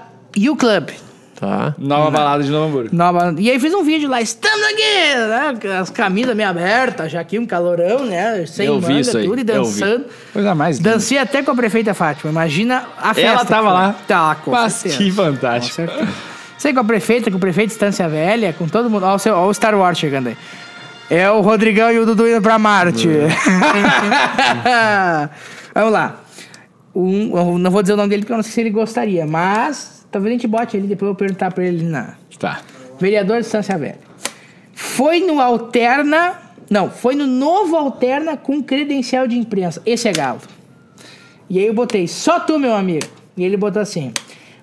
[0.49, 0.89] U Club.
[1.37, 1.75] Tá.
[1.77, 2.95] Nova balada de Novo Hamburgo.
[2.95, 5.77] Nova, e aí fiz um vídeo lá, estamos aqui, né?
[5.77, 8.45] As camisas meio abertas, já aqui um calorão, né?
[8.47, 9.25] Sem Eu manga, vi isso aí.
[9.25, 10.05] tudo e dançando.
[10.31, 10.91] Coisa mais linda.
[10.91, 12.31] Dancei até com a prefeita Fátima.
[12.31, 13.29] Imagina a festa.
[13.31, 13.95] Ela tava lá.
[14.07, 15.03] Tá, com Mas certeza.
[15.03, 15.75] que Com fantástico.
[15.75, 16.07] certeza.
[16.57, 19.05] Sei com a prefeita, com o prefeito de Estância Velha, com todo mundo.
[19.05, 20.37] Olha o, seu- ó o Star Wars chegando aí.
[21.09, 23.09] É o Rodrigão e o Dudu indo pra Marte.
[25.75, 26.22] Vamos lá.
[26.95, 29.25] Um, eu não vou dizer o nome dele porque eu não sei se ele gostaria,
[29.25, 32.15] mas talvez a gente bote ali, depois eu perguntar pra ele na.
[32.37, 32.61] Tá.
[32.99, 33.99] Vereador de Estância Velha.
[34.73, 36.39] Foi no Alterna.
[36.69, 39.81] Não, foi no novo Alterna com credencial de imprensa.
[39.85, 40.41] Esse é galo.
[41.49, 43.05] E aí eu botei, só tu, meu amigo.
[43.35, 44.13] E ele botou assim: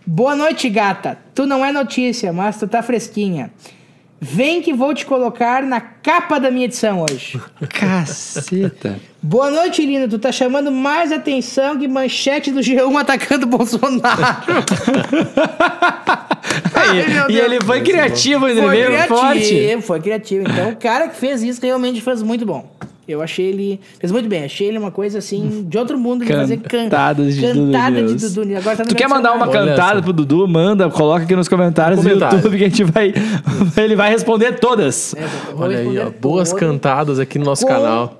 [0.06, 1.18] Boa noite, gata.
[1.34, 3.50] Tu não é notícia, mas tu tá fresquinha.
[4.22, 7.40] Vem que vou te colocar na capa da minha edição hoje.
[7.70, 9.00] Caceta.
[9.22, 10.06] Boa noite, Lino.
[10.08, 14.20] Tu tá chamando mais atenção que manchete do G1 atacando o Bolsonaro.
[16.74, 17.44] Ai, e Deus.
[17.44, 19.80] ele foi criativo, ele Foi veio criativo, forte.
[19.82, 20.44] foi criativo.
[20.50, 22.70] Então, o cara que fez isso realmente fez muito bom.
[23.12, 23.80] Eu achei ele.
[23.98, 24.44] Fez muito bem.
[24.44, 26.24] Achei ele uma coisa assim, de outro mundo.
[26.24, 28.32] de fazer can- Cantadas de Dudu Cantada de News.
[28.34, 28.56] Dudu.
[28.56, 29.48] Agora tá no Tu quer mandar uma.
[29.48, 30.02] Olha cantada essa.
[30.02, 30.46] pro Dudu?
[30.48, 32.36] Manda, coloca aqui nos comentários do Comentário.
[32.38, 33.12] YouTube que a gente vai.
[33.76, 35.14] ele vai responder todas.
[35.14, 35.24] É,
[35.56, 36.10] Olha aí, ó.
[36.20, 38.19] Boas cantadas aqui no nosso Com- canal.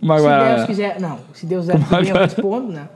[0.00, 1.00] Mas Se Deus quiser.
[1.00, 2.88] Não, se Deus quiser, eu respondo, né?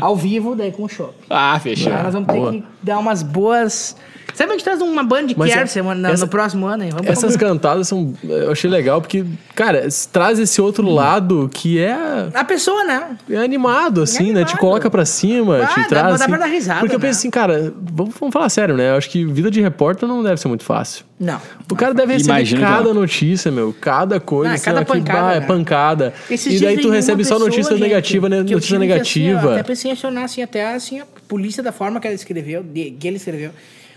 [0.00, 1.14] Ao vivo, daí com o show.
[1.28, 1.92] Ah, fechou.
[1.92, 2.52] Aí nós vamos boa.
[2.52, 3.96] ter que dar umas boas.
[4.34, 6.84] Sabe, a gente traz uma banda de care é- semana, no- essa- no próximo ano,
[6.84, 6.90] hein?
[6.92, 8.14] Vamos Essas cantadas são.
[8.22, 9.24] Eu achei legal porque,
[9.56, 12.28] cara, traz esse outro lado que é.
[12.32, 13.16] A pessoa, né?
[13.28, 14.40] É animado, assim, né?
[14.44, 14.58] Te animado.
[14.58, 16.06] coloca pra cima, Ah, te dá- traz.
[16.06, 17.06] dá assim, pra dar risada, Porque eu né?
[17.08, 18.90] penso assim, cara, vamos, vamos falar sério, né?
[18.90, 21.04] Eu acho que vida de repórter não deve ser muito fácil.
[21.18, 21.38] Não.
[21.70, 22.94] O cara deve receber cada não.
[22.94, 23.74] notícia, meu.
[23.78, 25.46] Cada coisa, Não, é assim, cada pancada, é né?
[25.46, 26.14] pancada.
[26.50, 28.36] Esses e daí tu recebe só pessoa, notícia gente, negativa, né?
[28.42, 29.52] Notícia que, assim, ó, negativa.
[29.54, 32.90] até pensei em acionar assim, até assim, a polícia da forma que ela escreveu, de-
[32.92, 33.50] que ele escreveu.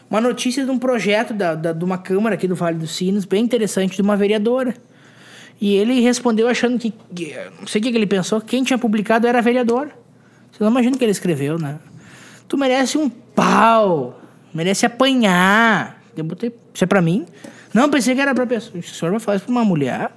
[0.09, 3.25] Uma notícia de um projeto da, da- de uma Câmara aqui do Vale dos Sinos,
[3.25, 4.73] bem interessante, de uma vereadora.
[5.61, 6.93] E ele respondeu achando que.
[7.59, 9.91] Não sei o que que ele pensou, quem tinha publicado era a vereadora.
[10.51, 11.77] Você não imagina o que ele escreveu, né?
[12.47, 14.21] Tu merece um pau,
[14.53, 16.01] merece apanhar.
[16.15, 16.53] Eu botei.
[16.73, 17.25] Isso é pra mim?
[17.73, 18.77] Não, pensei que era pra pessoa.
[18.79, 20.11] O senhor vai falar isso pra uma mulher?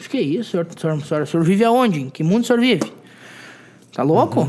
[0.00, 2.00] Acho que isso, senhor, senhor, senhor, o senhor vive aonde?
[2.00, 2.90] Em que mundo o senhor vive?
[3.92, 4.48] Tá louco?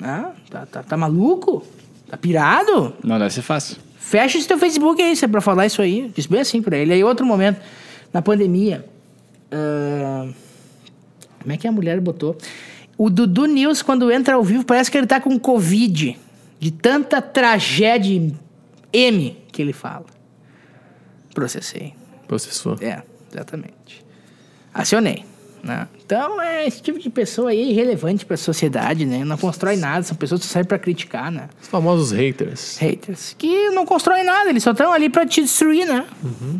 [0.00, 1.62] Ah, tá, tá, tá maluco?
[2.08, 2.94] Tá pirado?
[3.04, 3.76] Não deve ser fácil.
[3.98, 6.10] Fecha esse teu Facebook aí, se é pra falar isso aí.
[6.14, 6.92] Disse bem assim pra ele.
[6.92, 7.60] Aí outro momento,
[8.12, 8.84] na pandemia.
[9.50, 10.28] ah,
[11.40, 12.36] como é que a mulher botou?
[12.98, 16.18] O Dudu News, quando entra ao vivo, parece que ele tá com Covid.
[16.58, 18.32] De tanta tragédia
[18.92, 20.06] M que ele fala.
[21.34, 21.94] Processei.
[22.26, 22.76] Processou.
[22.80, 24.05] É, exatamente.
[24.80, 25.24] Acionei.
[25.64, 25.88] Né?
[26.04, 29.24] Então, é, esse tipo de pessoa aí é irrelevante pra sociedade, né?
[29.24, 31.48] Não constrói nada, são pessoas que servem pra criticar, né?
[31.60, 32.76] Os famosos haters.
[32.78, 33.34] Haters.
[33.36, 36.04] Que não constroem nada, eles só estão ali pra te destruir, né?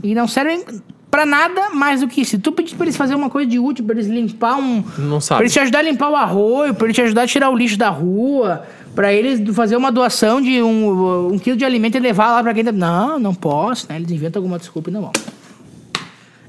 [0.02, 0.64] E não servem
[1.09, 2.32] pra nada mais do que isso.
[2.32, 4.82] Se tu pedir pra eles fazer uma coisa de útil, pra eles limpar um.
[4.98, 5.43] Não Pra sabe.
[5.43, 7.78] eles te ajudar a limpar o arroio, pra eles te ajudar a tirar o lixo
[7.78, 12.32] da rua, pra eles fazer uma doação de um, um quilo de alimento e levar
[12.32, 12.64] lá pra quem.
[12.64, 13.94] tá- Não, não posso, né?
[13.97, 15.12] Eles inventam alguma desculpa e não vão.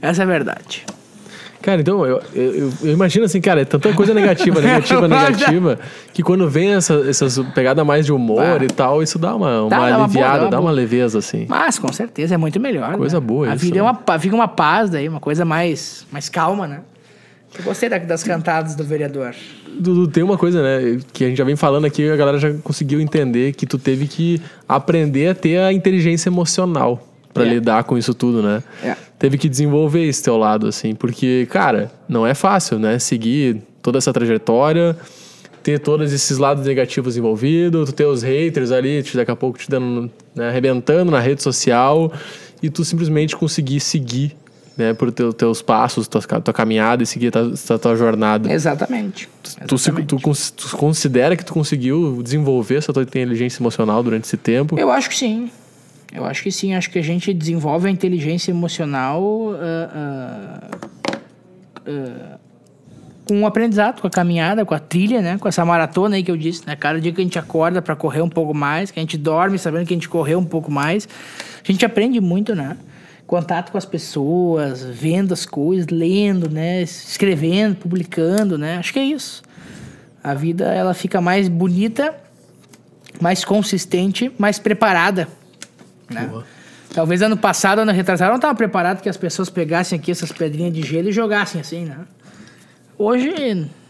[0.02, 0.85] Essa é a verdade.
[1.61, 5.79] Cara, então, eu, eu, eu- imagino assim, cara, é tanta coisa negativa, negativa, negativa,
[6.13, 8.63] que quando vem essa, essas pegadas mais de humor Ah.
[8.63, 11.45] e tal, isso dá uma, uma Dá, uma aliviada, dá uma dá uma leveza, assim.
[11.49, 12.95] Mas, com certeza, é muito melhor.
[12.95, 13.25] Coisa né?
[13.25, 13.79] boa A isso, vida né?
[13.79, 16.81] é uma, pa- fica uma paz daí, uma coisa mais, mais calma, né?
[17.57, 19.34] Eu gostei da- das cantadas do vereador.
[19.79, 22.51] Dudu, tem uma coisa, né, que a gente já vem falando aqui, a galera já
[22.63, 27.06] conseguiu entender que tu teve que aprender a ter a inteligência emocional
[27.38, 27.49] pra É.
[27.53, 28.64] lidar com isso tudo, né?
[28.84, 28.95] É.
[29.19, 32.99] Teve que desenvolver esse teu lado, assim, porque, cara, não é fácil, né?
[32.99, 34.95] Seguir toda essa trajetória,
[35.64, 39.57] ter todos esses lados negativos envolvidos, tu ter os haters ali, te- daqui a pouco
[39.57, 42.11] te dando, né, arrebentando na rede social,
[42.61, 44.35] e tu simplesmente conseguir seguir,
[44.77, 48.51] né, por teu, teus passos, tua, tua caminhada e seguir tua, tua, tua jornada.
[48.53, 49.27] Exatamente.
[49.68, 50.07] Tu, Exatamente.
[50.07, 54.77] tu, cons- tu considera que tu conseguiu desenvolver essa tua inteligência emocional durante esse tempo?
[54.80, 55.49] Eu acho que sim.
[56.13, 56.73] Eu acho que sim.
[56.73, 60.77] Acho que a gente desenvolve a inteligência emocional ah, ah,
[61.85, 62.38] ah,
[63.27, 65.38] com o aprendizado, com a caminhada, com a trilha, né?
[65.38, 66.75] Com essa maratona aí que eu disse, né?
[66.75, 69.59] Cada dia que a gente acorda para correr um pouco mais, que a gente dorme
[69.59, 71.07] sabendo que a gente correu um pouco mais,
[71.61, 72.77] a gente aprende muito, né?
[73.25, 76.81] Contato com as pessoas, vendo as coisas, lendo, né?
[76.81, 78.77] Escrevendo, publicando, né?
[78.77, 79.43] Acho que é isso.
[80.23, 82.15] A vida, ela fica mais bonita
[83.21, 85.27] mais consistente, mais preparada.
[86.09, 86.29] Né?
[86.93, 90.73] Talvez ano passado, ano retrasado, não estava preparado que as pessoas pegassem aqui essas pedrinhas
[90.73, 91.97] de gelo e jogassem assim, né?
[92.97, 93.29] Hoje,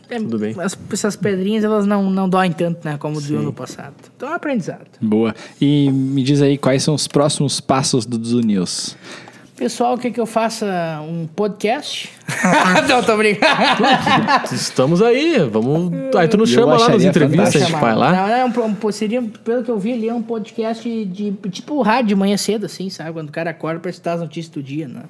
[0.09, 0.55] é, Tudo bem.
[0.59, 2.97] as- essas pedrinhas elas não, não doem tanto, né?
[2.97, 3.93] Como do ano passado.
[4.15, 4.87] Então é um aprendizado.
[5.01, 5.33] Boa.
[5.61, 8.97] E me diz aí quais são os próximos passos do Dudu News.
[9.57, 12.11] Pessoal, quer que eu faça um podcast?
[12.87, 13.55] não, tô brincando.
[14.53, 16.15] Estamos aí, vamos.
[16.15, 18.11] Aí tu nos Eu chama lá nas acharia entrevistas, a gente vai lá.
[18.11, 18.51] Não, é um,
[18.87, 22.37] um- seria, pelo que eu vi ali, é um podcast de tipo rádio de manhã
[22.37, 23.13] cedo, assim, sabe?
[23.13, 25.01] Quando o cara acorda pra escutar as notícias do dia, né?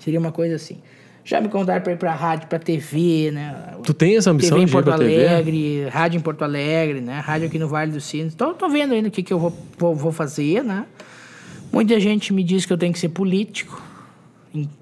[0.00, 0.78] Seria uma coisa assim.
[1.24, 3.54] Já me convidaram pra ir pra rádio, pra TV, né?
[3.84, 5.26] Tu tem essa ambição TV em de ir Porto pra TV?
[5.28, 7.20] Alegre, rádio em Porto Alegre, né?
[7.20, 8.34] Rádio aqui no Vale dos Sinos.
[8.34, 10.86] Então, eu tô vendo ainda o que, que eu vou, vou, vou fazer, né?
[11.72, 13.80] Muita gente me diz que eu tenho que ser político,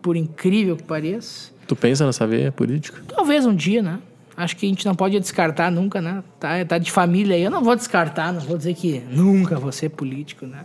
[0.03, 1.51] por incrível que pareça.
[1.67, 3.01] Tu pensa nessa veia política?
[3.09, 4.01] Talvez um dia, né?
[4.37, 6.23] Acho que a gente não pode descartar nunca, né?
[6.39, 7.43] Tá, tá de família aí.
[7.43, 10.65] Eu não vou descartar, não vou dizer que nunca vou ser político, né?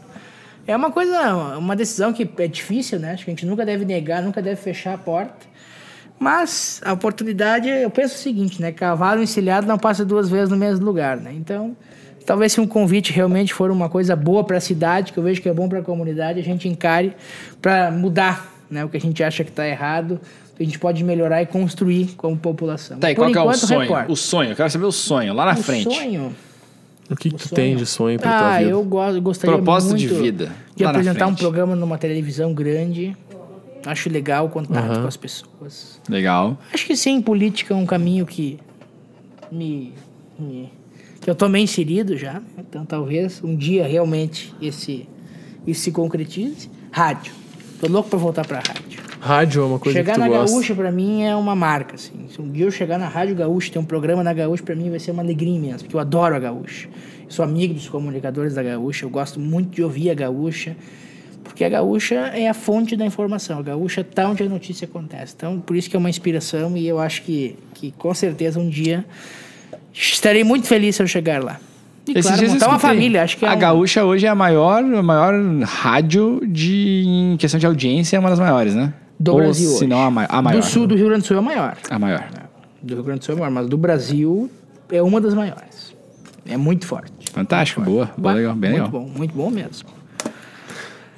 [0.68, 3.12] É uma coisa, uma decisão que é difícil, né?
[3.12, 5.46] Acho que a gente nunca deve negar, nunca deve fechar a porta.
[6.18, 8.72] Mas a oportunidade, eu penso o seguinte, né?
[8.72, 11.34] Cavalo encilhado não passa duas vezes no mesmo lugar, né?
[11.34, 11.76] Então,
[12.26, 15.42] talvez se um convite realmente for uma coisa boa para a cidade, que eu vejo
[15.42, 17.14] que é bom para a comunidade, a gente encare
[17.62, 18.84] para mudar, né?
[18.86, 20.20] O que a gente acha que está errado,
[20.56, 22.98] que a gente pode melhorar e construir como população.
[23.00, 24.06] Tá, e qual que é o enquanto, sonho?
[24.10, 25.94] O sonho, eu quero saber o sonho, lá na O frente.
[25.96, 26.36] sonho?
[27.10, 27.56] O que, que tu sonho?
[27.56, 28.70] tem de sonho pra tua Ah, vida?
[28.72, 32.52] eu go- gostaria Propósito de muito vida, de lá na apresentar um programa numa televisão
[32.54, 33.16] grande.
[33.86, 36.02] Acho legal o contato com as pessoas.
[36.10, 36.58] Legal.
[36.74, 38.58] Acho que sim, política é um caminho que
[39.52, 39.94] me,
[40.40, 40.72] me-
[41.22, 42.42] que eu tô meio inserido já.
[42.58, 45.08] Então talvez um dia realmente esse
[45.68, 46.70] isso se concretize.
[46.92, 47.34] Rádio.
[47.80, 49.04] Tô louco pra voltar pra rádio.
[49.20, 50.54] Rádio é uma coisa chegar que tu na gosta.
[50.54, 52.28] Gaúcha pra mim é uma marca, assim.
[52.30, 54.90] Se um dia eu chegar na Rádio Gaúcha, ter um programa na Gaúcha, pra mim
[54.90, 56.88] vai ser uma alegria imensa, porque eu adoro a Gaúcha.
[57.24, 60.78] Eu sou amigo dos comunicadores da Gaúcha, eu gosto muito de ouvir a Gaúcha,
[61.44, 63.58] porque a Gaúcha é a fonte da informação.
[63.58, 65.34] A Gaúcha tá onde a notícia acontece.
[65.36, 68.70] Então, por isso que é uma inspiração e eu acho que, que com certeza um
[68.70, 69.04] dia
[69.92, 71.60] estarei muito feliz se eu chegar lá.
[72.08, 74.26] E Esses claro, dias eu montar uma família, acho que é A um- Gaúcha hoje
[74.26, 75.34] é a maior, a maior
[75.64, 78.94] rádio de em questão de audiência, é uma das maiores, né?
[79.20, 79.88] do Ou Brasil se hoje.
[79.88, 80.60] não a, mai- a maior.
[80.62, 81.78] Do sul do Rio Grande do Sul é a maior.
[81.90, 82.28] A maior.
[82.84, 84.50] do Rio Grande do Sul é maior, mas do Brasil
[84.92, 85.96] é uma das maiores.
[86.46, 87.12] É muito forte.
[87.32, 88.12] Fantástico, boa.
[88.18, 89.02] boa legal, bem muito legal.
[89.02, 89.88] bom, muito bom mesmo.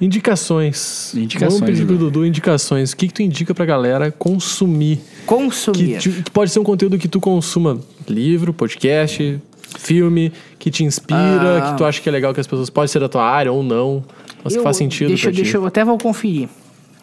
[0.00, 1.12] Indicações.
[1.14, 1.98] Indicações, Vamos pedir pro.
[1.98, 2.92] Dudu indicações.
[2.92, 4.98] O que, que tu indica pra galera consumir?
[4.98, 5.98] Que, Consumir.
[5.98, 7.80] te- que pode ser um conteúdo que tu consuma.
[8.08, 9.40] Livro, podcast,
[9.76, 11.70] filme, que te inspira, Ah.
[11.72, 12.70] que tu acha que é legal que as pessoas...
[12.70, 14.02] Pode ser da tua área ou não.
[14.44, 15.42] Mas que Eu- faz sentido deixa, pra ti.
[15.42, 16.48] deixa eu até vou conferir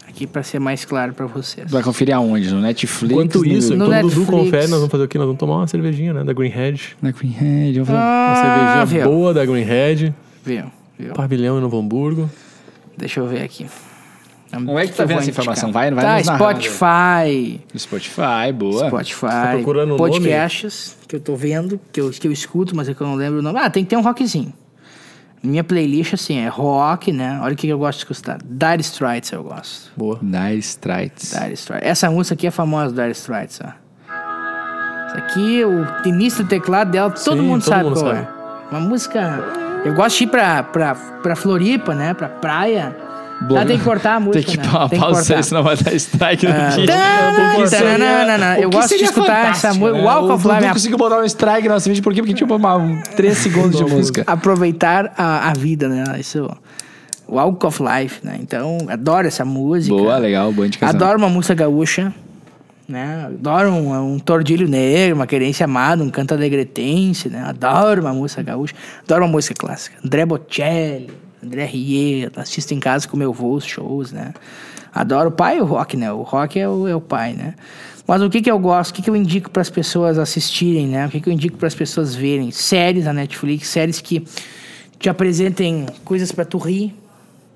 [0.08, 1.70] aqui pra ser mais claro pra vocês.
[1.70, 2.50] Vai conferir aonde?
[2.54, 3.12] No Netflix?
[3.12, 5.18] Enquanto no- isso, no quando o Dudu confere, nós vamos fazer o quê?
[5.18, 6.24] Nós vamos tomar uma cervejinha, né?
[6.24, 6.96] Da Greenhead.
[7.02, 7.94] Na Greenhead, eu vou...
[7.96, 8.36] Uma Ah,
[8.86, 9.12] cervejinha viu?
[9.12, 10.14] boa da Greenhead.
[10.46, 10.64] Viu,
[10.98, 11.14] viu?
[11.14, 12.30] Pavilhão em Novo Hamburgo.
[12.98, 13.66] Deixa eu ver aqui.
[14.64, 15.72] Como é que tá vendo essa informação?
[15.72, 16.36] Vai- vai Tá.
[16.36, 17.62] Spotify.
[17.74, 18.88] No Spotify, boa.
[18.88, 19.22] Spotify.
[19.28, 22.94] Tá procurando o podcasts que eu tô vendo, que eu, que eu escuto, mas é
[22.94, 23.60] que eu não lembro o nome.
[23.60, 24.54] Ah, tem que ter um rockzinho.
[25.44, 27.40] Minha playlist, assim, é rock, né?
[27.44, 28.40] Olha o que eu gosto de escutar.
[28.44, 29.92] Dire Straits eu gosto.
[29.96, 30.18] Boa.
[30.22, 31.32] Dire Straits.
[31.40, 31.88] Dire Straits.
[31.88, 33.68] Essa música aqui é famosa, Dire Straits, ó.
[35.08, 38.28] Isso aqui, o início do teclado dela, todo Sim, mundo todo sabe mundo qual sabe.
[38.28, 38.72] é.
[38.72, 39.44] Uma música...
[39.86, 42.16] Eu gosto de ir pra, pra, pra Floripa, né?
[42.16, 42.96] Pra praia.
[43.50, 44.72] Ela tem que cortar a música, Tem que né?
[44.72, 46.86] pôr Tem que pausa aí, senão vai dar strike no Ah, vídeo.
[46.88, 48.58] tan, que seria- tananana.
[48.58, 49.98] o Eu gosto de escutar essa música.
[49.98, 50.04] né?
[50.04, 50.74] Walk of Life.
[50.74, 52.22] conseguiu botar um strike no nosso vídeo, por quê?
[52.22, 54.24] Porque tinha uma, um, 3 segundos de música.
[54.26, 56.04] aproveitar a, a vida, né?
[56.20, 56.50] Isso.
[57.28, 58.38] Walk of Life, né?
[58.40, 59.96] Então, adoro essa música.
[59.96, 60.96] Boa, legal, boa indicação.
[60.96, 62.14] Adoro uma música gaúcha,
[62.88, 63.26] né?
[63.26, 67.44] Adoro um, um tordilho negro, uma querência amada, um canto alegretense, né?
[67.48, 68.74] Adoro uma música gaúcha.
[69.04, 69.98] Adoro uma música clássica.
[70.06, 71.10] André Bocelli,
[71.46, 74.34] André Rieu, assisto em casa com meu avô os shows, né?
[74.94, 76.12] Adoro o pai e o rock, né?
[76.12, 77.56] O rock é o, é o pai, né?
[78.08, 78.92] Mas o que que eu gosto?
[78.92, 81.08] O que que eu indico para as pessoas assistirem, né?
[81.08, 82.52] O que que eu indico para as pessoas verem?
[82.52, 84.26] Séries na Netflix, séries que
[85.00, 86.96] te apresentem coisas para tu rir.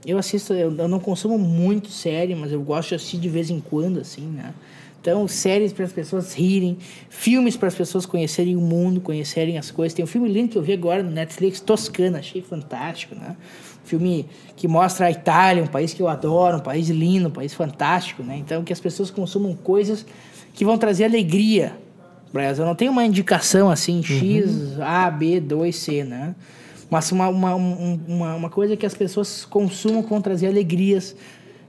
[0.06, 3.50] Eu assisto, eu, eu não consumo muito série, mas eu gosto de assistir de vez
[3.50, 4.54] em quando, assim, né?
[5.02, 6.78] Então, séries para as pessoas rirem,
[7.10, 9.94] filmes para as pessoas conhecerem o mundo, conhecerem as coisas.
[9.94, 13.38] Tem um filme lindo que eu vi agora no Netflix, Toscana, achei fantástico, né?
[13.90, 14.26] Filme
[14.56, 18.22] que mostra a Itália, um país que eu adoro, um país lindo, um país fantástico,
[18.24, 18.38] né?
[18.38, 20.06] Então, que as pessoas consumam coisas
[20.54, 21.76] que vão trazer alegria
[22.32, 22.60] para elas.
[22.60, 26.36] Eu não tenho uma indicação assim, X, A, B, 2, C, né?
[26.90, 31.16] Mas uma, uma, um- uma, uma coisa que as pessoas consumam que vão trazer alegrias,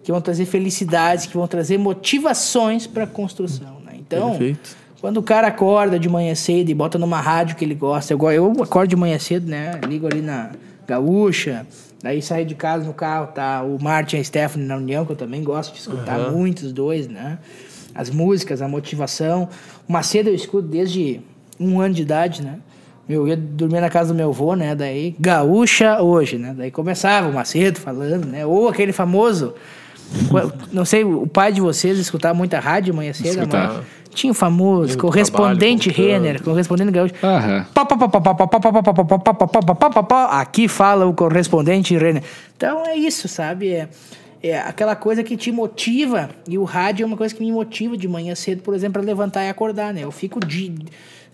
[0.04, 3.92] que vão trazer felicidades, que vão trazer motivações para a construção, né?
[3.98, 4.76] Então, Perfeito.
[5.00, 8.30] quando o cara acorda de manhã cedo e bota numa rádio que ele gosta, eu,
[8.30, 9.72] eu acordo de manhã cedo, né?
[9.88, 10.50] Ligo ali na
[10.86, 11.66] Gaúcha,
[12.02, 15.12] daí saio de casa no carro, tá o Martin e a Stephanie na União, que
[15.12, 17.38] eu também gosto de escutar muito os dois, né?
[17.94, 19.48] As músicas, a motivação.
[19.88, 21.20] O Macedo eu escuto desde
[21.58, 22.58] um ano de idade, né?
[23.08, 24.74] Eu ia dormir na casa do meu avô, né?
[24.74, 26.54] Daí, Gaúcha hoje, né?
[26.56, 28.46] Daí começava o Macedo falando, né?
[28.46, 29.54] Ou aquele famoso.
[30.72, 33.84] Não sei, o pai de vocês escutava muita rádio manhã cedo, Escutava.
[34.12, 37.14] Tinha o famoso correspondente Renner, correspondente gaúcho.
[40.40, 42.22] Aqui fala o correspondente Renner.
[42.56, 43.88] Então é isso, sabe?
[44.42, 46.30] É, aquela coisa que te motiva.
[46.48, 49.02] E o rádio é uma coisa que me motiva de manhã cedo, por exemplo, para
[49.02, 50.02] levantar e acordar, né?
[50.02, 50.74] Eu fico de,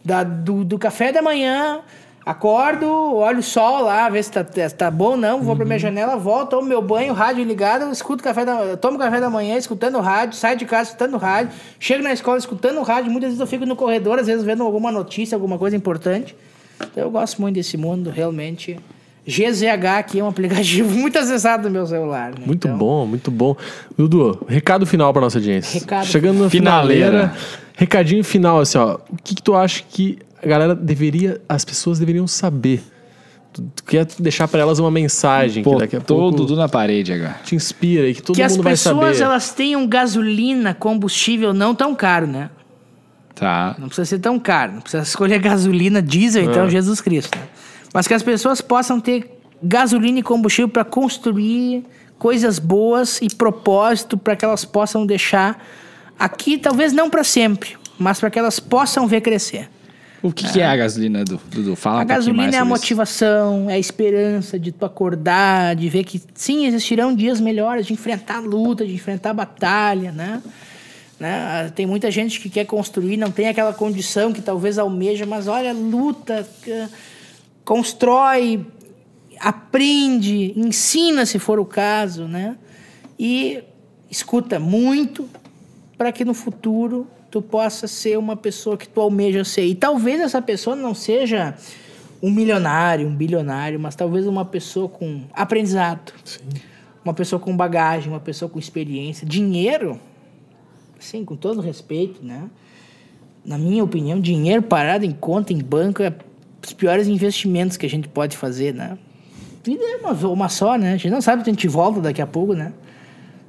[0.05, 1.81] da, do café da manhã
[2.27, 4.45] acordo, olho o sol lá, ver se tá,
[4.77, 8.23] tá bom ou não, vou pra minha janela, volto, tomo meu banho, rádio ligado, escuto
[8.23, 12.13] café da, tomo café da manhã, escutando rádio, saio de casa escutando rádio, chego na
[12.13, 15.57] escola escutando rádio, muitas vezes eu fico no corredor, às vezes vendo alguma notícia, alguma
[15.57, 16.35] coisa importante.
[16.81, 18.77] Então eu gosto muito desse mundo, realmente.
[19.27, 22.31] GZH aqui é um aplicativo muito acessado no meu celular.
[22.31, 22.45] né?
[22.45, 23.57] Muito Então, bom, muito bom.
[23.97, 25.81] Dudu, recado final pra nossa audiência.
[25.81, 27.07] Recado Chegando na Finaleira.
[27.07, 27.35] finaleira.
[27.77, 28.99] Recadinho final, assim, ó.
[29.11, 32.83] O que, que tu acha que a galera deveria, as pessoas deveriam saber?
[33.53, 36.69] Tu, tu quer deixar pra elas uma mensagem Pô, que daqui a pouco Dudu na
[36.69, 37.41] parede agora.
[37.45, 39.23] te inspira e que todo que as mundo vai pessoas saber.
[39.31, 42.51] elas tenham gasolina, combustível não tão caro, né?
[43.35, 43.75] Tá.
[43.79, 44.73] Não precisa ser tão caro.
[44.75, 46.71] Não precisa escolher gasolina, diesel, então É.
[46.71, 47.37] Jesus Cristo.
[47.39, 47.45] né?
[47.95, 49.31] Mas que as pessoas possam ter
[49.63, 51.85] gasolina e combustível para construir
[52.19, 55.63] coisas boas e propósito para que elas possam deixar
[56.19, 59.69] aqui, talvez não para sempre, mas para que elas possam ver crescer.
[60.23, 61.77] O que, que é a gasolina, Dudu?
[61.77, 62.69] Fala a um gasolina é a sobre isso.
[62.69, 67.93] motivação, é a esperança de tu acordar, de ver que sim, existirão dias melhores, de
[67.93, 70.43] enfrentar a luta, de enfrentar a batalha, né?
[71.21, 71.71] Né?
[71.75, 75.73] Tem muita gente que quer construir, não tem aquela condição que talvez almeja, mas olha,
[75.73, 76.89] luta, c-
[77.65, 78.67] constrói,
[79.41, 82.57] aprende, ensina se for o caso, né?
[83.19, 83.63] E
[84.11, 85.29] escuta muito
[85.97, 89.65] para que no futuro tu possa ser uma pessoa que tu almeja ser.
[89.67, 91.55] E talvez essa pessoa não seja
[92.23, 96.13] um milionário, um bilionário, mas talvez uma pessoa com aprendizado.
[97.05, 99.27] Uma pessoa com bagagem, uma pessoa com experiência.
[99.27, 100.01] Dinheiro,
[100.99, 102.51] sim, com todo respeito, né?
[103.45, 106.13] Na minha opinião, dinheiro parado em conta, em banco, é
[106.65, 108.99] os piores investimentos que a gente pode fazer, né?
[109.63, 110.95] Vida é uma, uma só, né?
[110.95, 112.73] A gente não sabe se a gente volta daqui a pouco, né?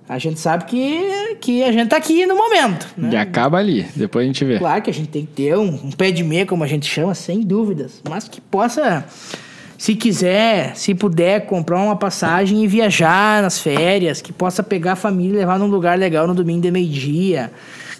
[0.09, 3.09] A gente sabe que, que a gente tá aqui no momento, né?
[3.11, 4.57] E acaba ali, depois a gente vê.
[4.57, 6.85] Claro que a gente tem que ter um, um pé de meia, como a gente
[6.85, 8.01] chama, sem dúvidas.
[8.07, 9.05] Mas que possa,
[9.77, 14.21] se quiser, se puder, comprar uma passagem e viajar nas férias.
[14.21, 17.51] Que possa pegar a família e levar num lugar legal no domingo de meio-dia.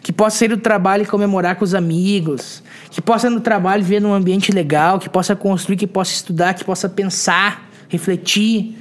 [0.02, 2.64] Que possa sair do trabalho e comemorar com os amigos.
[2.90, 4.98] Que possa no trabalho ver num ambiente legal.
[4.98, 8.78] Que possa construir, que possa estudar, que possa pensar, refletir.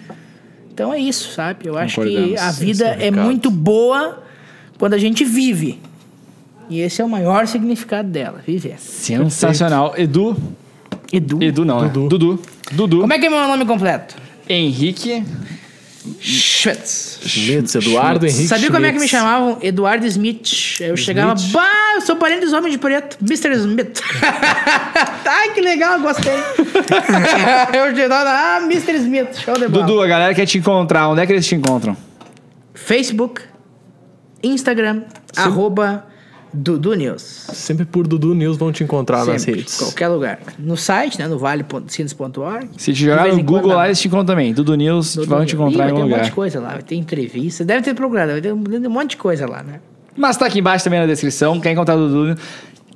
[0.77, 1.67] Então é isso, sabe?
[1.67, 4.23] Eu acho que a vida é muito boa
[4.79, 5.81] quando a gente vive.
[6.69, 8.79] E esse é o maior significado dela, viver.
[8.79, 9.95] Sensacional.
[9.97, 10.37] Edu.
[11.11, 11.43] Edu.
[11.43, 11.89] Edu não, né?
[11.89, 12.09] Dudu.
[12.19, 12.43] Dudu.
[12.73, 13.01] Dudu.
[13.01, 14.17] Como é que é meu nome completo?
[14.47, 15.25] Henrique.
[16.21, 17.21] Schmitz.
[17.25, 19.11] Schmitz, Eduardo Henrique Sabia como é que me Schmitz.
[19.11, 19.59] chamavam?
[19.63, 20.79] Eduardo Smith.
[20.81, 23.19] Eu chegava, bah, eu sou parente dos homens de preto.
[23.21, 23.53] Mr.
[23.53, 24.01] Smith.
[25.27, 26.33] Ai, que legal, gostei.
[27.75, 28.95] eu chegava, ah, Mr.
[28.97, 29.87] Smith, show de bola.
[29.87, 31.09] Dudu, a galera quer te encontrar.
[31.09, 31.97] Onde é que eles te encontram?
[32.75, 33.43] Facebook,
[34.43, 35.03] Instagram,
[35.37, 36.07] arroba
[36.57, 37.21] Dudu News.
[37.53, 39.77] Sempre por Dudu News vão te encontrar nas Sempre, redes.
[39.79, 40.39] qualquer lugar.
[40.59, 42.69] No site, né, no vale.sinos.org.
[42.77, 44.53] Se te jogar no Google lá, eles te encontram também.
[44.53, 45.61] Dudu News Dudu vão te News.
[45.71, 46.25] encontrar Ih, em vai algum ter um monte lugar.
[46.31, 48.57] de coisa lá, vai ter entrevista, deve ter programa, vai ter um
[48.87, 49.81] um monte de coisa lá, né?
[50.17, 51.61] Mas tá aqui embaixo também na descrição.
[51.61, 52.41] Quer encontrar o Dudu?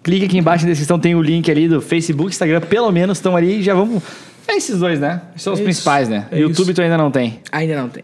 [0.03, 3.37] Clica aqui embaixo na descrição, tem o link ali do Facebook, Instagram, pelo menos estão
[3.37, 3.63] ali.
[3.63, 4.03] Já vamos.
[4.49, 5.21] É esses dois, né?
[5.37, 5.65] São os É isso.
[5.65, 6.27] principais, né?
[6.31, 6.75] É YouTube isso.
[6.75, 7.41] tu ainda não tem.
[7.53, 8.03] Ainda não tem.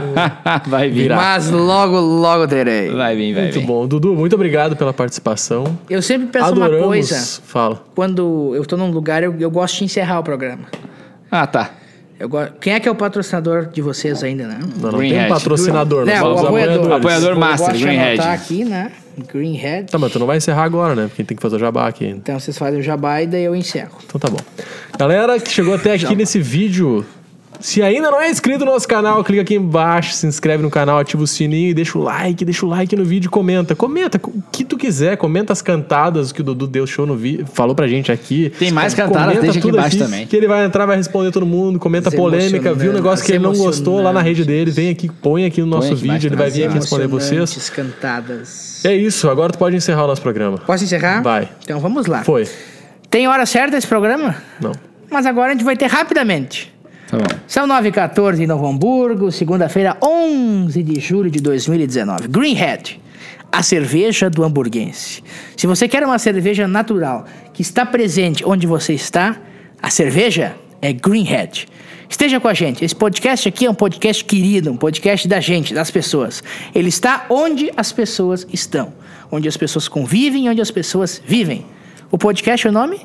[0.66, 1.02] vai vir.
[1.02, 1.16] Virá.
[1.16, 2.90] Mas logo, logo terei.
[2.90, 3.66] Vai vir, vai Muito vir.
[3.66, 3.86] bom.
[3.86, 5.78] Dudu, muito obrigado pela participação.
[5.90, 6.76] Eu sempre penso Adoramos.
[6.78, 7.82] uma coisa, Fala.
[7.94, 10.64] quando eu tô num lugar, eu, eu gosto de encerrar o programa.
[11.30, 11.70] Ah, tá.
[12.18, 12.38] Eu go...
[12.60, 14.58] Quem é que é o patrocinador de vocês ainda, né?
[14.60, 15.32] Não, não tem Greenhead.
[15.32, 16.08] um patrocinador.
[16.08, 16.74] É, nós o apoiador.
[16.74, 16.96] apoiadores.
[16.96, 18.20] Apoiador master, Greenhead.
[18.20, 18.92] anotar aqui, né?
[19.32, 19.90] Greenhead.
[19.90, 21.06] Tá, mas tu não vai encerrar agora, né?
[21.08, 22.06] Porque tem que fazer o jabá aqui.
[22.06, 23.98] Então vocês fazem o jabá e daí eu encerro.
[24.04, 24.38] Então tá bom.
[24.98, 27.04] Galera que chegou até aqui nesse vídeo,
[27.64, 30.98] se ainda não é inscrito no nosso canal, clica aqui embaixo, se inscreve no canal,
[30.98, 33.74] ativa o sininho e deixa o like, deixa o like no vídeo e comenta.
[33.74, 37.46] Comenta o que tu quiser, comenta as cantadas que o Dudu deu show no vídeo,
[37.54, 38.52] falou pra gente aqui.
[38.58, 40.26] Tem mais cantadas, Comenta deixa aqui embaixo também.
[40.26, 43.32] Que ele vai entrar, vai responder todo mundo, comenta As polêmica, viu um negócio que
[43.32, 46.28] ele não gostou lá na rede dele, vem aqui, põe aqui no nosso aqui vídeo,
[46.28, 47.70] ele vai vir aqui responder vocês.
[47.70, 48.84] Cantadas.
[48.84, 50.58] É isso, agora tu pode encerrar o nosso programa.
[50.58, 51.22] Posso encerrar?
[51.22, 51.48] Vai.
[51.62, 52.24] Então vamos lá.
[52.24, 52.46] Foi.
[53.08, 54.36] Tem hora certa esse programa?
[54.60, 54.72] Não.
[55.10, 56.73] Mas agora a gente vai ter rapidamente.
[57.14, 57.40] Tá bom.
[57.46, 62.26] São 9h14 em Novo Hamburgo, segunda-feira, 11 de julho de 2019.
[62.26, 63.00] Greenhead,
[63.52, 65.22] a cerveja do hamburguense.
[65.56, 69.36] Se você quer uma cerveja natural que está presente onde você está,
[69.80, 71.68] a cerveja é Greenhead.
[72.08, 72.84] Esteja com a gente.
[72.84, 76.42] Esse podcast aqui é um podcast querido, um podcast da gente, das pessoas.
[76.74, 78.92] Ele está onde as pessoas estão,
[79.30, 81.64] onde as pessoas convivem, onde as pessoas vivem.
[82.10, 83.00] O podcast é o nome?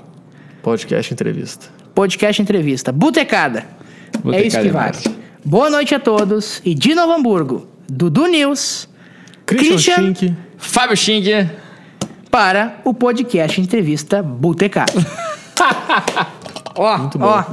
[0.64, 1.68] Podcast entrevista.
[1.94, 2.92] Podcast Entrevista.
[2.92, 3.79] Botecada.
[4.24, 4.98] Botecada é isso que vale.
[5.46, 8.88] Boa noite a todos e de Novo Hamburgo, Dudu News,
[9.46, 10.36] Christian, Christian- Schink.
[10.58, 11.50] Fábio Xing.
[12.30, 14.94] para o podcast Entrevista Botecado.
[16.76, 17.26] ó, Muito bom.
[17.26, 17.44] ó,